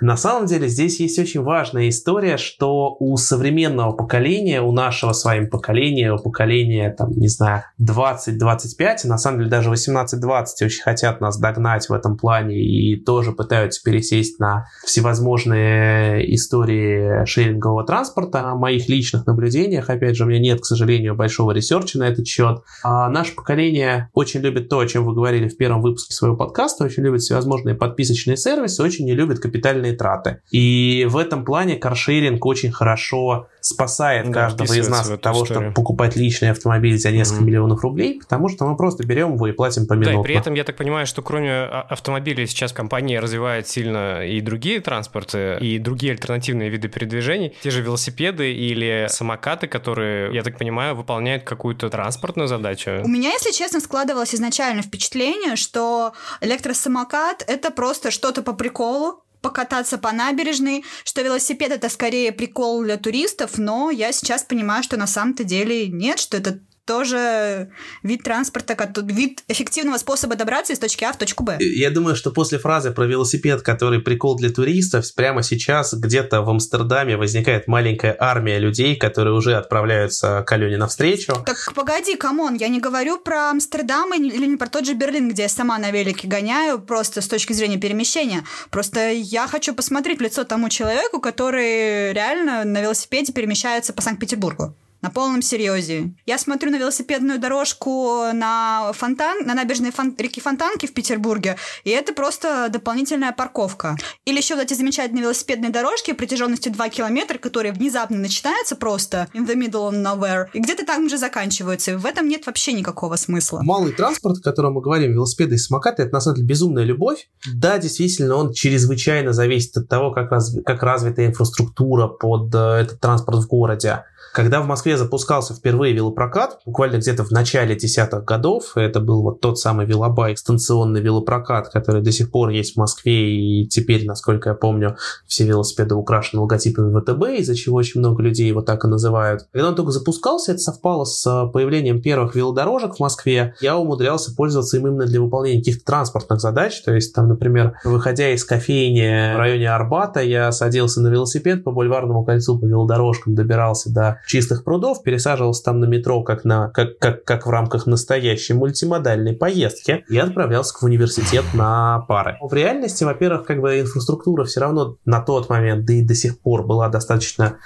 На 0.00 0.16
самом 0.16 0.46
деле, 0.46 0.68
здесь 0.68 0.98
есть 1.00 1.18
очень 1.18 1.42
важная 1.42 1.88
история, 1.88 2.36
что 2.36 2.96
у 2.98 3.16
современного 3.16 3.92
поколения, 3.92 4.60
у 4.60 4.72
нашего 4.72 5.12
с 5.12 5.24
вами 5.24 5.46
поколения, 5.46 6.12
у 6.12 6.18
поколения, 6.18 6.94
там, 6.96 7.12
не 7.12 7.28
знаю, 7.28 7.62
20-25, 7.80 9.06
на 9.06 9.18
самом 9.18 9.38
деле 9.38 9.50
даже 9.50 9.70
18-20 9.70 10.44
очень 10.64 10.82
хотят 10.82 11.20
нас 11.20 11.38
догнать 11.38 11.88
в 11.88 11.92
этом 11.92 12.16
плане 12.16 12.56
и 12.60 12.96
тоже 12.96 13.32
пытаются 13.32 13.82
пересесть 13.82 14.40
на 14.40 14.66
всевозможные 14.84 16.34
истории 16.34 17.24
шерингового 17.24 17.84
транспорта. 17.84 18.50
О 18.50 18.56
моих 18.56 18.88
личных 18.88 19.26
наблюдениях, 19.26 19.90
опять 19.90 20.16
же, 20.16 20.24
у 20.24 20.26
меня 20.26 20.40
нет, 20.40 20.60
к 20.60 20.64
сожалению, 20.64 21.14
большого 21.14 21.52
research'а 21.52 21.98
на 21.98 22.08
этот 22.08 22.26
счет. 22.26 22.62
А 22.82 23.08
наше 23.08 23.34
поколение 23.34 24.10
очень 24.12 24.40
любит 24.40 24.68
то, 24.68 24.80
о 24.80 24.86
чем 24.86 25.04
вы 25.04 25.14
говорили 25.14 25.48
в 25.48 25.56
первом 25.56 25.82
выпуске 25.82 26.14
своего 26.14 26.36
подкаста, 26.36 26.84
очень 26.84 27.04
любит 27.04 27.21
всевозможные 27.22 27.74
подписочные 27.74 28.36
сервисы, 28.36 28.82
очень 28.82 29.04
не 29.04 29.14
любит 29.14 29.40
капитальные 29.40 29.94
траты. 29.96 30.40
И 30.50 31.06
в 31.08 31.16
этом 31.16 31.44
плане 31.44 31.76
каршеринг 31.76 32.44
очень 32.44 32.72
хорошо 32.72 33.48
спасает 33.60 34.26
да, 34.26 34.32
каждого 34.32 34.72
из 34.72 34.88
нас 34.88 35.08
от 35.08 35.20
того, 35.20 35.44
историю. 35.44 35.62
чтобы 35.62 35.74
покупать 35.74 36.16
личный 36.16 36.50
автомобиль 36.50 36.98
за 36.98 37.10
несколько 37.10 37.42
mm-hmm. 37.42 37.46
миллионов 37.46 37.82
рублей, 37.82 38.18
потому 38.18 38.48
что 38.48 38.66
мы 38.66 38.76
просто 38.76 39.06
берем 39.06 39.34
его 39.34 39.46
и 39.46 39.52
платим 39.52 39.86
по 39.86 39.94
минуту. 39.94 40.16
Да, 40.16 40.20
и 40.20 40.22
при 40.22 40.34
этом 40.34 40.54
я 40.54 40.64
так 40.64 40.76
понимаю, 40.76 41.06
что 41.06 41.22
кроме 41.22 41.50
а, 41.50 41.86
автомобилей 41.88 42.46
сейчас 42.46 42.72
компания 42.72 43.20
развивает 43.20 43.68
сильно 43.68 44.26
и 44.26 44.40
другие 44.40 44.80
транспорты, 44.80 45.58
и 45.60 45.78
другие 45.78 46.12
альтернативные 46.12 46.70
виды 46.70 46.88
передвижений, 46.88 47.54
те 47.62 47.70
же 47.70 47.82
велосипеды 47.82 48.52
или 48.52 49.06
самокаты, 49.08 49.68
которые, 49.68 50.34
я 50.34 50.42
так 50.42 50.58
понимаю, 50.58 50.96
выполняют 50.96 51.44
какую-то 51.44 51.88
транспортную 51.88 52.48
задачу. 52.48 53.02
У 53.04 53.08
меня, 53.08 53.30
если 53.30 53.52
честно, 53.52 53.80
складывалось 53.80 54.34
изначально 54.34 54.82
впечатление, 54.82 55.56
что 55.56 56.12
электросамокат— 56.40 57.11
это 57.46 57.70
просто 57.70 58.10
что-то 58.10 58.42
по 58.42 58.52
приколу, 58.52 59.22
покататься 59.40 59.98
по 59.98 60.12
набережной, 60.12 60.84
что 61.04 61.22
велосипед 61.22 61.72
это 61.72 61.88
скорее 61.88 62.32
прикол 62.32 62.82
для 62.82 62.96
туристов, 62.96 63.58
но 63.58 63.90
я 63.90 64.12
сейчас 64.12 64.44
понимаю, 64.44 64.82
что 64.82 64.96
на 64.96 65.06
самом-то 65.06 65.44
деле 65.44 65.88
нет, 65.88 66.18
что 66.18 66.36
это 66.36 66.60
тоже 66.84 67.70
вид 68.02 68.22
транспорта, 68.22 68.76
вид 69.02 69.42
эффективного 69.48 69.98
способа 69.98 70.36
добраться 70.36 70.72
из 70.72 70.78
точки 70.78 71.04
А 71.04 71.12
в 71.12 71.16
точку 71.16 71.44
Б. 71.44 71.58
Я 71.60 71.90
думаю, 71.90 72.16
что 72.16 72.30
после 72.30 72.58
фразы 72.58 72.90
про 72.90 73.04
велосипед, 73.06 73.62
который 73.62 74.00
прикол 74.00 74.36
для 74.36 74.50
туристов, 74.50 75.06
прямо 75.14 75.42
сейчас 75.42 75.94
где-то 75.94 76.42
в 76.42 76.50
Амстердаме 76.50 77.16
возникает 77.16 77.68
маленькая 77.68 78.16
армия 78.18 78.58
людей, 78.58 78.96
которые 78.96 79.34
уже 79.34 79.56
отправляются 79.56 80.42
к 80.46 80.52
Алене 80.52 80.76
навстречу. 80.76 81.34
Так 81.46 81.72
погоди, 81.74 82.16
come 82.16 82.38
on, 82.38 82.54
я 82.54 82.68
не 82.68 82.80
говорю 82.80 83.18
про 83.18 83.50
Амстердам 83.50 84.12
или 84.14 84.46
не 84.46 84.56
про 84.56 84.68
тот 84.68 84.86
же 84.86 84.94
Берлин, 84.94 85.30
где 85.30 85.42
я 85.42 85.48
сама 85.48 85.78
на 85.78 85.90
велике 85.90 86.26
гоняю, 86.26 86.80
просто 86.80 87.20
с 87.20 87.28
точки 87.28 87.52
зрения 87.52 87.78
перемещения. 87.78 88.44
Просто 88.70 89.10
я 89.10 89.46
хочу 89.46 89.74
посмотреть 89.74 90.20
лицо 90.20 90.44
тому 90.44 90.68
человеку, 90.68 91.20
который 91.20 92.12
реально 92.12 92.64
на 92.64 92.80
велосипеде 92.80 93.32
перемещается 93.32 93.92
по 93.92 94.02
Санкт-Петербургу 94.02 94.74
на 95.02 95.10
полном 95.10 95.42
серьезе. 95.42 96.14
Я 96.26 96.38
смотрю 96.38 96.70
на 96.70 96.76
велосипедную 96.76 97.38
дорожку 97.38 98.32
на 98.32 98.92
фонтан, 98.94 99.44
на 99.44 99.54
набережной 99.54 99.90
фон, 99.90 100.14
реки 100.16 100.40
Фонтанки 100.40 100.86
в 100.86 100.94
Петербурге, 100.94 101.56
и 101.84 101.90
это 101.90 102.14
просто 102.14 102.68
дополнительная 102.70 103.32
парковка. 103.32 103.96
Или 104.24 104.38
еще 104.38 104.54
вот 104.54 104.64
эти 104.64 104.74
замечательные 104.74 105.22
велосипедные 105.22 105.70
дорожки 105.70 106.12
протяженностью 106.12 106.72
2 106.72 106.88
километра, 106.88 107.38
которые 107.38 107.72
внезапно 107.72 108.18
начинаются 108.18 108.76
просто 108.76 109.28
in 109.34 109.46
the 109.46 109.56
middle 109.56 109.90
of 109.90 109.94
nowhere, 109.94 110.46
и 110.52 110.60
где-то 110.60 110.86
там 110.86 111.08
же 111.08 111.18
заканчиваются. 111.18 111.98
В 111.98 112.06
этом 112.06 112.28
нет 112.28 112.46
вообще 112.46 112.72
никакого 112.72 113.16
смысла. 113.16 113.60
Малый 113.62 113.92
транспорт, 113.92 114.38
о 114.38 114.42
котором 114.42 114.74
мы 114.74 114.80
говорим, 114.80 115.12
велосипеды 115.12 115.56
и 115.56 115.58
самокаты, 115.58 116.04
это 116.04 116.12
на 116.12 116.20
самом 116.20 116.36
деле 116.36 116.48
безумная 116.48 116.84
любовь. 116.84 117.28
Да, 117.52 117.78
действительно, 117.78 118.36
он 118.36 118.52
чрезвычайно 118.52 119.32
зависит 119.32 119.76
от 119.76 119.88
того, 119.88 120.12
как, 120.12 120.30
раз, 120.30 120.54
как 120.64 120.82
развита 120.82 121.26
инфраструктура 121.26 122.06
под 122.06 122.54
э, 122.54 122.58
этот 122.58 123.00
транспорт 123.00 123.38
в 123.38 123.48
городе. 123.48 124.04
Когда 124.32 124.62
в 124.62 124.66
Москве 124.66 124.96
запускался 124.96 125.54
впервые 125.54 125.92
велопрокат, 125.92 126.60
буквально 126.64 126.96
где-то 126.96 127.22
в 127.22 127.30
начале 127.32 127.76
десятых 127.76 128.24
годов, 128.24 128.72
это 128.76 129.00
был 129.00 129.22
вот 129.22 129.40
тот 129.40 129.58
самый 129.58 129.84
велобайк, 129.84 130.38
станционный 130.38 131.02
велопрокат, 131.02 131.68
который 131.68 132.00
до 132.00 132.12
сих 132.12 132.30
пор 132.30 132.48
есть 132.48 132.74
в 132.74 132.78
Москве, 132.78 133.36
и 133.36 133.66
теперь, 133.68 134.06
насколько 134.06 134.48
я 134.48 134.54
помню, 134.54 134.96
все 135.26 135.44
велосипеды 135.44 135.94
украшены 135.94 136.40
логотипами 136.40 136.98
ВТБ, 136.98 137.40
из-за 137.40 137.54
чего 137.54 137.76
очень 137.76 138.00
много 138.00 138.22
людей 138.22 138.48
его 138.48 138.62
так 138.62 138.84
и 138.84 138.88
называют. 138.88 139.46
Когда 139.52 139.68
он 139.68 139.74
только 139.74 139.90
запускался, 139.90 140.52
это 140.52 140.60
совпало 140.60 141.04
с 141.04 141.50
появлением 141.52 142.00
первых 142.00 142.34
велодорожек 142.34 142.96
в 142.96 143.00
Москве. 143.00 143.54
Я 143.60 143.76
умудрялся 143.76 144.34
пользоваться 144.34 144.78
им 144.78 144.86
именно 144.86 145.04
для 145.04 145.20
выполнения 145.20 145.58
каких-то 145.58 145.84
транспортных 145.84 146.40
задач, 146.40 146.80
то 146.82 146.94
есть 146.94 147.14
там, 147.14 147.28
например, 147.28 147.78
выходя 147.84 148.30
из 148.32 148.46
кофейни 148.46 149.34
в 149.34 149.38
районе 149.38 149.70
Арбата, 149.70 150.20
я 150.20 150.50
садился 150.52 151.02
на 151.02 151.08
велосипед 151.08 151.64
по 151.64 151.70
бульварному 151.70 152.24
кольцу, 152.24 152.58
по 152.58 152.64
велодорожкам 152.64 153.34
добирался 153.34 153.92
до 153.92 154.21
чистых 154.26 154.64
прудов, 154.64 155.02
пересаживался 155.02 155.64
там 155.64 155.80
на 155.80 155.86
метро, 155.86 156.22
как, 156.22 156.44
на, 156.44 156.68
как, 156.68 156.98
как, 156.98 157.24
как 157.24 157.46
в 157.46 157.50
рамках 157.50 157.86
настоящей 157.86 158.54
мультимодальной 158.54 159.34
поездки, 159.34 160.04
и 160.08 160.18
отправлялся 160.18 160.74
в 160.78 160.82
университет 160.82 161.44
на 161.54 162.00
пары. 162.08 162.38
В 162.40 162.52
реальности, 162.52 163.04
во-первых, 163.04 163.46
как 163.46 163.60
бы 163.60 163.80
инфраструктура 163.80 164.44
все 164.44 164.60
равно 164.60 164.96
на 165.04 165.20
тот 165.20 165.48
момент, 165.48 165.84
да 165.84 165.92
и 165.94 166.02
до 166.02 166.14
сих 166.14 166.38
пор 166.40 166.66
была 166.66 166.88
достаточно 166.88 167.58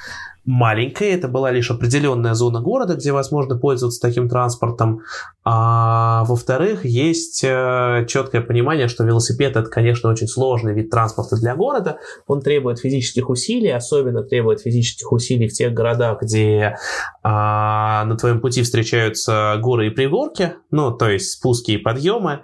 маленькая, 0.46 1.14
это 1.14 1.28
была 1.28 1.50
лишь 1.50 1.70
определенная 1.70 2.34
зона 2.34 2.60
города, 2.60 2.94
где 2.94 3.12
возможно 3.12 3.58
пользоваться 3.58 4.00
таким 4.00 4.28
транспортом. 4.28 5.00
А 5.44 6.24
во-вторых, 6.24 6.84
есть 6.84 7.42
э, 7.44 8.06
четкое 8.08 8.40
понимание, 8.40 8.88
что 8.88 9.04
велосипед 9.04 9.56
это, 9.56 9.68
конечно, 9.68 10.08
очень 10.08 10.28
сложный 10.28 10.72
вид 10.72 10.90
транспорта 10.90 11.36
для 11.36 11.56
города. 11.56 11.98
Он 12.26 12.40
требует 12.40 12.78
физических 12.78 13.28
усилий, 13.28 13.70
особенно 13.70 14.22
требует 14.22 14.60
физических 14.60 15.12
усилий 15.12 15.48
в 15.48 15.52
тех 15.52 15.74
городах, 15.74 16.22
где 16.22 16.76
а, 17.22 18.04
на 18.04 18.16
твоем 18.16 18.40
пути 18.40 18.62
встречаются 18.62 19.58
горы 19.60 19.88
и 19.88 19.90
пригорки, 19.90 20.54
ну, 20.70 20.92
то 20.92 21.10
есть 21.10 21.32
спуски 21.32 21.72
и 21.72 21.78
подъемы. 21.78 22.42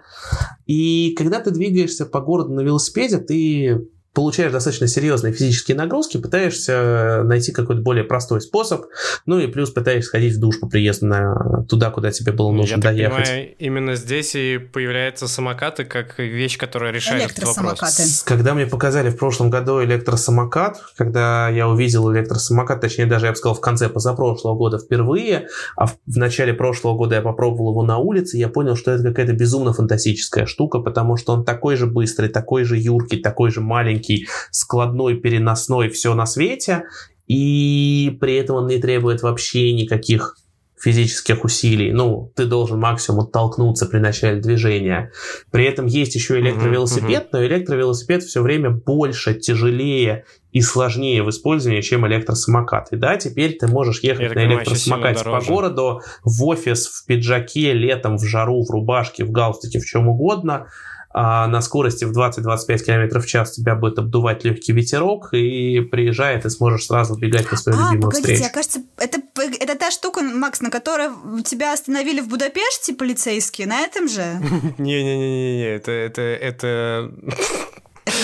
И 0.67 1.15
когда 1.17 1.41
ты 1.41 1.51
двигаешься 1.51 2.07
по 2.07 2.21
городу 2.21 2.53
на 2.53 2.61
велосипеде, 2.61 3.19
ты 3.19 3.87
получаешь 4.13 4.53
достаточно 4.53 4.87
серьезные 4.87 5.33
физические 5.33 5.77
нагрузки, 5.77 6.19
пытаешься 6.19 6.73
э, 6.73 7.23
найти 7.23 7.53
какой-то 7.53 7.83
более 7.83 8.05
простой 8.05 8.41
способ, 8.41 8.87
ну 9.27 9.39
и 9.39 9.47
плюс 9.47 9.71
пытаешься 9.71 10.09
сходить 10.09 10.35
в 10.37 10.41
душ 10.41 10.61
по 10.61 10.69
приезду 10.69 11.07
на 11.07 11.65
туда, 11.69 11.91
куда 11.91 12.11
тебе 12.11 12.33
было 12.33 12.53
нужно 12.53 12.77
Я 12.77 12.83
доехать. 12.83 13.25
Понимаю, 13.25 13.55
именно 13.59 13.95
здесь 13.97 14.35
и 14.35 14.59
появляются 14.59 15.29
самокаты 15.29 15.85
как 15.85 16.19
вещь, 16.19 16.59
которая 16.59 16.93
решает 16.93 17.31
этот 17.31 17.57
вопрос. 17.57 18.25
Когда 18.27 18.55
мне 18.55 18.67
показали 18.67 19.11
в 19.11 19.17
прошлом 19.17 19.49
году 19.49 19.83
электросамокат, 19.83 20.83
когда 20.97 21.49
я 21.49 21.69
увидел 21.69 22.13
электросамокат, 22.13 22.81
точнее 22.81 23.07
даже 23.07 23.27
я 23.27 23.33
бы 23.33 23.37
сказал 23.37 23.55
в 23.55 23.61
конце 23.61 23.89
позапрошлого 23.89 24.55
года 24.57 24.79
впервые, 24.79 25.49
а 25.77 25.87
в, 25.87 25.97
в 26.07 26.17
начале 26.19 26.53
прошлого 26.53 26.97
года 26.97 27.15
я 27.15 27.23
попробовал 27.23 27.71
его 27.71 27.83
на 27.83 27.99
улице, 27.99 28.37
я 28.37 28.49
понял, 28.49 28.77
что 28.77 28.91
это 28.91 29.05
какая-то 29.05 29.33
безумно 29.33 29.73
фантастическая 29.73 30.47
штука, 30.47 30.81
потому 30.81 31.17
что 31.17 31.33
он 31.33 31.45
такой 31.45 31.77
же 31.77 31.87
быстрый, 31.87 32.29
такой 32.29 32.65
же 32.65 32.77
юркий, 32.77 33.19
такой 33.19 33.51
же 33.51 33.61
маленький, 33.61 34.02
маленький, 34.03 34.29
складной, 34.51 35.17
переносной, 35.17 35.89
все 35.89 36.15
на 36.15 36.27
свете, 36.27 36.85
и 37.27 38.17
при 38.21 38.35
этом 38.35 38.57
он 38.57 38.67
не 38.67 38.79
требует 38.79 39.23
вообще 39.23 39.73
никаких 39.73 40.37
физических 40.79 41.45
усилий. 41.45 41.93
Ну, 41.93 42.33
ты 42.35 42.45
должен 42.45 42.81
максимум 42.81 43.21
оттолкнуться 43.21 43.87
при 43.87 44.01
начале 44.01 44.41
движения. 44.41 45.13
При 45.53 45.65
этом 45.65 45.87
есть 45.87 46.17
еще 46.17 46.41
электровелосипед, 46.41 47.27
uh-huh. 47.27 47.29
но 47.35 47.47
электровелосипед 47.47 48.25
все 48.25 48.43
время 48.43 48.71
больше, 48.71 49.35
тяжелее 49.35 50.25
и 50.51 50.61
сложнее 50.61 51.23
в 51.23 51.31
использовании, 51.31 51.83
чем 51.83 52.05
электросамокат. 52.09 52.89
И 52.91 52.97
да, 52.97 53.17
теперь 53.17 53.57
ты 53.57 53.69
можешь 53.69 54.01
ехать 54.01 54.31
Я 54.31 54.35
на 54.35 54.45
электросамокате 54.45 55.25
по 55.25 55.41
городу, 55.41 56.01
в 56.25 56.45
офис, 56.45 56.89
в 56.89 57.07
пиджаке, 57.07 57.75
летом, 57.75 58.17
в 58.17 58.25
жару, 58.25 58.65
в 58.65 58.71
рубашке, 58.71 59.25
в 59.25 59.31
галстуке, 59.31 59.79
в 59.79 59.85
чем 59.85 60.09
угодно– 60.09 60.67
а 61.15 61.47
на 61.47 61.61
скорости 61.61 62.05
в 62.05 62.17
20-25 62.17 62.79
км 62.79 63.21
в 63.21 63.27
час 63.27 63.53
тебя 63.53 63.75
будет 63.75 63.99
обдувать 63.99 64.45
легкий 64.45 64.73
ветерок, 64.73 65.35
и 65.35 65.81
приезжая, 65.81 66.41
ты 66.41 66.49
сможешь 66.49 66.87
сразу 66.87 67.17
бегать 67.17 67.51
на 67.51 67.59
свою 67.59 67.79
а, 67.79 67.83
любимую 67.89 68.11
погодите, 68.11 68.35
встречу. 68.35 68.51
А, 68.51 68.55
кажется, 68.55 68.81
это, 68.97 69.23
это 69.61 69.79
та 69.79 69.91
штука, 69.91 70.23
Макс, 70.23 70.61
на 70.61 70.71
которой 70.71 71.11
тебя 71.45 71.73
остановили 71.73 72.21
в 72.21 72.29
Будапеште 72.29 72.95
полицейские, 72.95 73.67
на 73.67 73.81
этом 73.81 74.09
же? 74.09 74.23
Не-не-не, 74.79 75.67
это, 75.67 75.91
это, 75.91 76.23
это 76.23 77.13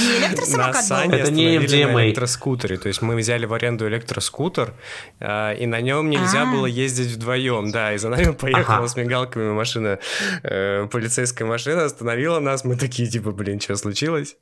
не 0.01 0.19
электросамокат 0.19 0.75
на 0.75 0.83
Сане 0.83 1.19
Это 1.19 1.31
не 1.31 1.57
MDMA. 1.57 1.93
на 1.93 2.07
электроскутере. 2.07 2.77
То 2.79 2.89
есть 2.89 3.03
мы 3.03 3.17
взяли 3.17 3.47
в 3.47 3.53
аренду 3.53 3.89
электроскутер, 3.89 4.75
э, 5.21 5.57
и 5.59 5.67
на 5.67 5.81
нем 5.81 6.11
нельзя 6.11 6.43
А-а-а. 6.43 6.53
было 6.53 6.67
ездить 6.67 7.13
вдвоем. 7.13 7.71
Да, 7.71 7.95
и 7.95 7.99
за 7.99 8.09
нами 8.09 8.33
поехала 8.39 8.79
ага. 8.79 8.89
с 8.89 8.97
мигалками 8.97 9.51
машина, 9.53 9.99
э, 10.43 10.87
полицейская 10.91 11.47
машина, 11.47 11.85
остановила 11.85 12.41
нас. 12.41 12.65
Мы 12.65 12.77
такие, 12.77 13.09
типа, 13.09 13.31
блин, 13.33 13.61
что 13.61 13.77
случилось? 13.77 14.37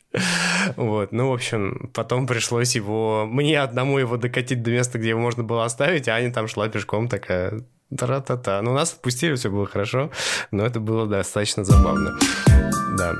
Вот, 0.76 1.12
ну, 1.12 1.30
в 1.30 1.34
общем, 1.34 1.90
потом 1.94 2.26
пришлось 2.26 2.74
его... 2.74 3.26
Мне 3.26 3.60
одному 3.60 3.98
его 3.98 4.16
докатить 4.16 4.62
до 4.62 4.70
места, 4.70 4.98
где 4.98 5.10
его 5.10 5.20
можно 5.20 5.42
было 5.42 5.64
оставить, 5.64 6.08
а 6.08 6.14
Аня 6.14 6.32
там 6.32 6.48
шла 6.48 6.68
пешком 6.68 7.08
такая... 7.08 7.62
Тра-та-та. 7.96 8.62
Ну, 8.62 8.74
нас 8.74 8.92
отпустили, 8.92 9.36
все 9.36 9.48
было 9.48 9.64
хорошо, 9.64 10.10
но 10.50 10.66
это 10.66 10.80
было 10.80 11.06
достаточно 11.06 11.64
забавно. 11.64 12.18
Да. 12.98 13.14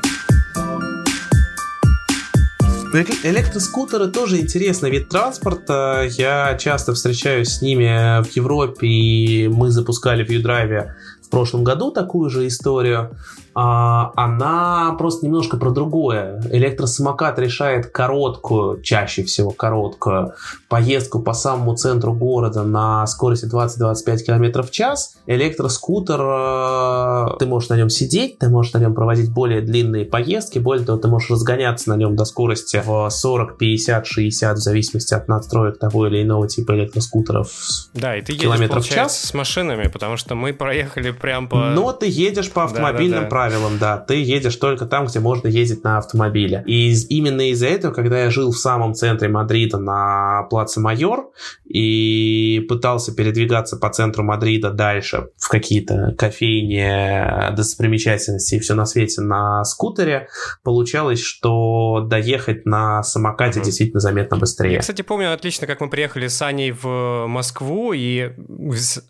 Электроскутеры 2.93 4.09
тоже 4.09 4.41
интересный 4.41 4.91
вид 4.91 5.09
транспорта. 5.09 6.09
Я 6.12 6.57
часто 6.59 6.95
встречаюсь 6.95 7.49
с 7.49 7.62
ними 7.62 8.22
в 8.22 8.37
Европе, 8.37 8.87
и 8.87 9.49
мы 9.49 9.70
запускали 9.70 10.24
в 10.24 10.30
U-Drive 10.30 10.93
в 11.22 11.28
прошлом 11.28 11.64
году 11.64 11.91
такую 11.91 12.30
же 12.30 12.47
историю. 12.47 13.16
А, 13.59 14.12
она 14.16 14.94
просто 14.98 15.24
немножко 15.24 15.57
про 15.57 15.70
другое. 15.70 16.42
Электросамокат 16.50 17.38
решает 17.38 17.86
короткую, 17.86 18.82
чаще 18.82 19.24
всего 19.24 19.50
короткую, 19.50 20.34
поездку 20.68 21.20
по 21.20 21.32
самому 21.32 21.74
центру 21.74 22.12
города 22.12 22.64
на 22.64 23.07
скорости 23.07 23.46
20-25 23.46 24.18
км 24.26 24.62
в 24.62 24.70
час. 24.70 25.16
Электроскутер, 25.26 26.20
э, 26.20 27.38
ты 27.38 27.46
можешь 27.46 27.70
на 27.70 27.78
нем 27.78 27.88
сидеть, 27.88 28.38
ты 28.38 28.50
можешь 28.50 28.74
на 28.74 28.78
нем 28.78 28.92
проводить 28.92 29.32
более 29.32 29.62
длинные 29.62 30.04
поездки, 30.04 30.59
более 30.59 30.84
того, 30.84 30.98
ты 30.98 31.09
можешь 31.09 31.30
разгоняться 31.30 31.88
на 31.88 31.96
нем 31.96 32.14
до 32.14 32.26
скорости 32.26 32.82
в 32.84 33.09
40, 33.09 33.57
50, 33.57 34.07
60, 34.07 34.59
в 34.59 34.61
зависимости 34.61 35.14
от 35.14 35.28
настроек 35.28 35.78
того 35.78 36.09
или 36.09 36.22
иного 36.22 36.46
типа 36.46 36.72
электроскутеров. 36.72 37.50
Да, 37.94 38.16
и 38.16 38.20
ты 38.20 38.32
едешь, 38.32 38.50
в 38.50 38.88
час. 38.90 39.18
с 39.18 39.32
машинами, 39.32 39.88
потому 39.88 40.18
что 40.18 40.34
мы 40.34 40.52
проехали 40.52 41.11
прям 41.11 41.48
по... 41.48 41.57
Но 41.70 41.92
ты 41.92 42.07
едешь 42.07 42.50
по 42.50 42.64
автомобильным 42.64 43.11
да, 43.11 43.16
да, 43.20 43.22
да. 43.22 43.30
правилам, 43.30 43.45
да. 43.80 43.99
Ты 43.99 44.22
едешь 44.22 44.57
только 44.57 44.86
там, 44.86 45.07
где 45.07 45.20
можно 45.20 45.49
ездить 45.49 45.84
на 45.84 45.99
автомобиле. 45.99 46.62
И 46.66 46.92
именно 47.09 47.51
из-за 47.51 47.66
этого, 47.66 47.92
когда 47.92 48.24
я 48.24 48.30
жил 48.30 48.53
в 48.53 48.59
самом 48.59 48.94
центре 48.94 49.28
Мадрида 49.28 49.78
на 49.78 50.44
Плаце 50.51 50.80
Майор 50.80 51.30
и 51.64 52.64
пытался 52.68 53.14
передвигаться 53.14 53.76
по 53.76 53.90
центру 53.90 54.22
Мадрида 54.22 54.70
дальше 54.70 55.28
в 55.36 55.49
какие-то 55.49 56.14
кофейни, 56.18 57.55
достопримечательности 57.55 58.57
и 58.57 58.59
все 58.59 58.74
на 58.74 58.86
свете 58.86 59.20
на 59.20 59.64
скутере, 59.64 60.28
получалось, 60.62 61.20
что 61.20 62.01
доехать 62.01 62.66
на 62.66 63.03
самокате 63.03 63.61
mm-hmm. 63.61 63.64
действительно 63.64 64.01
заметно 64.01 64.36
быстрее. 64.36 64.74
Я, 64.74 64.80
кстати, 64.80 65.03
помню 65.03 65.32
отлично, 65.32 65.66
как 65.66 65.80
мы 65.80 65.90
приехали 65.90 66.28
с 66.28 66.40
Аней 66.42 66.72
в 66.72 67.26
Москву 67.26 67.92
и 67.92 68.32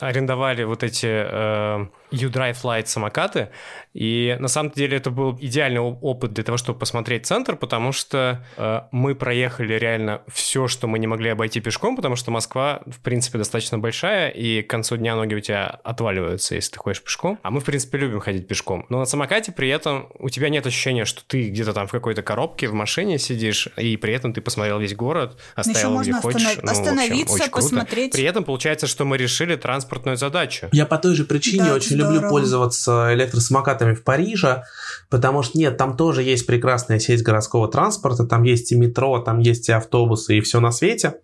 арендовали 0.00 0.64
вот 0.64 0.82
эти 0.82 1.06
э, 1.06 1.86
U-Drive 2.10 2.56
Lite 2.62 2.86
самокаты, 2.86 3.48
и 3.94 4.25
на 4.34 4.48
самом 4.48 4.72
деле 4.72 4.96
это 4.96 5.10
был 5.10 5.36
идеальный 5.40 5.80
опыт 5.80 6.32
для 6.32 6.44
того, 6.44 6.58
чтобы 6.58 6.78
посмотреть 6.78 7.26
центр, 7.26 7.56
потому 7.56 7.92
что 7.92 8.44
э, 8.56 8.80
мы 8.90 9.14
проехали 9.14 9.74
реально 9.74 10.22
все, 10.28 10.68
что 10.68 10.86
мы 10.86 10.98
не 10.98 11.06
могли 11.06 11.30
обойти 11.30 11.60
пешком, 11.60 11.96
потому 11.96 12.16
что 12.16 12.30
Москва, 12.30 12.82
в 12.86 13.00
принципе, 13.00 13.38
достаточно 13.38 13.78
большая, 13.78 14.30
и 14.30 14.62
к 14.62 14.70
концу 14.70 14.96
дня 14.96 15.16
ноги 15.16 15.34
у 15.34 15.40
тебя 15.40 15.66
отваливаются, 15.84 16.54
если 16.54 16.72
ты 16.72 16.78
ходишь 16.78 17.02
пешком. 17.02 17.38
А 17.42 17.50
мы, 17.50 17.60
в 17.60 17.64
принципе, 17.64 17.98
любим 17.98 18.20
ходить 18.20 18.48
пешком. 18.48 18.86
Но 18.88 18.98
на 18.98 19.06
самокате 19.06 19.52
при 19.52 19.68
этом 19.68 20.08
у 20.18 20.28
тебя 20.28 20.48
нет 20.48 20.66
ощущения, 20.66 21.04
что 21.04 21.22
ты 21.26 21.48
где-то 21.48 21.72
там 21.72 21.86
в 21.86 21.90
какой-то 21.90 22.22
коробке 22.22 22.68
в 22.68 22.74
машине 22.74 23.18
сидишь, 23.18 23.68
и 23.76 23.96
при 23.96 24.12
этом 24.12 24.32
ты 24.32 24.40
посмотрел 24.40 24.78
весь 24.78 24.94
город, 24.94 25.38
оставил 25.54 26.00
где 26.00 26.12
хочешь. 26.12 26.46
Останов... 26.46 26.64
Ну, 26.64 26.70
остановиться, 26.70 27.34
общем, 27.34 27.50
посмотреть. 27.50 28.12
При 28.12 28.24
этом 28.24 28.44
получается, 28.44 28.86
что 28.86 29.04
мы 29.04 29.16
решили 29.16 29.56
транспортную 29.56 30.16
задачу. 30.16 30.68
Я 30.72 30.86
по 30.86 30.98
той 30.98 31.14
же 31.14 31.24
причине 31.24 31.64
да, 31.64 31.74
очень 31.74 31.96
здорово. 31.96 32.14
люблю 32.14 32.28
пользоваться 32.28 33.10
электросамокатами 33.12 33.94
в 33.94 34.02
Париже, 34.06 34.62
потому 35.10 35.42
что 35.42 35.58
нет, 35.58 35.76
там 35.76 35.96
тоже 35.98 36.22
есть 36.22 36.46
прекрасная 36.46 36.98
сеть 36.98 37.22
городского 37.22 37.68
транспорта, 37.68 38.24
там 38.24 38.44
есть 38.44 38.72
и 38.72 38.76
метро, 38.76 39.18
там 39.18 39.40
есть 39.40 39.68
и 39.68 39.72
автобусы, 39.72 40.38
и 40.38 40.40
все 40.40 40.60
на 40.60 40.72
свете. 40.72 41.16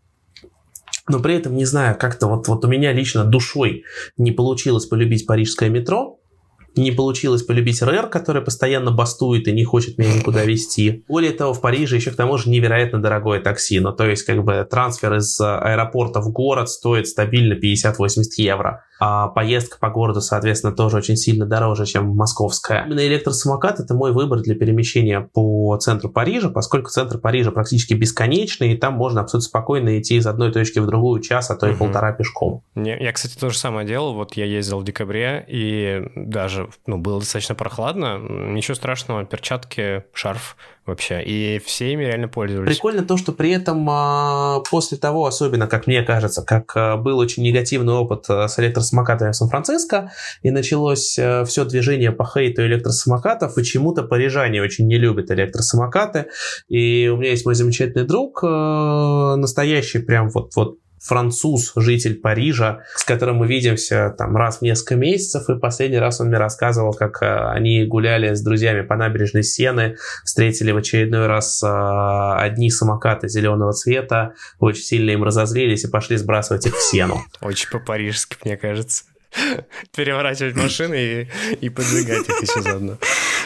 Но 1.09 1.21
при 1.21 1.35
этом, 1.35 1.57
не 1.57 1.65
знаю, 1.65 1.97
как-то 1.99 2.27
вот, 2.27 2.47
вот 2.49 2.65
у 2.65 2.69
меня 2.69 2.93
лично 2.93 3.25
душой 3.25 3.85
не 4.19 4.33
получилось 4.33 4.87
полюбить 4.87 5.27
парижское 5.27 5.71
метро, 5.71 6.21
не 6.77 6.91
получилось 6.91 7.43
полюбить 7.43 7.83
РЭР, 7.83 8.09
который 8.09 8.43
постоянно 8.43 8.91
бастует 8.91 9.49
и 9.49 9.53
не 9.53 9.65
хочет 9.65 9.99
меня 9.99 10.15
никуда 10.15 10.45
везти. 10.45 11.05
Более 11.09 11.33
того, 11.33 11.55
в 11.55 11.61
Париже 11.61 11.97
еще 11.97 12.11
к 12.11 12.17
тому 12.17 12.39
же 12.39 12.51
невероятно 12.51 13.01
дорогое 13.01 13.41
такси. 13.41 13.81
Ну, 13.81 13.93
то 13.93 14.09
есть, 14.09 14.25
как 14.25 14.45
бы, 14.45 14.67
трансфер 14.69 15.15
из 15.15 15.41
аэропорта 15.41 16.21
в 16.21 16.31
город 16.31 16.69
стоит 16.69 17.07
стабильно 17.09 17.55
50-80 17.55 18.23
евро 18.39 18.85
а 19.05 19.27
поездка 19.27 19.79
по 19.81 19.91
городу, 19.91 20.21
соответственно, 20.21 20.73
тоже 20.73 20.99
очень 20.99 21.17
сильно 21.17 21.45
дороже, 21.45 21.87
чем 21.87 22.15
московская. 22.15 22.85
Именно 22.87 23.05
электросамокат— 23.09 23.81
это 23.81 23.95
мой 23.95 24.13
выбор 24.13 24.43
для 24.43 24.55
перемещения 24.55 25.21
по 25.21 25.77
центру 25.79 26.09
Парижа, 26.09 26.51
поскольку 26.51 26.89
центр 26.89 27.19
Парижа 27.19 27.51
практически 27.51 27.95
бесконечный, 27.95 28.75
и 28.75 28.77
там 28.77 28.95
можно 28.95 29.23
абсолютно 29.23 29.49
спокойно 29.49 29.99
идти 29.99 30.19
из 30.19 30.27
одной 30.29 30.53
точки 30.53 30.79
в 30.79 30.87
другую 30.87 31.21
час, 31.21 31.51
а 31.51 31.57
то 31.57 31.67
и 31.67 31.73
угу. 31.73 31.81
полтора 31.81 32.13
пешком. 32.13 32.63
Я, 32.77 33.13
кстати, 33.13 33.37
то 33.37 33.51
же 33.51 33.59
самое 33.59 33.85
делал. 33.85 34.15
Вот 34.15 34.35
я 34.35 34.45
ездил 34.45 34.79
в 34.79 34.85
декабре, 34.85 35.45
и 35.49 36.05
даже 36.15 36.62
ну, 36.87 36.99
было 36.99 37.21
достаточно 37.21 37.55
прохладно. 37.55 38.19
Ничего 38.19 38.75
страшного, 38.75 39.25
перчатки, 39.25 40.05
шарф 40.13 40.57
вообще, 40.87 41.23
и 41.23 41.61
все 41.65 41.93
ими 41.93 42.05
реально 42.05 42.29
пользовались. 42.29 42.75
Прикольно 42.75 43.03
то, 43.05 43.17
что 43.17 43.33
при 43.33 43.51
этом 43.51 43.87
а, 43.89 44.61
после 44.69 44.99
того, 44.99 45.27
особенно, 45.27 45.67
как 45.67 45.87
мне 45.87 46.03
кажется, 46.03 46.43
как 46.43 46.73
а, 46.75 46.97
был 46.97 47.19
очень 47.19 47.45
негативный 47.45 47.93
опыт 47.93 48.25
а, 48.29 48.49
с 48.49 48.59
электросамокатами 48.59 49.31
в 49.31 49.37
Сан-Франциско, 49.37 50.11
и 50.43 50.51
началось 50.51 51.13
все 51.13 51.65
движение 51.65 52.11
по 52.11 52.25
хейту 52.25 52.63
электросамокатов, 52.63 53.55
почему-то 53.55 54.03
парижане 54.03 54.61
очень 54.61 54.87
не 54.87 54.99
любят 54.99 55.31
электросамокаты, 55.31 56.27
и 56.69 57.09
у 57.09 57.17
меня 57.17 57.31
есть 57.31 57.47
мой 57.47 57.55
замечательный 57.55 58.05
друг, 58.05 58.43
настоящий 58.43 60.01
прям 60.01 60.31
вот, 60.31 60.55
вот 60.57 60.79
француз, 61.03 61.73
житель 61.77 62.21
Парижа, 62.21 62.85
с 62.95 63.05
которым 63.05 63.37
мы 63.37 63.47
видимся 63.47 64.15
там 64.17 64.37
раз 64.37 64.59
в 64.59 64.63
несколько 64.63 64.97
месяцев, 64.97 65.49
и 65.49 65.59
последний 65.59 65.99
раз 65.99 66.21
он 66.21 66.29
мне 66.29 66.39
рассказывал, 66.39 66.93
как 66.93 67.23
э, 67.23 67.27
они 67.27 67.85
гуляли 67.85 68.35
с 68.35 68.43
друзьями 68.43 68.83
по 68.83 68.97
набережной 68.97 69.43
Сены, 69.43 69.97
встретили 70.25 70.71
в 70.71 70.77
очередной 70.77 71.27
раз 71.27 71.63
э, 71.63 71.67
одни 71.69 72.71
самокаты 72.71 73.29
зеленого 73.29 73.73
цвета, 73.73 74.35
очень 74.59 74.83
сильно 74.83 75.11
им 75.11 75.25
разозлились 75.25 75.85
и 75.85 75.89
пошли 75.89 76.17
сбрасывать 76.17 76.67
их 76.67 76.77
в 76.77 76.83
сену. 76.83 77.23
Очень 77.41 77.71
по-парижски, 77.71 78.37
мне 78.45 78.57
кажется. 78.57 79.05
переворачивать 79.97 80.57
машины 80.57 80.95
и, 80.95 81.29
и 81.61 81.69
поджигать 81.69 82.29
их 82.29 82.43
еще 82.43 82.63
заодно. 82.63 82.99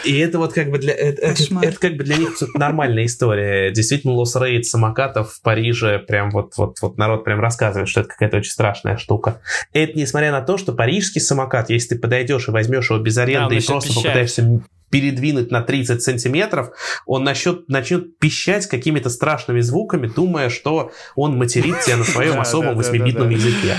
И 0.03 0.17
это 0.19 0.37
вот 0.37 0.53
как 0.53 0.69
бы 0.69 0.77
для 0.77 0.93
это, 0.93 1.21
это, 1.21 1.43
это 1.61 1.79
как 1.79 1.97
бы 1.97 2.03
для 2.03 2.17
них 2.17 2.37
нормальная 2.53 3.05
история. 3.05 3.71
Действительно, 3.71 4.13
лос 4.13 4.35
рейд 4.35 4.65
самокатов 4.65 5.33
в 5.33 5.41
Париже 5.41 5.99
прям 5.99 6.31
вот 6.31 6.53
вот 6.57 6.77
вот 6.81 6.97
народ 6.97 7.23
прям 7.23 7.39
рассказывает, 7.39 7.89
что 7.89 8.01
это 8.01 8.09
какая-то 8.09 8.37
очень 8.37 8.51
страшная 8.51 8.97
штука. 8.97 9.41
Это 9.73 9.97
несмотря 9.97 10.31
на 10.31 10.41
то, 10.41 10.57
что 10.57 10.73
парижский 10.73 11.21
самокат, 11.21 11.69
если 11.69 11.95
ты 11.95 11.99
подойдешь 11.99 12.47
и 12.47 12.51
возьмешь 12.51 12.89
его 12.89 12.99
без 12.99 13.17
аренды 13.17 13.55
да, 13.55 13.61
и 13.61 13.65
просто 13.65 13.89
пищать. 13.89 14.03
попытаешься 14.03 14.61
передвинуть 14.89 15.51
на 15.51 15.61
30 15.61 16.01
сантиметров, 16.01 16.69
он 17.05 17.23
начнет, 17.23 17.67
начнет 17.67 18.17
пищать 18.19 18.67
какими-то 18.67 19.09
страшными 19.09 19.59
звуками, 19.59 20.07
думая, 20.07 20.49
что 20.49 20.91
он 21.15 21.37
материт 21.37 21.81
тебя 21.81 21.97
на 21.97 22.05
своем 22.05 22.39
особом 22.39 22.75
восьмибитном 22.75 23.29
языке. 23.29 23.75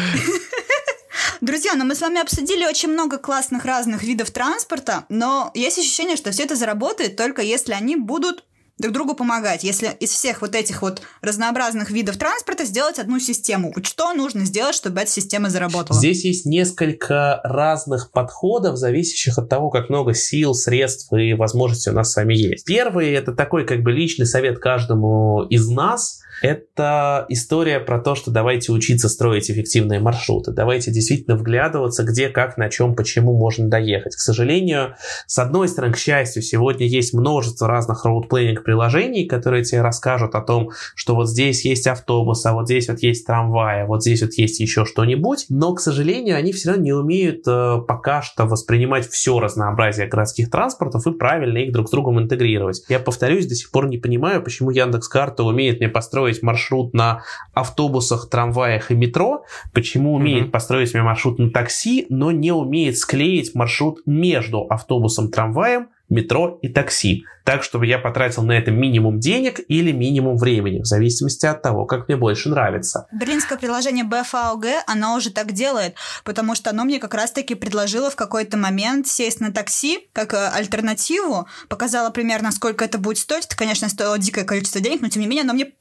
Друзья, 1.41 1.75
ну 1.77 1.85
мы 1.85 1.95
с 1.95 2.01
вами 2.01 2.21
обсудили 2.21 2.65
очень 2.65 2.89
много 2.89 3.19
классных 3.19 3.65
разных 3.65 4.03
видов 4.03 4.31
транспорта, 4.33 5.05
но 5.09 5.53
есть 5.55 5.79
ощущение, 5.79 6.17
что 6.17 6.33
все 6.33 6.45
это 6.45 6.57
заработает 6.57 7.17
только 7.17 7.43
если 7.43 7.73
они 7.73 7.95
будут 7.95 8.45
друг 8.77 8.93
другу 8.93 9.15
помогать. 9.15 9.63
Если 9.63 9.89
из 10.01 10.11
всех 10.11 10.41
вот 10.41 10.57
этих 10.57 10.83
вот 10.83 11.03
разнообразных 11.21 11.91
видов 11.91 12.17
транспорта 12.17 12.65
сделать 12.65 12.99
одну 12.99 13.21
систему, 13.21 13.73
что 13.83 14.15
нужно 14.15 14.45
сделать, 14.45 14.75
чтобы 14.75 15.01
эта 15.01 15.11
система 15.11 15.49
заработала? 15.49 15.99
Здесь 15.99 16.25
есть 16.25 16.45
несколько 16.45 17.41
разных 17.45 18.11
подходов, 18.11 18.77
зависящих 18.77 19.39
от 19.39 19.49
того, 19.49 19.71
как 19.71 19.91
много 19.91 20.15
сил, 20.15 20.55
средств 20.55 21.13
и 21.13 21.35
возможностей 21.35 21.91
у 21.91 21.95
нас 21.95 22.13
с 22.13 22.17
вами 22.17 22.35
есть. 22.35 22.65
Первый— 22.65 23.13
это 23.13 23.33
такой 23.33 23.65
как 23.65 23.83
бы 23.83 23.93
личный 23.93 24.27
совет 24.27 24.59
каждому 24.59 25.45
из 25.49 25.69
нас— 25.69 26.21
это 26.43 27.27
история 27.29 27.81
про 27.81 27.99
то, 27.99 28.15
что 28.15 28.31
давайте 28.31 28.73
учиться 28.73 29.09
строить 29.09 29.51
эффективные 29.51 30.01
маршруты, 30.01 30.53
давайте 30.53 30.91
действительно 30.91 31.37
вглядываться, 31.37 32.05
где, 32.05 32.29
как, 32.29 32.57
на 32.57 32.69
чем, 32.69 32.95
почему 32.95 33.37
можно 33.37 33.69
доехать. 33.69 34.15
К 34.17 34.21
сожалению, 34.21 34.95
с 35.27 35.39
одной 35.39 35.69
стороны, 35.69 35.95
к 35.95 35.99
счастью, 35.99 36.43
сегодня 36.43 36.87
есть 36.87 37.15
множество 37.15 37.69
разных 37.69 38.05
роудплейнинг 38.05 38.63
приложений, 38.63 39.27
которые 39.27 39.65
тебе 39.65 39.83
расскажут 39.83 40.35
о 40.35 40.41
том, 40.41 40.71
что 40.95 41.15
вот 41.15 41.29
здесь 41.29 41.65
есть 41.65 41.87
автобус, 41.87 42.45
а 42.47 42.53
вот 42.53 42.67
здесь 42.67 42.89
вот 42.89 43.01
есть 43.01 43.27
трамвай, 43.27 43.83
а 43.83 43.87
вот 43.87 44.03
здесь 44.03 44.23
вот 44.23 44.35
есть 44.35 44.61
еще 44.61 44.85
что-нибудь, 44.85 45.47
но, 45.49 45.75
к 45.75 45.81
сожалению, 45.81 46.37
они 46.37 46.53
все 46.53 46.71
равно 46.71 46.85
не 46.85 46.93
умеют 46.93 47.43
э, 47.47 47.79
пока 47.87 48.23
что 48.23 48.45
воспринимать 48.47 49.09
все 49.09 49.41
разнообразие 49.41 50.07
городских 50.07 50.51
транспортов 50.51 51.07
и 51.07 51.13
правильно 51.13 51.59
их 51.59 51.73
друг 51.73 51.89
с 51.89 51.91
другом 51.91 52.21
интегрировать. 52.21 52.83
Я 52.89 52.99
повторюсь, 52.99 53.47
до 53.47 53.55
сих 53.55 53.71
пор 53.71 53.89
не 53.89 53.99
понимаю, 53.99 54.43
почему 54.43 54.71
Яндекс.Карта 54.71 55.43
умеет 55.43 55.81
мне 55.81 55.89
построить 55.89 56.28
построить 56.29 56.43
маршрут 56.43 56.95
на 56.95 57.23
автобусах, 57.55 58.29
трамваях 58.29 58.91
и 58.91 58.95
метро, 58.95 59.45
почему 59.73 60.15
умеет 60.15 60.49
mm-hmm. 60.49 60.51
построить 60.51 60.95
мне 60.95 61.03
маршрут 61.03 61.39
на 61.39 61.51
такси, 61.51 62.07
но 62.11 62.31
не 62.31 62.53
умеет 62.53 62.99
склеить 62.99 63.55
маршрут 63.55 64.01
между 64.07 64.67
автобусом, 64.69 65.31
трамваем, 65.31 65.89
метро 66.09 66.59
и 66.63 66.69
такси, 66.69 67.25
так, 67.45 67.63
чтобы 67.63 67.87
я 67.87 67.99
потратил 67.99 68.43
на 68.43 68.53
это 68.53 68.71
минимум 68.71 69.21
денег 69.21 69.61
или 69.69 69.93
минимум 69.93 70.37
времени, 70.37 70.81
в 70.81 70.87
зависимости 70.87 71.47
от 71.47 71.63
того, 71.63 71.85
как 71.85 72.09
мне 72.09 72.17
больше 72.17 72.49
нравится. 72.49 73.07
Берлинское 73.13 73.59
приложение 73.59 74.05
BFAOG, 74.05 74.81
оно 74.87 75.17
уже 75.17 75.31
так 75.31 75.53
делает, 75.53 75.95
потому 76.25 76.55
что 76.55 76.71
оно 76.71 76.85
мне 76.85 76.99
как 76.99 77.15
раз-таки 77.15 77.55
предложило 77.55 78.11
в 78.11 78.17
какой-то 78.17 78.57
момент 78.57 79.07
сесть 79.07 79.41
на 79.41 79.53
такси 79.53 80.09
как 80.13 80.35
э, 80.35 80.49
альтернативу, 80.49 81.47
показало 81.69 82.11
примерно, 82.11 82.53
сколько 82.53 82.85
это 82.85 82.99
будет 82.99 83.19
стоить. 83.19 83.47
Это, 83.47 83.57
конечно, 83.57 83.89
стоило 83.89 84.19
дикое 84.19 84.45
количество 84.45 84.81
денег, 84.81 85.01
но 85.01 85.09
тем 85.09 85.23
не 85.23 85.29
менее 85.29 85.45
оно 85.45 85.55
мне 85.55 85.73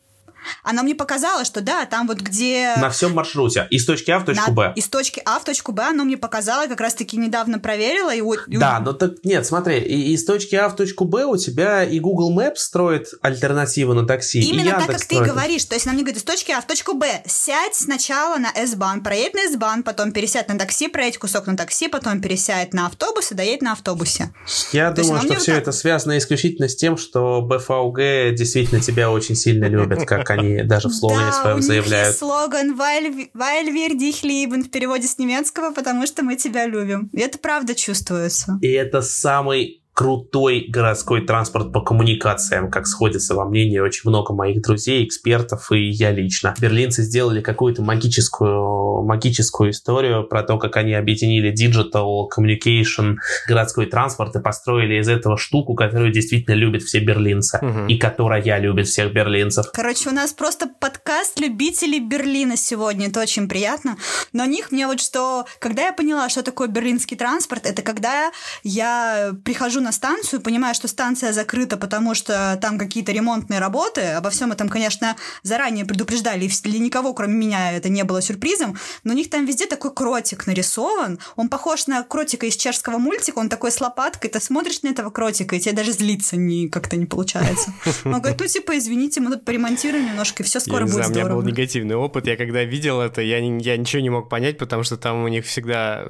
она 0.64 0.84
мне 0.84 0.96
показала, 0.96 1.46
что 1.46 1.62
да, 1.62 1.86
там 1.86 2.08
вот 2.08 2.20
где... 2.20 2.74
На 2.78 2.90
всем 2.90 3.14
маршруте. 3.14 3.68
Из 3.70 3.86
точки 3.86 4.12
А 4.12 4.20
в 4.20 4.26
точку 4.26 4.52
Б. 4.52 4.74
Из 4.76 4.88
точки 4.88 5.22
А 5.26 5.40
в 5.40 5.44
точку 5.44 5.72
Б 5.72 5.84
оно 5.84 6.04
мне 6.04 6.18
показало, 6.18 6.68
как 6.68 6.82
раз-таки 6.82 7.18
недавно 7.18 7.60
проверила. 7.60 8.14
И... 8.14 8.58
Да, 8.58 8.80
но 8.80 8.94
так 8.94 9.24
нет, 9.24 9.46
смотри, 9.46 9.80
из 9.80 10.26
точки 10.26 10.56
А 10.56 10.70
в 10.70 10.76
точку 10.76 11.06
Б 11.06 11.26
у 11.26 11.38
тебя 11.38 11.84
и 11.84 12.00
Google 12.00 12.38
Maps 12.38 12.58
строит 12.58 13.10
альтернативу 13.22 13.94
на 13.94 14.06
такси. 14.06 14.40
Именно 14.40 14.72
так, 14.72 14.88
как 14.88 15.00
строит... 15.00 15.24
ты 15.24 15.30
говоришь. 15.30 15.66
То 15.66 15.76
есть 15.76 15.86
она 15.86 15.94
мне 15.94 16.04
говорит, 16.04 16.18
из 16.18 16.24
точки 16.24 16.52
А 16.52 16.62
в 16.62 16.68
точку 16.68 16.94
Б 16.94 17.22
сядь 17.26 17.76
сначала 17.76 18.38
на 18.38 18.52
S-бан, 18.52 19.04
проедь 19.04 19.34
на 19.34 19.46
S-бан, 19.46 19.84
потом 19.84 20.12
пересядь 20.12 20.48
на 20.50 20.58
такси, 20.58 20.88
проедь 20.88 21.18
кусок 21.18 21.48
на 21.48 21.58
такси, 21.58 21.88
потом 21.88 22.22
пересядь 22.22 22.74
на 22.74 22.88
автобус 22.88 23.32
и 23.32 23.36
доедь 23.36 23.62
на 23.62 23.74
автобусе. 23.74 24.34
Я 24.72 24.92
То 24.92 25.02
думаю, 25.02 25.22
что 25.22 25.36
все 25.36 25.54
вот 25.54 25.62
это 25.62 25.72
связано 25.72 26.18
исключительно 26.18 26.68
с 26.68 26.76
тем, 26.76 26.98
что 26.98 27.42
БФАУГ 27.42 27.98
действительно 28.36 28.82
тебя 28.82 29.12
очень 29.12 29.36
сильно 29.36 29.66
любят, 29.66 30.06
как 30.06 30.30
они 30.40 30.64
даже 30.64 30.90
в 30.90 30.94
слогане 30.94 31.32
да, 31.32 31.42
своем 31.42 31.62
заявляют. 31.62 32.08
Есть 32.08 32.20
слоган 32.20 32.76
«Вайль, 32.76 33.30
Вайль 33.34 33.72
Верди 33.72 34.12
Хлибен» 34.12 34.64
в 34.64 34.70
переводе 34.70 35.08
с 35.08 35.18
немецкого, 35.18 35.74
потому 35.74 36.06
что 36.08 36.24
мы 36.24 36.36
тебя 36.36 36.66
любим. 36.66 37.10
И 37.14 37.20
это 37.20 37.38
правда 37.38 37.76
чувствуется. 37.76 38.60
И 38.62 38.72
это 38.72 39.02
самый 39.02 39.82
крутой 39.98 40.68
городской 40.70 41.22
транспорт 41.22 41.74
по 41.74 41.82
коммуникациям, 41.82 42.70
как 42.70 42.86
сходится 42.86 43.34
во 43.34 43.46
мнении 43.46 43.80
очень 43.80 44.08
много 44.08 44.32
моих 44.32 44.62
друзей, 44.62 45.04
экспертов 45.04 45.72
и 45.72 45.90
я 45.90 46.12
лично. 46.12 46.54
Берлинцы 46.62 47.02
сделали 47.02 47.42
какую-то 47.42 47.82
магическую, 47.82 49.02
магическую 49.02 49.72
историю 49.72 50.24
про 50.24 50.44
то, 50.44 50.60
как 50.60 50.78
они 50.78 50.94
объединили 50.94 51.52
digital, 51.52 52.28
communication, 52.30 53.16
городской 53.48 53.88
транспорт 53.88 54.36
и 54.36 54.40
построили 54.40 55.02
из 55.02 55.10
этого 55.10 55.36
штуку, 55.36 55.74
которую 55.74 56.12
действительно 56.12 56.54
любят 56.54 56.84
все 56.84 57.00
берлинцы 57.00 57.58
угу. 57.60 57.88
и 57.88 57.98
которая 57.98 58.60
любит 58.60 58.88
всех 58.88 59.12
берлинцев. 59.12 59.66
Короче, 59.74 60.10
у 60.10 60.14
нас 60.14 60.32
просто 60.32 60.70
подкаст 60.80 61.40
любителей 61.40 62.00
Берлина 62.00 62.56
сегодня, 62.56 63.08
это 63.08 63.20
очень 63.20 63.50
приятно. 63.50 63.98
Но 64.32 64.44
у 64.44 64.48
них 64.48 64.72
мне 64.72 64.86
вот 64.86 65.02
что, 65.02 65.48
когда 65.58 65.88
я 65.88 65.92
поняла, 65.92 66.30
что 66.30 66.44
такое 66.44 66.68
берлинский 66.68 67.18
транспорт, 67.18 67.66
это 67.66 67.82
когда 67.82 68.32
я 68.62 69.32
прихожу 69.44 69.82
на 69.87 69.87
станцию, 69.92 70.42
понимая, 70.42 70.74
что 70.74 70.88
станция 70.88 71.34
закрыта, 71.34 71.78
потому 71.78 72.14
что 72.14 72.58
там 72.62 72.78
какие-то 72.78 73.12
ремонтные 73.12 73.60
работы. 73.60 74.02
Обо 74.02 74.30
всем 74.30 74.52
этом, 74.52 74.70
конечно, 74.70 75.16
заранее 75.44 75.86
предупреждали, 75.86 76.46
и 76.46 76.50
для 76.64 76.80
никого, 76.80 77.14
кроме 77.14 77.36
меня, 77.36 77.72
это 77.72 77.90
не 77.90 78.04
было 78.04 78.22
сюрпризом. 78.22 78.78
Но 79.04 79.14
у 79.14 79.16
них 79.16 79.30
там 79.30 79.46
везде 79.46 79.66
такой 79.66 79.94
кротик 79.94 80.48
нарисован. 80.48 81.20
Он 81.36 81.50
похож 81.50 81.88
на 81.88 82.04
кротика 82.04 82.46
из 82.46 82.56
чешского 82.56 82.98
мультика, 82.98 83.40
он 83.40 83.50
такой 83.50 83.72
с 83.72 83.80
лопаткой. 83.80 84.30
Ты 84.30 84.40
смотришь 84.40 84.82
на 84.84 84.90
этого 84.90 85.10
кротика, 85.10 85.56
и 85.56 85.60
тебе 85.60 85.74
даже 85.74 85.92
злиться 85.92 86.36
не, 86.36 86.68
как-то 86.68 86.98
не 86.98 87.06
получается. 87.06 87.74
Он 88.06 88.20
говорит, 88.20 88.40
ну, 88.40 88.48
типа, 88.48 88.78
извините, 88.78 89.22
мы 89.22 89.32
тут 89.32 89.46
поремонтируем 89.46 90.06
немножко, 90.06 90.44
и 90.44 90.46
все 90.46 90.60
скоро 90.60 90.86
будет 90.86 91.06
здорово. 91.06 91.10
У 91.10 91.14
меня 91.14 91.36
был 91.36 91.42
негативный 91.44 91.96
опыт. 91.96 92.28
Я 92.28 92.36
когда 92.36 92.64
видел 92.64 93.02
это, 93.02 93.22
я, 93.22 93.38
я 93.38 93.78
ничего 93.78 94.02
не 94.02 94.10
мог 94.10 94.30
понять, 94.30 94.58
потому 94.58 94.84
что 94.84 94.98
там 94.98 95.24
у 95.24 95.28
них 95.28 95.46
всегда 95.46 96.06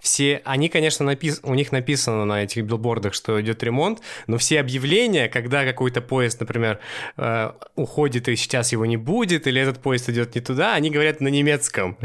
все... 0.00 0.42
Они, 0.44 0.68
конечно, 0.68 1.04
напис... 1.04 1.40
у 1.42 1.54
них 1.54 1.72
написано 1.72 2.24
на 2.24 2.42
этих 2.42 2.64
билбордах 2.64 2.87
билбордах, 2.88 3.14
что 3.14 3.40
идет 3.40 3.62
ремонт, 3.62 4.00
но 4.26 4.38
все 4.38 4.60
объявления, 4.60 5.28
когда 5.28 5.64
какой-то 5.64 6.00
поезд, 6.00 6.40
например, 6.40 6.78
э, 7.16 7.52
уходит 7.76 8.28
и 8.28 8.36
сейчас 8.36 8.72
его 8.72 8.86
не 8.86 8.96
будет, 8.96 9.46
или 9.46 9.60
этот 9.60 9.78
поезд 9.78 10.08
идет 10.08 10.34
не 10.34 10.40
туда, 10.40 10.74
они 10.74 10.90
говорят 10.90 11.20
на 11.20 11.28
немецком. 11.28 11.96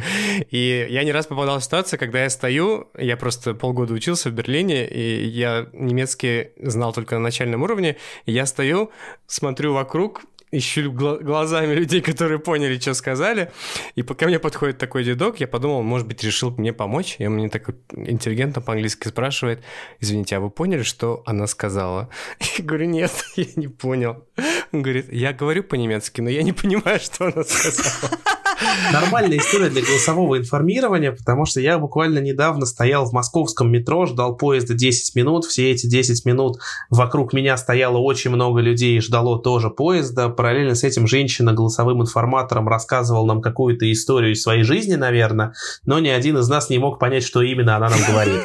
И 0.52 0.88
я 0.90 1.04
не 1.04 1.12
раз 1.12 1.28
попадал 1.28 1.60
в 1.60 1.64
ситуацию, 1.64 2.00
когда 2.00 2.24
я 2.24 2.30
стою, 2.30 2.88
я 2.98 3.18
просто 3.18 3.54
полгода 3.54 3.94
учился 3.94 4.30
в 4.30 4.34
Берлине, 4.34 4.88
и 4.88 5.26
я 5.26 5.68
немецкий 5.74 6.50
знал 6.58 6.94
только 6.94 7.16
на 7.16 7.22
начальном 7.22 7.64
уровне, 7.64 7.96
и 8.26 8.32
я 8.32 8.46
стою, 8.46 8.92
смотрю 9.28 9.74
вокруг, 9.74 10.22
ищу 10.54 10.92
глазами 10.92 11.74
людей, 11.74 12.02
которые 12.02 12.40
поняли, 12.40 12.80
что 12.80 12.94
сказали. 12.94 13.52
И 13.96 14.04
ко 14.04 14.26
мне 14.28 14.40
подходит 14.40 14.78
такой 14.78 15.04
дедок, 15.04 15.40
я 15.40 15.48
подумал, 15.48 15.82
может 15.82 16.08
быть, 16.08 16.24
решил 16.24 16.52
мне 16.52 16.74
помочь. 16.74 17.16
И 17.20 17.26
он 17.26 17.34
мне 17.34 17.50
так 17.50 17.70
интеллигентно 17.92 18.62
по-английски 18.62 19.08
спрашивает, 19.08 19.64
извините, 20.00 20.38
а 20.38 20.40
вы 20.40 20.50
поняли, 20.50 20.84
что 20.84 21.24
она 21.26 21.48
сказала? 21.48 22.10
Я 22.58 22.64
говорю, 22.64 22.86
нет, 22.86 23.12
я 23.36 23.46
не 23.56 23.68
понял. 23.68 24.26
Он 24.72 24.82
говорит, 24.82 25.12
я 25.12 25.34
говорю 25.34 25.64
по-немецки, 25.64 26.22
но 26.22 26.30
я 26.30 26.44
не 26.44 26.54
понимаю, 26.54 27.00
что 27.00 27.26
она 27.26 27.44
сказала. 27.44 28.20
Нормальная 28.92 29.38
история 29.38 29.70
для 29.70 29.82
голосового 29.82 30.38
информирования, 30.38 31.12
потому 31.12 31.46
что 31.46 31.60
я 31.60 31.78
буквально 31.78 32.20
недавно 32.20 32.66
стоял 32.66 33.06
в 33.06 33.14
московском 33.14 33.72
метро, 33.72 34.06
ждал 34.06 34.36
поезда 34.36 34.74
10 34.74 35.16
минут. 35.16 35.46
Все 35.46 35.72
эти 35.72 35.88
10 35.88 36.26
минут 36.26 36.60
вокруг 36.90 37.34
меня 37.34 37.58
стояло 37.58 37.98
очень 37.98 38.32
много 38.32 38.62
людей 38.62 38.98
и 38.98 39.02
ждало 39.02 39.40
тоже 39.42 39.70
поезда. 39.70 40.30
Параллельно 40.30 40.76
с 40.76 40.84
этим 40.84 41.08
женщина 41.08 41.54
голосовым 41.54 42.02
информатором 42.02 42.68
рассказывала 42.68 43.26
нам 43.26 43.42
какую-то 43.42 43.92
историю 43.92 44.34
из 44.34 44.44
своей 44.44 44.64
жизни, 44.64 44.96
наверное, 44.96 45.54
но 45.86 46.00
ни 46.00 46.10
один 46.10 46.38
из 46.38 46.48
нас 46.48 46.70
не 46.70 46.78
мог 46.78 47.00
понять, 47.00 47.24
что 47.24 47.42
именно 47.42 47.76
она 47.76 47.90
нам 47.90 48.00
говорит. 48.08 48.42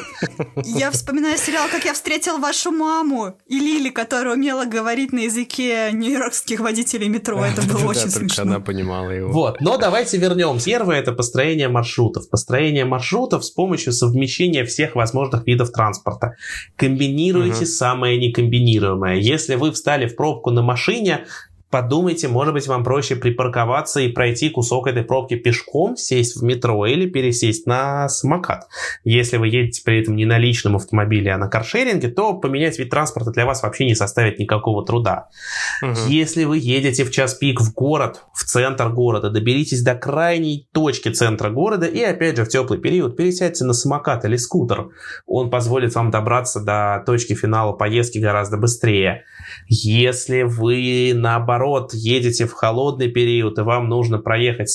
Я 0.63 0.91
вспоминаю 0.91 1.37
сериал 1.37 1.67
«Как 1.71 1.85
я 1.85 1.93
встретил 1.93 2.37
вашу 2.39 2.71
маму» 2.71 3.35
и 3.47 3.59
Лили, 3.59 3.89
которая 3.89 4.35
умела 4.35 4.65
говорить 4.65 5.13
на 5.13 5.19
языке 5.19 5.91
нью-йоркских 5.91 6.59
водителей 6.59 7.07
метро. 7.07 7.43
Это 7.43 7.61
было 7.61 7.89
очень 7.89 8.09
смешно. 8.09 8.43
она 8.43 8.59
понимала 8.59 9.09
его. 9.09 9.31
Вот, 9.31 9.61
но 9.61 9.77
давайте 9.77 10.08
давайте 10.09 10.17
вернемся. 10.17 10.65
Первое– 10.65 10.99
это 10.99 11.11
построение 11.11 11.67
маршрутов. 11.67 12.29
Построение 12.29 12.85
маршрутов 12.85 13.45
с 13.45 13.51
помощью 13.51 13.93
совмещения 13.93 14.65
всех 14.65 14.95
возможных 14.95 15.45
видов 15.45 15.71
транспорта. 15.71 16.35
Комбинируйте 16.75 17.59
угу. 17.59 17.65
самое 17.65 18.17
некомбинируемое. 18.17 19.17
Если 19.17 19.55
вы 19.55 19.71
встали 19.71 20.07
в 20.07 20.15
пробку 20.15 20.51
на 20.51 20.61
машине, 20.61 21.25
подумайте, 21.69 22.27
может 22.27 22.53
быть, 22.53 22.67
вам 22.67 22.83
проще 22.83 23.15
припарковаться 23.15 23.99
и 23.99 24.07
пройти 24.09 24.49
кусок 24.49 24.87
этой 24.87 25.03
пробки 25.03 25.35
пешком, 25.35 25.95
сесть 25.97 26.37
в 26.37 26.43
метро 26.43 26.85
или 26.85 27.07
пересесть 27.07 27.67
на 27.67 28.09
самокат. 28.09 28.67
Если 29.03 29.37
вы 29.37 29.47
едете 29.47 29.81
при 29.83 30.01
этом 30.01 30.15
не 30.15 30.25
на 30.25 30.37
личном 30.37 30.75
автомобиле, 30.75 31.31
а 31.31 31.37
на 31.37 31.47
каршеринге, 31.47 32.09
то 32.09 32.33
поменять 32.33 32.79
вид 32.79 32.89
транспорта 32.89 33.31
для 33.31 33.45
вас 33.45 33.61
вообще 33.63 33.85
не 33.85 33.95
составит 33.95 34.39
никакого 34.39 34.85
труда. 34.85 35.29
Угу. 35.81 36.07
Если 36.07 36.43
вы 36.43 36.57
едете 36.57 37.03
в 37.03 37.11
час 37.11 37.33
пик 37.33 37.61
в 37.61 37.73
город, 37.73 38.23
в 38.33 38.43
центр 38.43 38.89
города, 38.89 39.29
доберитесь 39.29 39.81
до 39.81 39.95
крайней 39.95 40.67
точки 40.73 41.09
центра 41.09 41.49
города 41.49 41.85
и, 41.85 42.01
опять 42.01 42.37
же, 42.37 42.45
в 42.45 42.49
теплый 42.49 42.79
период 42.79 43.15
пересядьте 43.15 43.65
на 43.65 43.73
самокат 43.73 44.25
или 44.25 44.35
скутер. 44.35 44.87
Он 45.25 45.49
позволит 45.49 45.95
вам 45.95 46.11
добраться 46.11 46.59
до 46.59 47.03
точки 47.05 47.33
финала 47.33 47.73
поездки 47.73 48.17
гораздо 48.17 48.57
быстрее. 48.57 49.23
Если 49.67 50.43
вы, 50.43 51.13
наоборот, 51.15 51.93
едете 51.93 52.45
в 52.45 52.53
холодный 52.53 53.09
период, 53.09 53.57
и 53.57 53.61
вам 53.61 53.89
нужно 53.89 54.19
проехать 54.19 54.69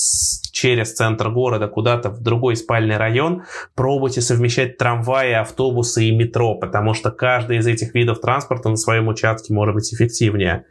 через 0.55 0.93
центр 0.93 1.29
города 1.29 1.67
куда-то 1.67 2.09
в 2.09 2.21
другой 2.21 2.55
спальный 2.55 2.95
район, 2.95 3.43
пробуйте 3.75 4.21
совмещать 4.21 4.77
трамваи, 4.77 5.33
автобусы 5.33 6.05
и 6.05 6.15
метро, 6.15 6.55
потому 6.55 6.93
что 6.93 7.11
каждый 7.11 7.57
из 7.57 7.67
этих 7.67 7.93
видов 7.93 8.21
транспорта 8.21 8.69
на 8.69 8.77
своем 8.77 9.09
участке 9.09 9.53
может 9.53 9.75
быть 9.75 9.93
эффективнее. 9.93 10.63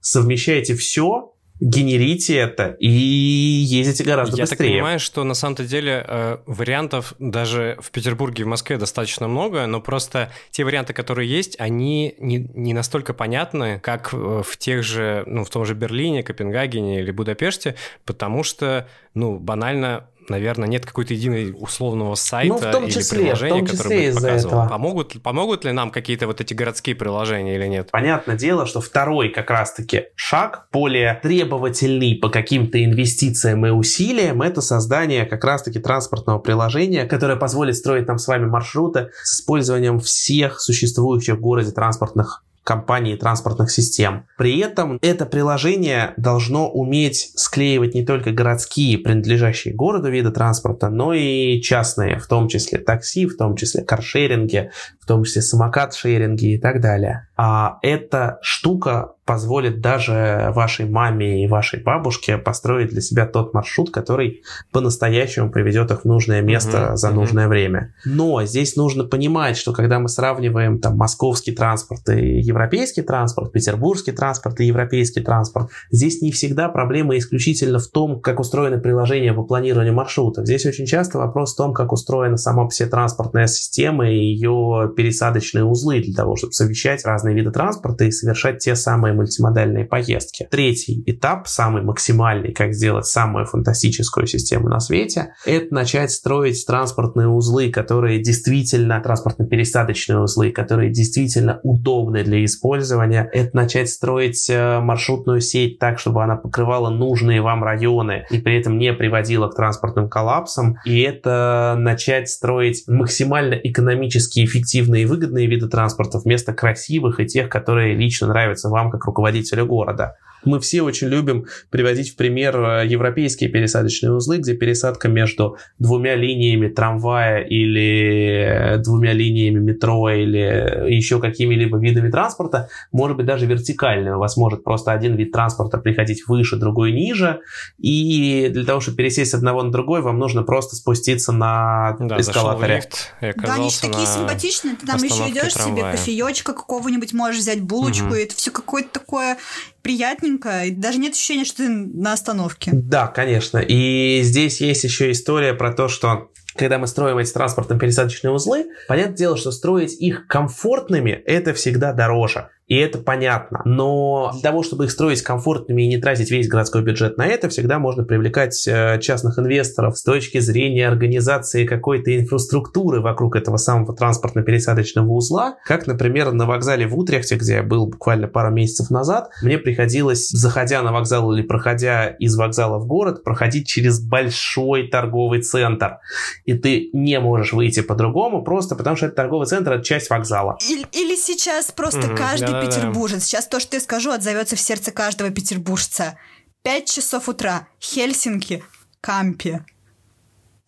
Совмещайте 0.00 0.74
все, 0.74 1.32
генерите 1.60 2.36
это 2.36 2.76
и 2.80 2.88
ездите 2.88 4.04
гораздо 4.04 4.36
Я 4.36 4.44
быстрее. 4.44 4.56
Я 4.56 4.72
так 4.72 4.76
понимаю, 4.76 5.00
что 5.00 5.24
на 5.24 5.34
самом-то 5.34 5.64
деле 5.64 6.04
э, 6.06 6.38
вариантов 6.46 7.14
даже 7.18 7.76
в 7.80 7.90
Петербурге 7.90 8.42
и 8.42 8.44
в 8.44 8.48
Москве 8.48 8.78
достаточно 8.78 9.28
много, 9.28 9.66
но 9.66 9.80
просто 9.80 10.32
те 10.50 10.64
варианты, 10.64 10.94
которые 10.94 11.28
есть, 11.28 11.60
они 11.60 12.14
не, 12.18 12.38
не 12.54 12.72
настолько 12.72 13.12
понятны, 13.12 13.78
как 13.80 14.12
в 14.12 14.56
тех 14.58 14.82
же, 14.82 15.22
ну, 15.26 15.44
в 15.44 15.50
том 15.50 15.64
же 15.64 15.74
Берлине, 15.74 16.22
Копенгагене 16.22 17.00
или 17.00 17.10
Будапеште, 17.10 17.74
потому 18.04 18.42
что, 18.42 18.88
ну, 19.14 19.38
банально 19.38 20.06
наверное, 20.28 20.68
нет 20.68 20.86
какой-то 20.86 21.14
единой 21.14 21.54
условного 21.56 22.14
сайта 22.14 22.54
ну, 22.54 22.58
в 22.58 22.70
том 22.70 22.88
числе, 22.88 23.18
или 23.18 23.24
приложения, 23.30 23.66
которое 23.66 24.12
бы 24.12 24.20
показывало. 24.20 24.68
Помогут, 24.68 25.22
помогут 25.22 25.64
ли 25.64 25.72
нам 25.72 25.90
какие-то 25.90 26.26
вот 26.26 26.40
эти 26.40 26.54
городские 26.54 26.96
приложения 26.96 27.56
или 27.56 27.66
нет? 27.66 27.90
Понятное 27.90 28.36
дело, 28.36 28.66
что 28.66 28.80
второй 28.80 29.30
как 29.30 29.50
раз-таки 29.50 30.04
шаг, 30.14 30.68
более 30.72 31.18
требовательный 31.22 32.16
по 32.16 32.28
каким-то 32.28 32.82
инвестициям 32.82 33.66
и 33.66 33.70
усилиям, 33.70 34.42
это 34.42 34.60
создание 34.60 35.26
как 35.26 35.44
раз-таки 35.44 35.78
транспортного 35.78 36.38
приложения, 36.38 37.04
которое 37.06 37.36
позволит 37.36 37.76
строить 37.76 38.06
нам 38.06 38.18
с 38.18 38.26
вами 38.28 38.46
маршруты 38.46 39.10
с 39.22 39.40
использованием 39.40 40.00
всех 40.00 40.60
существующих 40.60 41.36
в 41.36 41.40
городе 41.40 41.72
транспортных 41.72 42.44
компаний 42.64 43.16
транспортных 43.16 43.70
систем. 43.70 44.26
При 44.36 44.58
этом 44.58 44.98
это 45.02 45.26
приложение 45.26 46.14
должно 46.16 46.70
уметь 46.70 47.32
склеивать 47.36 47.94
не 47.94 48.04
только 48.04 48.32
городские, 48.32 48.98
принадлежащие 48.98 49.74
городу 49.74 50.10
виды 50.10 50.30
транспорта, 50.30 50.88
но 50.88 51.12
и 51.12 51.60
частные, 51.60 52.18
в 52.18 52.26
том 52.26 52.48
числе 52.48 52.78
такси, 52.78 53.26
в 53.26 53.36
том 53.36 53.56
числе 53.56 53.82
каршеринги, 53.82 54.70
в 55.00 55.06
том 55.06 55.24
числе 55.24 55.42
самокат-шеринги 55.42 56.54
и 56.54 56.58
так 56.58 56.80
далее. 56.80 57.28
А 57.36 57.78
эта 57.82 58.38
штука 58.42 59.14
позволит 59.24 59.80
даже 59.80 60.50
вашей 60.56 60.86
маме 60.88 61.44
и 61.44 61.46
вашей 61.46 61.80
бабушке 61.80 62.36
построить 62.36 62.90
для 62.90 63.00
себя 63.00 63.26
тот 63.26 63.54
маршрут, 63.54 63.90
который 63.92 64.42
по-настоящему 64.72 65.50
приведет 65.50 65.92
их 65.92 66.02
в 66.02 66.04
нужное 66.04 66.42
место 66.42 66.78
uh-huh, 66.78 66.96
за 66.96 67.10
нужное 67.12 67.46
время. 67.46 67.94
Но 68.04 68.44
здесь 68.44 68.74
нужно 68.74 69.04
понимать, 69.04 69.56
что 69.56 69.72
когда 69.72 70.00
мы 70.00 70.08
сравниваем 70.08 70.80
там 70.80 70.96
московский 70.96 71.52
транспорт 71.52 72.08
и 72.08 72.40
европейский 72.50 73.02
транспорт, 73.02 73.52
петербургский 73.52 74.12
транспорт 74.12 74.60
и 74.60 74.66
европейский 74.66 75.20
транспорт, 75.20 75.70
здесь 75.90 76.20
не 76.20 76.32
всегда 76.32 76.68
проблема 76.68 77.16
исключительно 77.16 77.78
в 77.78 77.88
том, 77.88 78.20
как 78.20 78.40
устроено 78.40 78.78
приложение 78.78 79.32
по 79.32 79.42
планированию 79.42 79.94
маршрутов. 79.94 80.44
Здесь 80.44 80.66
очень 80.66 80.86
часто 80.86 81.18
вопрос 81.18 81.54
в 81.54 81.56
том, 81.56 81.72
как 81.72 81.92
устроена 81.92 82.36
сама 82.36 82.68
все 82.68 82.86
транспортная 82.86 83.46
система 83.46 84.10
и 84.10 84.16
ее 84.16 84.92
пересадочные 84.96 85.64
узлы 85.64 86.00
для 86.00 86.14
того, 86.14 86.36
чтобы 86.36 86.52
совмещать 86.52 87.04
разные 87.04 87.34
виды 87.34 87.50
транспорта 87.50 88.04
и 88.04 88.10
совершать 88.10 88.58
те 88.58 88.74
самые 88.74 89.14
мультимодальные 89.14 89.84
поездки. 89.84 90.48
Третий 90.50 91.02
этап, 91.06 91.46
самый 91.48 91.82
максимальный, 91.82 92.52
как 92.52 92.74
сделать 92.74 93.06
самую 93.06 93.46
фантастическую 93.46 94.26
систему 94.26 94.68
на 94.68 94.80
свете, 94.80 95.34
это 95.46 95.72
начать 95.74 96.10
строить 96.10 96.64
транспортные 96.66 97.28
узлы, 97.28 97.70
которые 97.70 98.20
действительно, 98.22 99.00
транспортно-пересадочные 99.02 100.18
узлы, 100.18 100.50
которые 100.50 100.90
действительно 100.90 101.60
удобны 101.62 102.24
для 102.24 102.39
использования. 102.44 103.28
Это 103.32 103.56
начать 103.56 103.88
строить 103.88 104.48
э, 104.48 104.80
маршрутную 104.80 105.40
сеть 105.40 105.78
так, 105.78 105.98
чтобы 105.98 106.22
она 106.22 106.36
покрывала 106.36 106.90
нужные 106.90 107.42
вам 107.42 107.64
районы 107.64 108.24
и 108.30 108.38
при 108.38 108.58
этом 108.58 108.78
не 108.78 108.92
приводила 108.92 109.48
к 109.48 109.56
транспортным 109.56 110.08
коллапсам. 110.08 110.76
И 110.84 111.00
это 111.00 111.74
начать 111.78 112.28
строить 112.28 112.84
максимально 112.86 113.54
экономически 113.54 114.44
эффективные 114.44 115.02
и 115.02 115.06
выгодные 115.06 115.46
виды 115.46 115.68
транспорта 115.68 116.18
вместо 116.18 116.52
красивых 116.52 117.20
и 117.20 117.26
тех, 117.26 117.48
которые 117.48 117.94
лично 117.94 118.28
нравятся 118.28 118.68
вам 118.68 118.90
как 118.90 119.04
руководителя 119.04 119.64
города. 119.64 120.16
Мы 120.44 120.60
все 120.60 120.82
очень 120.82 121.08
любим 121.08 121.46
приводить 121.70 122.10
в 122.10 122.16
пример 122.16 122.56
э, 122.56 122.86
европейские 122.86 123.50
пересадочные 123.50 124.12
узлы, 124.12 124.38
где 124.38 124.54
пересадка 124.54 125.08
между 125.08 125.56
двумя 125.78 126.14
линиями 126.14 126.68
трамвая 126.68 127.42
или 127.42 128.44
э, 128.46 128.78
двумя 128.78 129.12
линиями 129.12 129.58
метро 129.58 130.10
или 130.10 130.92
еще 130.92 131.20
какими-либо 131.20 131.78
видами 131.78 132.10
транспорта 132.10 132.68
может 132.92 133.16
быть 133.16 133.26
даже 133.26 133.46
вертикальной. 133.46 134.12
У 134.12 134.18
вас 134.18 134.36
может 134.36 134.64
просто 134.64 134.92
один 134.92 135.16
вид 135.16 135.32
транспорта 135.32 135.78
приходить 135.78 136.26
выше, 136.26 136.56
другой 136.56 136.92
ниже. 136.92 137.40
И 137.78 138.48
для 138.50 138.64
того, 138.64 138.80
чтобы 138.80 138.98
пересесть 138.98 139.30
с 139.30 139.34
одного 139.34 139.62
на 139.62 139.70
другой, 139.70 140.02
вам 140.02 140.18
нужно 140.18 140.42
просто 140.42 140.76
спуститься 140.76 141.32
на 141.32 141.96
да, 141.98 142.20
эскалаторе. 142.20 142.76
Лифт 142.76 143.14
да, 143.20 143.54
они 143.54 143.70
же 143.70 143.80
такие 143.80 144.06
симпатичные. 144.06 144.76
Ты 144.76 144.86
там 144.86 145.02
еще 145.02 145.28
идешь 145.28 145.52
трамвая. 145.52 145.76
себе 145.76 145.90
кофеечка 145.90 146.52
какого-нибудь 146.52 147.12
можешь 147.12 147.40
взять, 147.40 147.60
булочку, 147.60 148.06
угу. 148.06 148.14
и 148.14 148.22
это 148.22 148.34
все 148.34 148.50
какое-то 148.50 149.00
такое 149.00 149.38
приятненько, 149.82 150.64
и 150.64 150.70
даже 150.70 150.98
нет 150.98 151.14
ощущения, 151.14 151.44
что 151.44 151.58
ты 151.58 151.68
на 151.68 152.12
остановке. 152.12 152.70
Да, 152.72 153.06
конечно. 153.06 153.58
И 153.58 154.20
здесь 154.22 154.60
есть 154.60 154.84
еще 154.84 155.10
история 155.10 155.54
про 155.54 155.72
то, 155.72 155.88
что 155.88 156.30
когда 156.56 156.78
мы 156.78 156.86
строим 156.86 157.18
эти 157.18 157.32
транспортно-пересадочные 157.32 158.30
узлы, 158.30 158.66
понятное 158.88 159.16
дело, 159.16 159.36
что 159.36 159.52
строить 159.52 159.94
их 160.00 160.26
комфортными– 160.26 161.10
это 161.26 161.54
всегда 161.54 161.92
дороже. 161.92 162.48
И 162.70 162.76
это 162.76 162.98
понятно. 162.98 163.62
Но 163.64 164.30
для 164.32 164.42
того, 164.42 164.62
чтобы 164.62 164.84
их 164.84 164.92
строить 164.92 165.22
комфортными 165.22 165.82
и 165.82 165.88
не 165.88 165.98
тратить 165.98 166.30
весь 166.30 166.46
городской 166.46 166.82
бюджет 166.82 167.18
на 167.18 167.26
это, 167.26 167.48
всегда 167.48 167.80
можно 167.80 168.04
привлекать 168.04 168.64
э, 168.68 169.00
частных 169.00 169.40
инвесторов 169.40 169.98
с 169.98 170.04
точки 170.04 170.38
зрения 170.38 170.86
организации 170.86 171.66
какой-то 171.66 172.16
инфраструктуры 172.16 173.00
вокруг 173.00 173.34
этого 173.34 173.56
самого 173.56 173.96
транспортно-пересадочного 173.96 175.08
узла. 175.08 175.56
Как, 175.64 175.88
например, 175.88 176.30
на 176.30 176.46
вокзале 176.46 176.86
в 176.86 176.96
Утрехте, 176.96 177.34
где 177.34 177.54
я 177.54 177.62
был 177.64 177.86
буквально 177.86 178.28
пару 178.28 178.52
месяцев 178.52 178.88
назад, 178.88 179.30
мне 179.42 179.58
приходилось, 179.58 180.28
заходя 180.28 180.80
на 180.82 180.92
вокзал 180.92 181.32
или 181.32 181.42
проходя 181.42 182.06
из 182.06 182.36
вокзала 182.36 182.78
в 182.78 182.86
город, 182.86 183.24
проходить 183.24 183.66
через 183.66 183.98
большой 183.98 184.86
торговый 184.86 185.42
центр. 185.42 185.98
И 186.44 186.54
ты 186.54 186.90
не 186.92 187.18
можешь 187.18 187.52
выйти 187.52 187.80
по-другому, 187.80 188.44
просто 188.44 188.76
потому 188.76 188.94
что 188.94 189.06
это 189.06 189.16
торговый 189.16 189.48
центр, 189.48 189.72
это 189.72 189.84
часть 189.84 190.08
вокзала. 190.08 190.56
Или, 190.68 190.86
или 190.92 191.16
сейчас 191.16 191.72
просто 191.72 192.02
mm-hmm, 192.02 192.16
каждый 192.16 192.59
да, 192.60 192.66
петербуржец, 192.66 193.24
сейчас 193.24 193.46
то, 193.46 193.60
что 193.60 193.76
я 193.76 193.80
скажу, 193.80 194.10
отзовется 194.10 194.56
в 194.56 194.60
сердце 194.60 194.92
каждого 194.92 195.30
петербуржца. 195.30 196.18
Пять 196.62 196.90
часов 196.90 197.28
утра, 197.28 197.68
Хельсинки, 197.80 198.62
Кампи. 199.00 199.60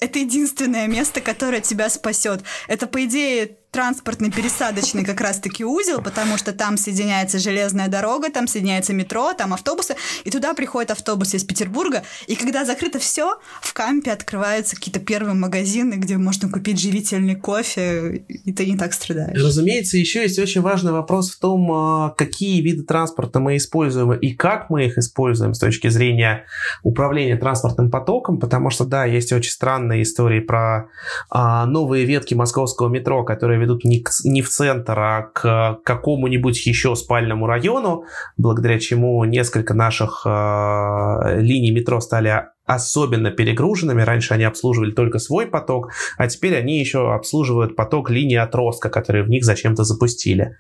Это 0.00 0.18
единственное 0.18 0.88
место, 0.88 1.20
которое 1.20 1.60
тебя 1.60 1.88
спасет. 1.88 2.42
Это, 2.66 2.86
по 2.86 3.04
идее, 3.04 3.58
транспортный 3.72 4.30
пересадочный 4.30 5.02
как 5.02 5.22
раз-таки 5.22 5.64
узел, 5.64 6.02
потому 6.02 6.36
что 6.36 6.52
там 6.52 6.76
соединяется 6.76 7.38
железная 7.38 7.88
дорога, 7.88 8.30
там 8.30 8.46
соединяется 8.46 8.92
метро, 8.92 9.32
там 9.32 9.54
автобусы, 9.54 9.96
и 10.24 10.30
туда 10.30 10.52
приходит 10.52 10.90
автобус 10.90 11.32
из 11.32 11.42
Петербурга, 11.42 12.02
и 12.26 12.34
когда 12.34 12.66
закрыто 12.66 12.98
все, 12.98 13.38
в 13.62 13.72
кампе 13.72 14.12
открываются 14.12 14.76
какие-то 14.76 15.00
первые 15.00 15.32
магазины, 15.32 15.94
где 15.94 16.18
можно 16.18 16.50
купить 16.50 16.78
живительный 16.78 17.34
кофе, 17.34 18.26
и 18.28 18.52
ты 18.52 18.66
не 18.66 18.76
так 18.76 18.92
страдаешь. 18.92 19.42
Разумеется, 19.42 19.96
еще 19.96 20.20
есть 20.20 20.38
очень 20.38 20.60
важный 20.60 20.92
вопрос 20.92 21.30
в 21.30 21.40
том, 21.40 21.72
а, 21.72 22.10
какие 22.10 22.60
виды 22.60 22.82
транспорта 22.82 23.40
мы 23.40 23.56
используем 23.56 24.12
и 24.12 24.34
как 24.34 24.68
мы 24.68 24.84
их 24.84 24.98
используем 24.98 25.54
с 25.54 25.58
точки 25.58 25.88
зрения 25.88 26.44
управления 26.82 27.36
транспортным 27.38 27.90
потоком, 27.90 28.38
потому 28.38 28.68
что, 28.68 28.84
да, 28.84 29.06
есть 29.06 29.32
очень 29.32 29.50
странные 29.50 30.02
истории 30.02 30.40
про 30.40 30.90
а, 31.30 31.64
новые 31.64 32.04
ветки 32.04 32.34
московского 32.34 32.90
метро, 32.90 33.24
которые 33.24 33.61
ведут 33.62 33.84
не, 33.84 34.00
к, 34.00 34.10
не 34.24 34.42
в 34.42 34.48
центр, 34.48 34.98
а 34.98 35.22
к 35.22 35.80
какому-нибудь 35.84 36.66
еще 36.66 36.94
спальному 36.94 37.46
району, 37.46 38.04
благодаря 38.36 38.78
чему 38.78 39.24
несколько 39.24 39.74
наших 39.74 40.22
э, 40.26 41.40
линий 41.40 41.70
метро 41.70 42.00
стали 42.00 42.44
особенно 42.64 43.30
перегруженными. 43.30 44.02
Раньше 44.02 44.34
они 44.34 44.44
обслуживали 44.44 44.92
только 44.92 45.18
свой 45.18 45.46
поток, 45.46 45.92
а 46.16 46.28
теперь 46.28 46.56
они 46.56 46.78
еще 46.78 47.12
обслуживают 47.12 47.76
поток 47.76 48.10
линии 48.10 48.36
отростка, 48.36 48.88
которые 48.88 49.24
в 49.24 49.28
них 49.28 49.44
зачем-то 49.44 49.84
запустили. 49.84 50.56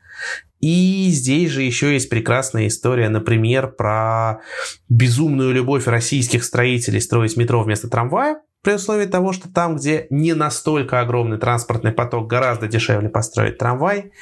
И 0.60 1.08
здесь 1.10 1.50
же 1.50 1.62
еще 1.62 1.92
есть 1.92 2.08
прекрасная 2.08 2.68
история, 2.68 3.08
например, 3.08 3.68
про 3.68 4.40
безумную 4.88 5.52
любовь 5.52 5.86
российских 5.86 6.44
строителей 6.44 7.00
строить 7.00 7.36
метро 7.36 7.62
вместо 7.62 7.88
трамвая 7.88 8.40
при 8.62 8.74
условии 8.74 9.06
того, 9.06 9.32
что 9.32 9.48
там, 9.48 9.76
где 9.76 10.06
не 10.10 10.34
настолько 10.34 11.00
огромный 11.00 11.38
транспортный 11.38 11.92
поток, 11.92 12.28
гораздо 12.28 12.68
дешевле 12.68 13.08
построить 13.08 13.58
трамвай. 13.58 14.12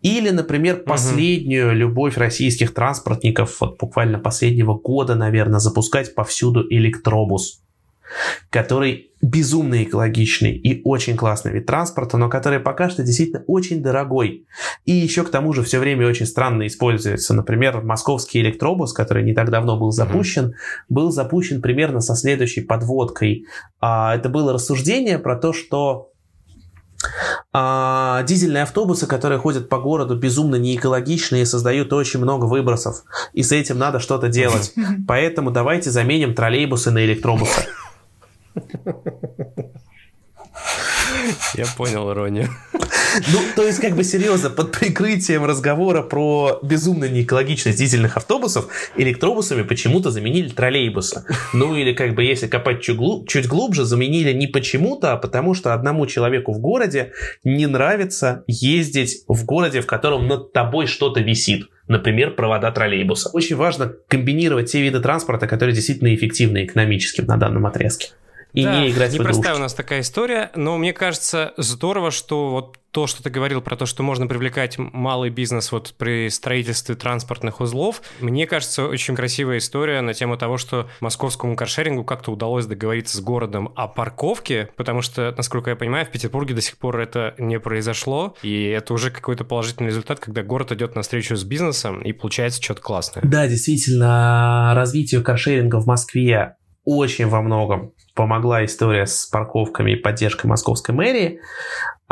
Или, 0.00 0.30
например, 0.30 0.82
последнюю 0.84 1.68
угу. 1.68 1.76
любовь 1.76 2.16
российских 2.16 2.72
транспортников, 2.72 3.60
вот 3.60 3.78
буквально 3.78 4.18
последнего 4.18 4.74
года, 4.74 5.14
наверное, 5.14 5.60
запускать 5.60 6.14
повсюду 6.14 6.66
электробус 6.70 7.62
который 8.50 9.12
безумно 9.22 9.84
экологичный 9.84 10.52
и 10.52 10.82
очень 10.84 11.16
классный 11.16 11.52
вид 11.52 11.66
транспорта, 11.66 12.16
но 12.16 12.28
который 12.28 12.58
пока 12.58 12.90
что 12.90 13.04
действительно 13.04 13.44
очень 13.46 13.82
дорогой. 13.82 14.46
И 14.84 14.92
еще 14.92 15.22
к 15.22 15.30
тому 15.30 15.52
же 15.52 15.62
все 15.62 15.78
время 15.78 16.08
очень 16.08 16.26
странно 16.26 16.66
используется. 16.66 17.32
Например, 17.32 17.80
московский 17.82 18.40
электробус, 18.40 18.92
который 18.92 19.22
не 19.22 19.32
так 19.32 19.50
давно 19.50 19.78
был 19.78 19.92
запущен, 19.92 20.46
mm-hmm. 20.46 20.84
был 20.88 21.12
запущен 21.12 21.62
примерно 21.62 22.00
со 22.00 22.16
следующей 22.16 22.62
подводкой. 22.62 23.46
А, 23.80 24.16
это 24.16 24.28
было 24.28 24.52
рассуждение 24.52 25.20
про 25.20 25.36
то, 25.36 25.52
что 25.52 26.08
а, 27.52 28.22
дизельные 28.24 28.62
автобусы, 28.62 29.06
которые 29.06 29.38
ходят 29.38 29.68
по 29.68 29.78
городу, 29.78 30.16
безумно 30.16 30.56
неэкологичные 30.56 31.42
и 31.42 31.46
создают 31.46 31.92
очень 31.92 32.20
много 32.20 32.46
выбросов. 32.46 33.04
И 33.32 33.42
с 33.42 33.52
этим 33.52 33.78
надо 33.78 34.00
что-то 34.00 34.28
делать. 34.28 34.72
Поэтому 35.08 35.50
давайте 35.50 35.90
заменим 35.90 36.34
троллейбусы 36.34 36.90
на 36.90 37.04
электробусы. 37.04 37.62
Я 41.54 41.66
понял 41.76 42.10
иронию. 42.12 42.48
Ну, 43.32 43.40
то 43.54 43.62
есть, 43.62 43.78
как 43.78 43.94
бы 43.94 44.04
серьезно, 44.04 44.48
под 44.50 44.72
прикрытием 44.72 45.44
разговора 45.44 46.02
про 46.02 46.58
безумно 46.62 47.08
неэкологичность 47.08 47.78
дизельных 47.78 48.16
автобусов 48.16 48.68
электробусами 48.96 49.62
почему-то 49.62 50.10
заменили 50.10 50.48
троллейбусы. 50.48 51.24
Ну, 51.52 51.76
или 51.76 51.92
как 51.92 52.14
бы, 52.14 52.24
если 52.24 52.46
копать 52.46 52.80
чуть, 52.80 52.96
глуб, 52.96 53.28
чуть 53.28 53.46
глубже, 53.46 53.84
заменили 53.84 54.32
не 54.32 54.46
почему-то, 54.46 55.12
а 55.12 55.16
потому 55.16 55.54
что 55.54 55.74
одному 55.74 56.06
человеку 56.06 56.52
в 56.52 56.60
городе 56.60 57.12
не 57.44 57.66
нравится 57.66 58.44
ездить 58.46 59.24
в 59.28 59.44
городе, 59.44 59.82
в 59.82 59.86
котором 59.86 60.26
над 60.26 60.52
тобой 60.52 60.86
что-то 60.86 61.20
висит 61.20 61.68
например, 61.88 62.30
провода 62.36 62.70
троллейбуса. 62.70 63.28
Очень 63.34 63.56
важно 63.56 63.92
комбинировать 64.08 64.70
те 64.72 64.80
виды 64.80 65.00
транспорта, 65.00 65.46
которые 65.46 65.74
действительно 65.74 66.14
эффективны 66.14 66.64
экономически 66.64 67.20
на 67.20 67.36
данном 67.36 67.66
отрезке 67.66 68.12
и 68.52 68.64
да, 68.64 68.80
не 68.80 68.90
играть 68.90 69.12
непростая 69.12 69.34
в 69.34 69.40
игрушки. 69.40 69.58
у 69.58 69.62
нас 69.62 69.74
такая 69.74 70.00
история, 70.00 70.50
но 70.54 70.76
мне 70.78 70.92
кажется 70.92 71.54
здорово, 71.56 72.10
что 72.10 72.50
вот 72.50 72.78
то, 72.90 73.06
что 73.06 73.22
ты 73.22 73.30
говорил 73.30 73.62
про 73.62 73.74
то, 73.74 73.86
что 73.86 74.02
можно 74.02 74.26
привлекать 74.26 74.76
малый 74.76 75.30
бизнес 75.30 75.72
вот 75.72 75.94
при 75.96 76.28
строительстве 76.28 76.94
транспортных 76.94 77.60
узлов, 77.60 78.02
мне 78.20 78.46
кажется, 78.46 78.86
очень 78.86 79.16
красивая 79.16 79.58
история 79.58 80.02
на 80.02 80.12
тему 80.12 80.36
того, 80.36 80.58
что 80.58 80.90
московскому 81.00 81.56
каршерингу 81.56 82.04
как-то 82.04 82.32
удалось 82.32 82.66
договориться 82.66 83.16
с 83.16 83.20
городом 83.20 83.72
о 83.76 83.88
парковке, 83.88 84.68
потому 84.76 85.00
что, 85.00 85.32
насколько 85.34 85.70
я 85.70 85.76
понимаю, 85.76 86.04
в 86.04 86.10
Петербурге 86.10 86.54
до 86.54 86.60
сих 86.60 86.76
пор 86.76 87.00
это 87.00 87.34
не 87.38 87.58
произошло, 87.58 88.36
и 88.42 88.64
это 88.64 88.92
уже 88.92 89.10
какой-то 89.10 89.44
положительный 89.44 89.88
результат, 89.88 90.20
когда 90.20 90.42
город 90.42 90.72
идет 90.72 90.94
навстречу 90.94 91.34
с 91.34 91.44
бизнесом, 91.44 92.02
и 92.02 92.12
получается 92.12 92.62
что-то 92.62 92.82
классное. 92.82 93.22
Да, 93.24 93.48
действительно, 93.48 94.72
развитию 94.74 95.24
каршеринга 95.24 95.80
в 95.80 95.86
Москве 95.86 96.56
очень 96.84 97.26
во 97.28 97.40
многом 97.40 97.94
помогла 98.14 98.64
история 98.64 99.06
с 99.06 99.26
парковками 99.26 99.92
и 99.92 99.96
поддержкой 99.96 100.46
московской 100.46 100.94
мэрии. 100.94 101.40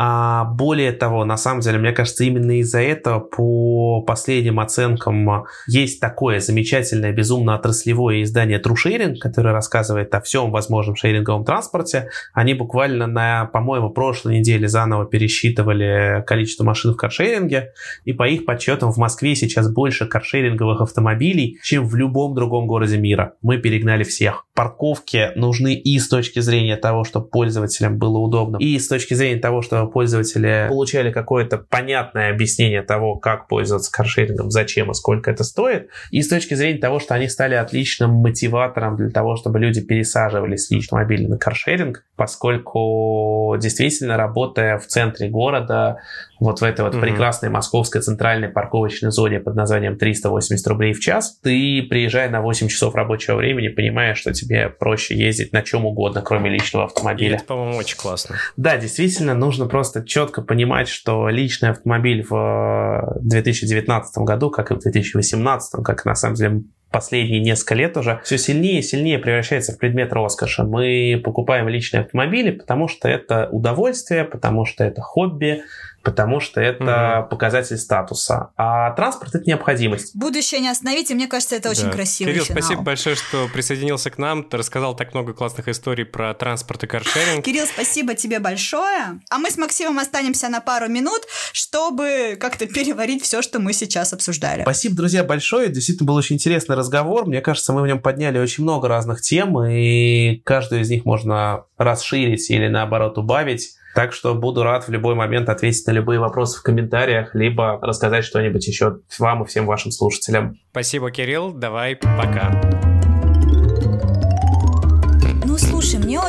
А 0.03 0.45
более 0.45 0.93
того, 0.93 1.25
на 1.25 1.37
самом 1.37 1.61
деле, 1.61 1.77
мне 1.77 1.91
кажется, 1.91 2.23
именно 2.23 2.59
из-за 2.61 2.81
этого 2.81 3.19
по 3.19 4.01
последним 4.01 4.59
оценкам 4.59 5.45
есть 5.67 5.99
такое 5.99 6.39
замечательное, 6.39 7.11
безумно 7.11 7.53
отраслевое 7.53 8.23
издание 8.23 8.59
True 8.59 9.19
которое 9.19 9.53
рассказывает 9.53 10.15
о 10.15 10.21
всем 10.21 10.49
возможном 10.49 10.95
шеринговом 10.95 11.45
транспорте. 11.45 12.09
Они 12.33 12.55
буквально 12.55 13.05
на, 13.05 13.45
по-моему, 13.45 13.91
прошлой 13.91 14.39
неделе 14.39 14.67
заново 14.67 15.05
пересчитывали 15.05 16.23
количество 16.25 16.63
машин 16.63 16.93
в 16.93 16.97
каршеринге, 16.97 17.73
и 18.03 18.13
по 18.13 18.27
их 18.27 18.45
подсчетам 18.45 18.91
в 18.91 18.97
Москве 18.97 19.35
сейчас 19.35 19.71
больше 19.71 20.07
каршеринговых 20.07 20.81
автомобилей, 20.81 21.59
чем 21.61 21.85
в 21.85 21.95
любом 21.95 22.33
другом 22.33 22.65
городе 22.65 22.97
мира. 22.97 23.35
Мы 23.43 23.59
перегнали 23.59 24.03
всех. 24.03 24.47
Парковки 24.55 25.29
нужны 25.35 25.75
и 25.75 25.99
с 25.99 26.09
точки 26.09 26.39
зрения 26.39 26.75
того, 26.75 27.03
чтобы 27.03 27.27
пользователям 27.27 27.99
было 27.99 28.17
удобно, 28.17 28.57
и 28.57 28.79
с 28.79 28.87
точки 28.87 29.13
зрения 29.13 29.39
того, 29.39 29.61
что 29.61 29.90
пользователи 29.91 30.65
получали 30.69 31.11
какое-то 31.11 31.57
понятное 31.57 32.31
объяснение 32.31 32.81
того, 32.81 33.17
как 33.17 33.47
пользоваться 33.47 33.91
каршерингом, 33.91 34.49
зачем 34.49 34.91
и 34.91 34.93
сколько 34.93 35.29
это 35.29 35.43
стоит, 35.43 35.89
и 36.09 36.21
с 36.21 36.29
точки 36.29 36.53
зрения 36.53 36.79
того, 36.79 36.99
что 36.99 37.13
они 37.13 37.27
стали 37.27 37.55
отличным 37.55 38.11
мотиватором 38.11 38.95
для 38.95 39.09
того, 39.09 39.35
чтобы 39.35 39.59
люди 39.59 39.81
пересаживались 39.81 40.67
с 40.67 40.71
личного 40.71 41.01
мобиля 41.01 41.27
на 41.27 41.37
каршеринг, 41.37 42.03
поскольку 42.15 43.55
действительно 43.59 44.17
работая 44.17 44.77
в 44.77 44.87
центре 44.87 45.29
города, 45.29 45.97
вот 46.41 46.59
в 46.59 46.63
этой 46.63 46.83
вот 46.83 46.95
mm-hmm. 46.95 47.01
прекрасной 47.01 47.49
московской 47.49 48.01
центральной 48.01 48.49
парковочной 48.49 49.11
зоне 49.11 49.39
под 49.39 49.55
названием 49.55 49.95
380 49.95 50.67
рублей 50.67 50.93
в 50.93 50.99
час, 50.99 51.39
ты, 51.43 51.83
приезжая 51.87 52.29
на 52.31 52.41
8 52.41 52.67
часов 52.67 52.95
рабочего 52.95 53.35
времени, 53.35 53.67
понимаешь, 53.67 54.17
что 54.17 54.33
тебе 54.33 54.67
проще 54.67 55.15
ездить 55.15 55.53
на 55.53 55.61
чем 55.61 55.85
угодно, 55.85 56.23
кроме 56.23 56.49
личного 56.49 56.85
автомобиля. 56.85 57.33
И 57.33 57.35
это, 57.35 57.45
по-моему, 57.45 57.77
очень 57.77 57.95
классно. 57.95 58.37
Да, 58.57 58.75
действительно, 58.77 59.35
нужно 59.35 59.67
просто 59.67 60.03
четко 60.03 60.41
понимать, 60.41 60.87
что 60.89 61.29
личный 61.29 61.69
автомобиль 61.69 62.25
в 62.27 63.17
2019 63.21 64.17
году, 64.23 64.49
как 64.49 64.71
и 64.71 64.73
в 64.73 64.79
2018, 64.79 65.83
как 65.83 66.05
на 66.05 66.15
самом 66.15 66.35
деле 66.35 66.63
последние 66.91 67.39
несколько 67.39 67.75
лет 67.75 67.97
уже 67.97 68.19
все 68.23 68.37
сильнее 68.37 68.79
и 68.79 68.83
сильнее 68.83 69.17
превращается 69.17 69.73
в 69.73 69.77
предмет 69.77 70.11
роскоши. 70.11 70.63
Мы 70.63 71.19
покупаем 71.23 71.67
личные 71.69 72.01
автомобили, 72.01 72.51
потому 72.51 72.87
что 72.87 73.07
это 73.07 73.47
удовольствие, 73.51 74.25
потому 74.25 74.65
что 74.65 74.83
это 74.83 75.01
хобби, 75.01 75.63
потому 76.03 76.39
что 76.39 76.59
это 76.59 77.21
угу. 77.21 77.29
показатель 77.29 77.77
статуса. 77.77 78.51
А 78.57 78.91
транспорт— 78.91 79.35
это 79.35 79.45
необходимость. 79.45 80.15
Будущее 80.15 80.61
не 80.61 80.69
остановите, 80.69 81.13
мне 81.13 81.27
кажется, 81.27 81.55
это 81.55 81.69
очень 81.69 81.85
да. 81.85 81.91
красиво. 81.91 82.31
Кирилл, 82.31 82.45
финал. 82.45 82.61
спасибо 82.61 82.81
большое, 82.81 83.15
что 83.15 83.47
присоединился 83.53 84.09
к 84.09 84.17
нам. 84.17 84.43
Ты 84.43 84.57
рассказал 84.57 84.95
так 84.95 85.13
много 85.13 85.33
классных 85.33 85.67
историй 85.67 86.05
про 86.05 86.33
транспорт 86.33 86.83
и 86.83 86.87
каршеринг. 86.87 87.45
Кирилл, 87.45 87.65
спасибо 87.65 88.15
тебе 88.15 88.39
большое. 88.39 89.19
А 89.29 89.37
мы 89.37 89.51
с 89.51 89.57
Максимом 89.57 89.99
останемся 89.99 90.49
на 90.49 90.61
пару 90.61 90.87
минут, 90.87 91.21
чтобы 91.53 92.37
как-то 92.39 92.65
переварить 92.65 93.23
все, 93.23 93.41
что 93.41 93.59
мы 93.59 93.73
сейчас 93.73 94.13
обсуждали. 94.13 94.63
Спасибо, 94.63 94.95
друзья, 94.95 95.23
большое. 95.23 95.69
Действительно 95.69 96.07
был 96.07 96.15
очень 96.15 96.35
интересный 96.35 96.75
разговор. 96.75 97.25
Мне 97.25 97.41
кажется, 97.41 97.73
мы 97.73 97.81
в 97.81 97.87
нем 97.87 97.99
подняли 97.99 98.39
очень 98.39 98.63
много 98.63 98.87
разных 98.87 99.21
тем, 99.21 99.61
и 99.63 100.41
каждую 100.43 100.81
из 100.81 100.89
них 100.89 101.05
можно 101.05 101.65
расширить 101.77 102.49
или, 102.49 102.67
наоборот, 102.67 103.17
убавить. 103.17 103.75
Так 103.95 104.13
что 104.13 104.35
буду 104.35 104.63
рад 104.63 104.87
в 104.87 104.91
любой 104.91 105.15
момент 105.15 105.49
ответить 105.49 105.85
на 105.87 105.91
любые 105.91 106.19
вопросы 106.19 106.59
в 106.59 106.63
комментариях, 106.63 107.35
либо 107.35 107.79
рассказать 107.81 108.23
что-нибудь 108.23 108.65
еще 108.67 108.99
вам 109.19 109.43
и 109.43 109.45
всем 109.47 109.65
вашим 109.65 109.91
слушателям. 109.91 110.57
Спасибо, 110.71 111.11
Кирилл. 111.11 111.51
Давай, 111.53 111.95
пока. 111.95 112.90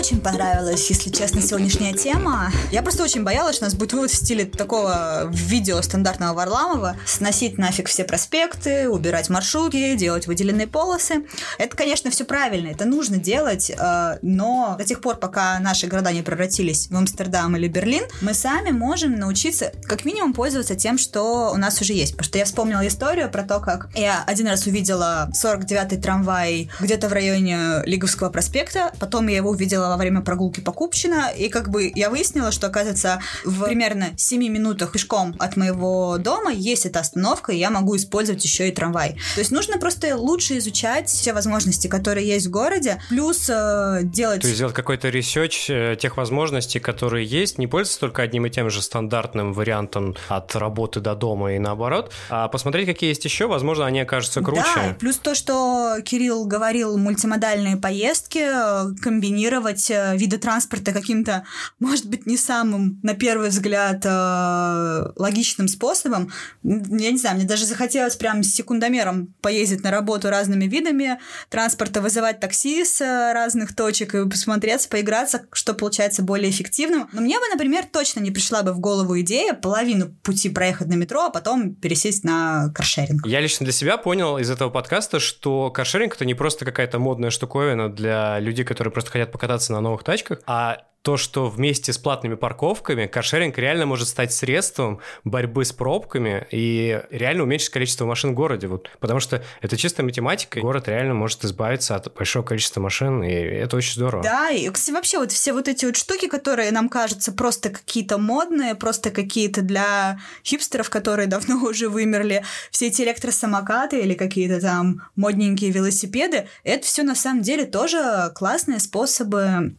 Очень 0.03 0.21
понравилась, 0.21 0.91
если 0.91 1.11
честно, 1.11 1.41
сегодняшняя 1.41 1.93
тема. 1.93 2.51
Я 2.73 2.83
просто 2.83 3.05
очень 3.05 3.23
боялась, 3.23 3.55
что 3.55 3.67
у 3.67 3.69
нас 3.69 3.75
будет 3.75 3.93
вывод 3.93 4.11
в 4.11 4.17
стиле 4.17 4.45
такого 4.45 5.31
видео 5.31 5.81
стандартного 5.81 6.35
Варламова. 6.35 6.97
Сносить 7.07 7.57
нафиг 7.57 7.87
все 7.87 8.03
проспекты, 8.03 8.89
убирать 8.89 9.31
маршрутки, 9.31 9.95
делать 9.95 10.27
выделенные 10.27 10.67
полосы. 10.67 11.25
Это, 11.57 11.77
конечно, 11.77 12.11
все 12.11 12.25
правильно, 12.25 12.67
это 12.67 12.85
нужно 12.85 13.19
делать, 13.19 13.71
э, 13.71 14.19
но 14.23 14.75
до 14.77 14.85
тех 14.85 15.01
пор, 15.01 15.19
пока 15.19 15.61
наши 15.61 15.87
города 15.87 16.11
не 16.11 16.23
превратились 16.23 16.89
в 16.91 16.97
Амстердам 16.97 17.55
или 17.57 17.69
Берлин, 17.69 18.03
мы 18.23 18.35
сами 18.35 18.73
можем 18.73 19.15
научиться 19.21 19.71
как 19.85 20.05
минимум 20.05 20.33
пользоваться 20.33 20.75
тем, 20.75 20.99
что 20.99 21.53
у 21.55 21.57
нас 21.59 21.81
уже 21.81 21.93
есть. 21.93 22.15
Потому 22.17 22.25
что 22.25 22.39
я 22.39 22.45
вспомнила 22.45 22.85
историю 22.89 23.31
про 23.31 23.45
то, 23.45 23.61
как 23.61 23.89
я 23.95 24.25
один 24.27 24.49
раз 24.49 24.67
увидела 24.67 25.31
49-й 25.41 26.01
трамвай 26.03 26.71
где-то 26.81 27.09
в 27.09 27.13
районе 27.13 27.85
Лиговского 27.87 28.31
проспекта, 28.31 28.93
потом 28.99 29.29
я 29.29 29.37
его 29.37 29.51
увидела 29.51 29.92
во 29.93 29.99
время 29.99 30.23
прогулки 30.23 30.61
по 30.61 30.73
Купчино, 30.73 31.31
и 31.37 31.49
как 31.49 31.69
бы 31.69 31.93
я 31.95 32.09
выяснила, 32.09 32.51
что, 32.51 32.69
оказывается, 32.69 33.21
в 33.45 33.65
примерно 33.65 34.11
7 34.17 34.43
минутах 34.49 34.93
пешком 34.93 35.37
от 35.39 35.57
моего 35.57 36.17
дома 36.19 36.51
есть 36.51 36.87
эта 36.87 37.01
остановка, 37.01 37.53
и 37.53 37.59
я 37.59 37.71
могу 37.71 37.95
использовать 37.97 38.43
еще 38.43 38.69
и 38.69 38.73
трамвай. 38.73 39.19
То 39.35 39.41
есть 39.41 39.51
нужно 39.51 39.79
просто 39.79 40.17
лучше 40.17 40.57
изучать 40.59 41.09
все 41.09 41.35
возможности, 41.35 41.89
которые 41.89 42.27
есть 42.27 42.47
в 42.47 42.51
городе, 42.51 43.03
плюс 43.11 43.51
э, 43.51 44.01
делать... 44.03 44.41
То 44.41 44.47
есть 44.47 44.57
сделать 44.57 44.75
какой-то 44.75 45.11
research 45.11 45.69
э, 45.69 45.97
тех 46.01 46.17
возможностей, 46.17 46.81
которые 46.81 47.27
есть, 47.27 47.59
не 47.59 47.67
пользоваться 47.67 48.01
только 48.01 48.23
одним 48.23 48.47
и 48.47 48.51
тем 48.51 48.71
же 48.71 48.81
стандартным 48.81 49.53
вариантом 49.53 50.17
от 50.29 50.57
работы 50.57 51.01
до 51.01 51.15
дома 51.15 51.53
и 51.55 51.59
наоборот, 51.59 52.13
а 52.31 52.49
посмотреть, 52.49 52.87
какие 52.87 53.11
есть 53.11 53.25
еще, 53.25 53.47
возможно, 53.47 53.85
они 53.85 54.01
окажутся 54.01 54.41
круче. 54.41 54.63
Да, 54.75 54.97
плюс 54.99 55.19
то, 55.19 55.35
что 55.35 55.97
Кирилл 56.05 56.47
говорил, 56.47 56.97
мультимодальные 56.97 57.77
поездки, 57.77 58.39
э, 58.39 58.95
комбинировать 59.03 59.82
э, 59.91 60.17
виды 60.17 60.39
транспорта 60.39 60.93
каким-то, 60.93 61.45
может 61.79 62.07
быть, 62.07 62.27
не 62.27 62.37
самым, 62.37 63.01
на 63.03 63.15
первый 63.15 63.49
взгляд, 63.49 64.05
э, 64.05 65.13
логичным 65.17 65.69
способом. 65.69 66.33
Я 66.63 67.11
не 67.11 67.19
знаю, 67.19 67.37
мне 67.37 67.47
даже 67.47 67.65
захотелось 67.65 68.17
прям 68.17 68.43
с 68.43 68.55
секундомером 68.55 69.35
поездить 69.41 69.83
на 69.83 69.91
работу 69.91 70.31
разными 70.31 70.65
видами 70.65 71.19
транспорта, 71.49 72.01
вызывать 72.01 72.41
такси 72.41 72.85
с 72.85 73.01
разных 73.01 73.75
точек 73.75 74.15
и 74.15 74.29
посмотреться, 74.29 74.89
поиграться, 74.89 75.43
что 75.53 75.75
получается 75.75 76.23
более 76.23 76.51
эффективным. 76.51 77.09
Но 77.13 77.21
мне 77.21 77.39
бы, 77.39 77.45
например, 77.53 77.85
точно 77.91 78.21
не 78.21 78.31
пришла 78.31 78.63
бы 78.63 78.73
в 78.73 78.81
голову 78.81 79.19
идея 79.21 79.55
половину 79.55 80.11
пути 80.23 80.49
проехать 80.49 80.89
на 80.89 80.95
метро, 80.95 81.25
а 81.25 81.31
потом 81.31 81.75
пересесть 81.75 82.25
на 82.25 82.71
каршеринг. 82.75 83.27
Я 83.27 83.41
лично 83.41 83.65
для 83.65 83.73
себя 83.73 83.97
понял 83.97 84.39
из 84.39 84.51
этого 84.51 84.71
подкаста, 84.71 85.21
что 85.21 85.71
каршеринг 85.71 86.15
это 86.15 86.25
не 86.25 86.35
просто 86.35 86.65
какая-то 86.65 86.99
модная 86.99 87.31
штуковина 87.31 87.89
для 87.91 88.39
людей, 88.39 88.65
которые 88.65 88.93
просто 88.93 89.11
хотят 89.11 89.33
покататься 89.33 89.72
на 89.73 89.81
новых 89.81 90.05
тачках, 90.05 90.41
а 90.47 90.85
то, 91.03 91.17
что 91.17 91.49
вместе 91.49 91.93
с 91.93 91.99
платными 91.99 92.35
парковками 92.35 93.07
каршеринг 93.07 93.59
реально 93.59 93.87
может 93.87 94.09
стать 94.09 94.33
средством 94.33 95.01
борьбы 95.25 95.65
с 95.65 95.73
пробками 95.73 96.47
и 96.51 97.01
реально 97.11 97.43
уменьшить 97.43 97.71
количество 97.71 98.07
машин 98.07 98.31
в 98.31 98.35
городе. 98.35 98.69
Вот, 98.69 98.89
потому 99.01 99.19
что 99.19 99.43
это 99.61 99.77
чистая 99.77 100.05
математика, 100.05 100.61
город 100.61 100.89
реально 100.89 101.15
может 101.15 101.45
избавиться 101.45 101.97
от 101.97 102.15
большого 102.15 102.45
количества 102.45 102.81
машин, 102.81 103.23
и 103.25 103.33
это 103.33 103.77
очень 103.77 103.95
здорово. 103.95 104.23
Да, 104.23 104.51
и, 104.51 104.69
вообще 104.69 105.19
вот 105.19 105.33
все 105.33 105.53
вот 105.53 105.67
эти 105.67 105.85
вот 105.85 105.97
штуки, 105.97 106.29
которые 106.29 106.71
нам 106.71 106.89
кажутся 106.89 107.33
просто 107.33 107.71
какие-то 107.71 108.19
модные, 108.19 108.77
просто 108.77 109.11
какие-то 109.11 109.63
для 109.63 110.21
хипстеров, 110.45 110.89
которые 110.89 111.27
давно 111.27 111.57
уже 111.65 111.89
вымерли, 111.89 112.45
все 112.71 112.87
эти 112.87 113.03
электросамокаты 113.03 114.01
или 114.01 114.15
какие-то 114.15 114.61
там 114.61 115.03
модненькие 115.17 115.73
велосипеды, 115.73 116.49
это 116.63 116.87
все 116.87 117.03
на 117.03 117.17
самом 117.17 117.43
деле 117.43 117.65
тоже 117.65 118.31
классные 118.35 118.79
способы 118.79 119.75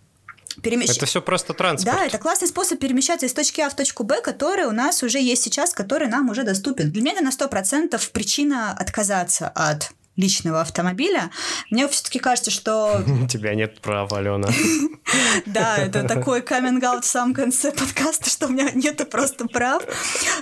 Перемещ... 0.62 0.90
Это 0.90 1.06
все 1.06 1.22
просто 1.22 1.54
транспорт. 1.54 1.98
Да, 1.98 2.06
это 2.06 2.18
классный 2.18 2.48
способ 2.48 2.80
перемещаться 2.80 3.26
из 3.26 3.34
точки 3.34 3.62
А 3.62 3.70
в 3.70 3.76
точку 3.76 4.04
Б, 4.04 4.22
который 4.22 4.66
у 4.66 4.72
нас 4.72 5.04
уже 5.04 5.20
есть 5.20 5.44
сейчас, 5.44 5.74
который 5.74 6.08
нам 6.08 6.30
уже 6.30 6.44
доступен. 6.44 6.92
Для 6.92 7.02
меня 7.02 7.14
это 7.14 7.24
на 7.24 7.30
100% 7.30 8.12
причина 8.12 8.72
отказаться 8.72 9.50
от 9.50 9.92
личного 10.16 10.62
автомобиля. 10.62 11.32
Мне 11.70 11.88
все-таки 11.88 12.20
кажется, 12.20 12.52
что... 12.52 13.04
У 13.24 13.28
тебя 13.28 13.56
нет 13.56 13.82
права, 13.82 14.18
Алена. 14.18 14.50
Да, 15.46 15.78
это 15.78 16.04
такой 16.08 16.42
каминг 16.42 16.84
в 16.84 17.06
самом 17.06 17.34
конце 17.34 17.72
подкаста, 17.72 18.30
что 18.30 18.48
у 18.48 18.50
меня 18.50 18.72
нету 18.74 19.06
просто 19.06 19.48
прав. 19.48 19.84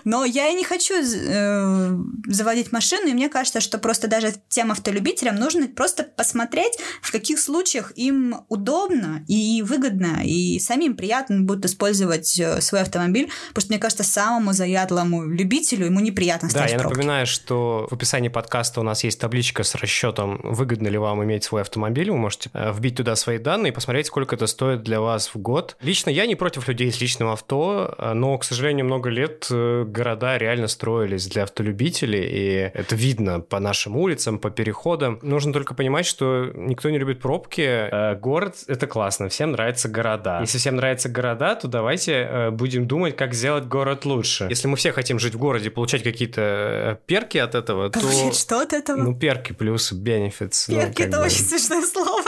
Но 0.06 0.26
я 0.26 0.50
и 0.50 0.56
не 0.56 0.64
хочу 0.64 0.96
э, 0.96 1.98
заводить 2.28 2.72
машину, 2.72 3.08
и 3.08 3.14
мне 3.14 3.30
кажется, 3.30 3.62
что 3.62 3.78
просто 3.78 4.08
даже 4.08 4.34
тем 4.50 4.72
автолюбителям 4.72 5.36
нужно 5.36 5.68
просто 5.68 6.04
посмотреть, 6.04 6.74
в 7.02 7.12
каких 7.12 7.40
случаях 7.40 7.92
им 7.96 8.44
удобно 8.50 9.24
и 9.28 9.62
выгодно, 9.62 10.22
и 10.24 10.60
самим 10.60 10.96
приятно 10.96 11.42
будет 11.42 11.66
использовать 11.66 12.40
э, 12.40 12.62
свой 12.62 12.82
автомобиль, 12.82 13.30
потому 13.50 13.62
что, 13.62 13.74
мне 13.74 13.80
кажется, 13.80 14.04
самому 14.04 14.54
заядлому 14.54 15.26
любителю 15.26 15.86
ему 15.86 16.00
неприятно 16.00 16.50
Да, 16.54 16.66
я 16.66 16.78
напоминаю, 16.78 17.28
что 17.28 17.88
в 17.90 17.94
описании 17.94 18.30
подкаста 18.30 18.80
у 18.80 18.84
нас 18.84 19.04
есть 19.04 19.20
табличка 19.20 19.61
с 19.64 19.76
расчетом, 19.76 20.40
выгодно 20.44 20.88
ли 20.88 20.98
вам 20.98 21.24
иметь 21.24 21.44
свой 21.44 21.62
автомобиль, 21.62 22.12
вы 22.12 22.18
можете 22.18 22.50
э, 22.54 22.72
вбить 22.72 22.98
туда 22.98 23.16
свои 23.16 23.38
данные 23.38 23.72
и 23.72 23.74
посмотреть, 23.74 24.08
сколько 24.08 24.36
это 24.36 24.48
стоит 24.48 24.84
для 24.84 25.02
вас 25.02 25.34
в 25.34 25.38
год. 25.38 25.78
Лично 25.82 26.10
я 26.10 26.26
не 26.26 26.36
против 26.36 26.68
людей 26.68 26.92
с 26.92 27.00
личным 27.02 27.30
авто, 27.30 27.94
э, 27.98 28.14
но, 28.14 28.38
к 28.38 28.44
сожалению, 28.44 28.86
много 28.86 29.10
лет 29.10 29.48
э, 29.52 29.84
города 29.86 30.38
реально 30.38 30.68
строились 30.68 31.28
для 31.28 31.44
автолюбителей, 31.44 32.24
и 32.24 32.72
это 32.74 32.96
видно 32.96 33.40
по 33.40 33.60
нашим 33.60 33.98
улицам, 33.98 34.40
по 34.40 34.50
переходам. 34.50 35.20
Нужно 35.22 35.54
только 35.54 35.74
понимать, 35.74 36.06
что 36.06 36.52
никто 36.56 36.90
не 36.90 36.98
любит 36.98 37.20
пробки. 37.20 38.16
Город— 38.20 38.56
это 38.68 38.88
классно, 38.88 39.30
всем 39.30 39.52
нравятся 39.52 39.90
города. 39.90 40.40
Если 40.42 40.58
всем 40.58 40.76
нравятся 40.76 41.10
города, 41.10 41.56
то 41.56 41.68
давайте 41.68 42.50
будем 42.52 42.88
думать, 42.88 43.16
как 43.16 43.34
сделать 43.34 43.66
город 43.66 44.06
лучше. 44.06 44.48
Если 44.50 44.68
мы 44.68 44.78
все 44.78 44.92
хотим 44.92 45.20
жить 45.20 45.36
в 45.36 45.38
городе, 45.38 45.70
получать 45.70 46.04
какие-то 46.04 47.00
перки 47.06 47.38
от 47.38 47.56
этого, 47.56 47.90
то... 47.90 48.00
Что 48.32 48.62
от 48.62 48.74
этого? 48.74 48.98
Ну, 48.98 49.16
перки 49.16 49.51
плюс 49.52 49.92
benefits. 49.92 50.68
Перки 50.68 51.02
ну, 51.02 51.08
это 51.08 51.18
бы... 51.18 51.26
очень 51.26 51.46
смешное 51.46 51.86
слово. 51.86 52.24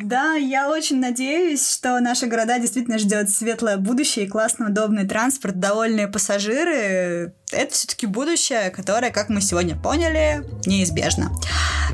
Да, 0.00 0.34
я 0.34 0.70
очень 0.70 1.00
надеюсь, 1.00 1.72
что 1.72 1.98
наши 2.00 2.26
города 2.26 2.58
действительно 2.58 2.98
ждет 2.98 3.30
светлое 3.30 3.78
будущее 3.78 4.26
и 4.26 4.28
классный, 4.28 4.68
удобный 4.68 5.08
транспорт, 5.08 5.58
довольные 5.58 6.06
пассажиры. 6.06 7.32
Это 7.50 7.72
все-таки 7.72 8.06
будущее, 8.06 8.70
которое, 8.70 9.10
как 9.10 9.28
мы 9.28 9.40
сегодня 9.40 9.74
поняли, 9.74 10.44
неизбежно. 10.66 11.32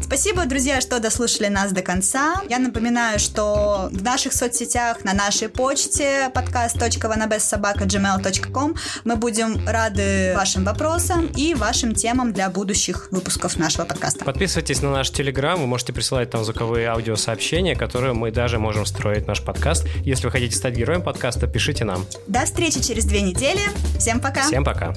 Спасибо, 0.03 0.45
друзья, 0.47 0.81
что 0.81 0.99
дослушали 1.01 1.49
нас 1.49 1.73
до 1.73 1.81
конца. 1.81 2.43
Я 2.51 2.59
напоминаю, 2.59 3.19
что 3.19 3.89
в 3.91 4.03
наших 4.03 4.35
соцсетях, 4.35 5.03
на 5.05 5.15
нашей 5.15 5.49
почте 5.49 6.31
podcast.vanabessobaka.gmail.com 6.35 8.75
мы 9.05 9.17
будем 9.17 9.67
рады 9.67 10.35
вашим 10.37 10.65
вопросам 10.65 11.31
и 11.37 11.55
вашим 11.55 11.95
темам 11.95 12.33
для 12.33 12.51
будущих 12.51 13.09
выпусков 13.13 13.57
нашего 13.57 13.87
подкаста. 13.87 14.25
Подписывайтесь 14.25 14.83
на 14.83 14.91
наш 14.91 15.11
телеграм, 15.11 15.61
вы 15.61 15.67
можете 15.67 15.93
присылать 15.93 16.31
там 16.31 16.45
звуковые 16.45 16.89
аудиосообщения, 16.89 17.77
которые 17.77 17.94
которые 17.95 18.13
мы 18.13 18.33
даже 18.33 18.59
можем 18.59 18.83
встроить 18.83 19.23
в 19.23 19.29
наш 19.29 19.41
подкаст. 19.41 19.87
Если 20.03 20.27
вы 20.27 20.33
хотите 20.33 20.57
стать 20.57 20.75
героем 20.75 21.01
подкаста, 21.01 21.47
пишите 21.47 21.85
нам. 21.85 22.05
До 22.27 22.45
встречи 22.45 22.83
через 22.83 23.05
две 23.05 23.21
недели. 23.23 23.61
Всем 24.01 24.19
пока. 24.19 24.43
Всем 24.43 24.65
пока. 24.65 24.93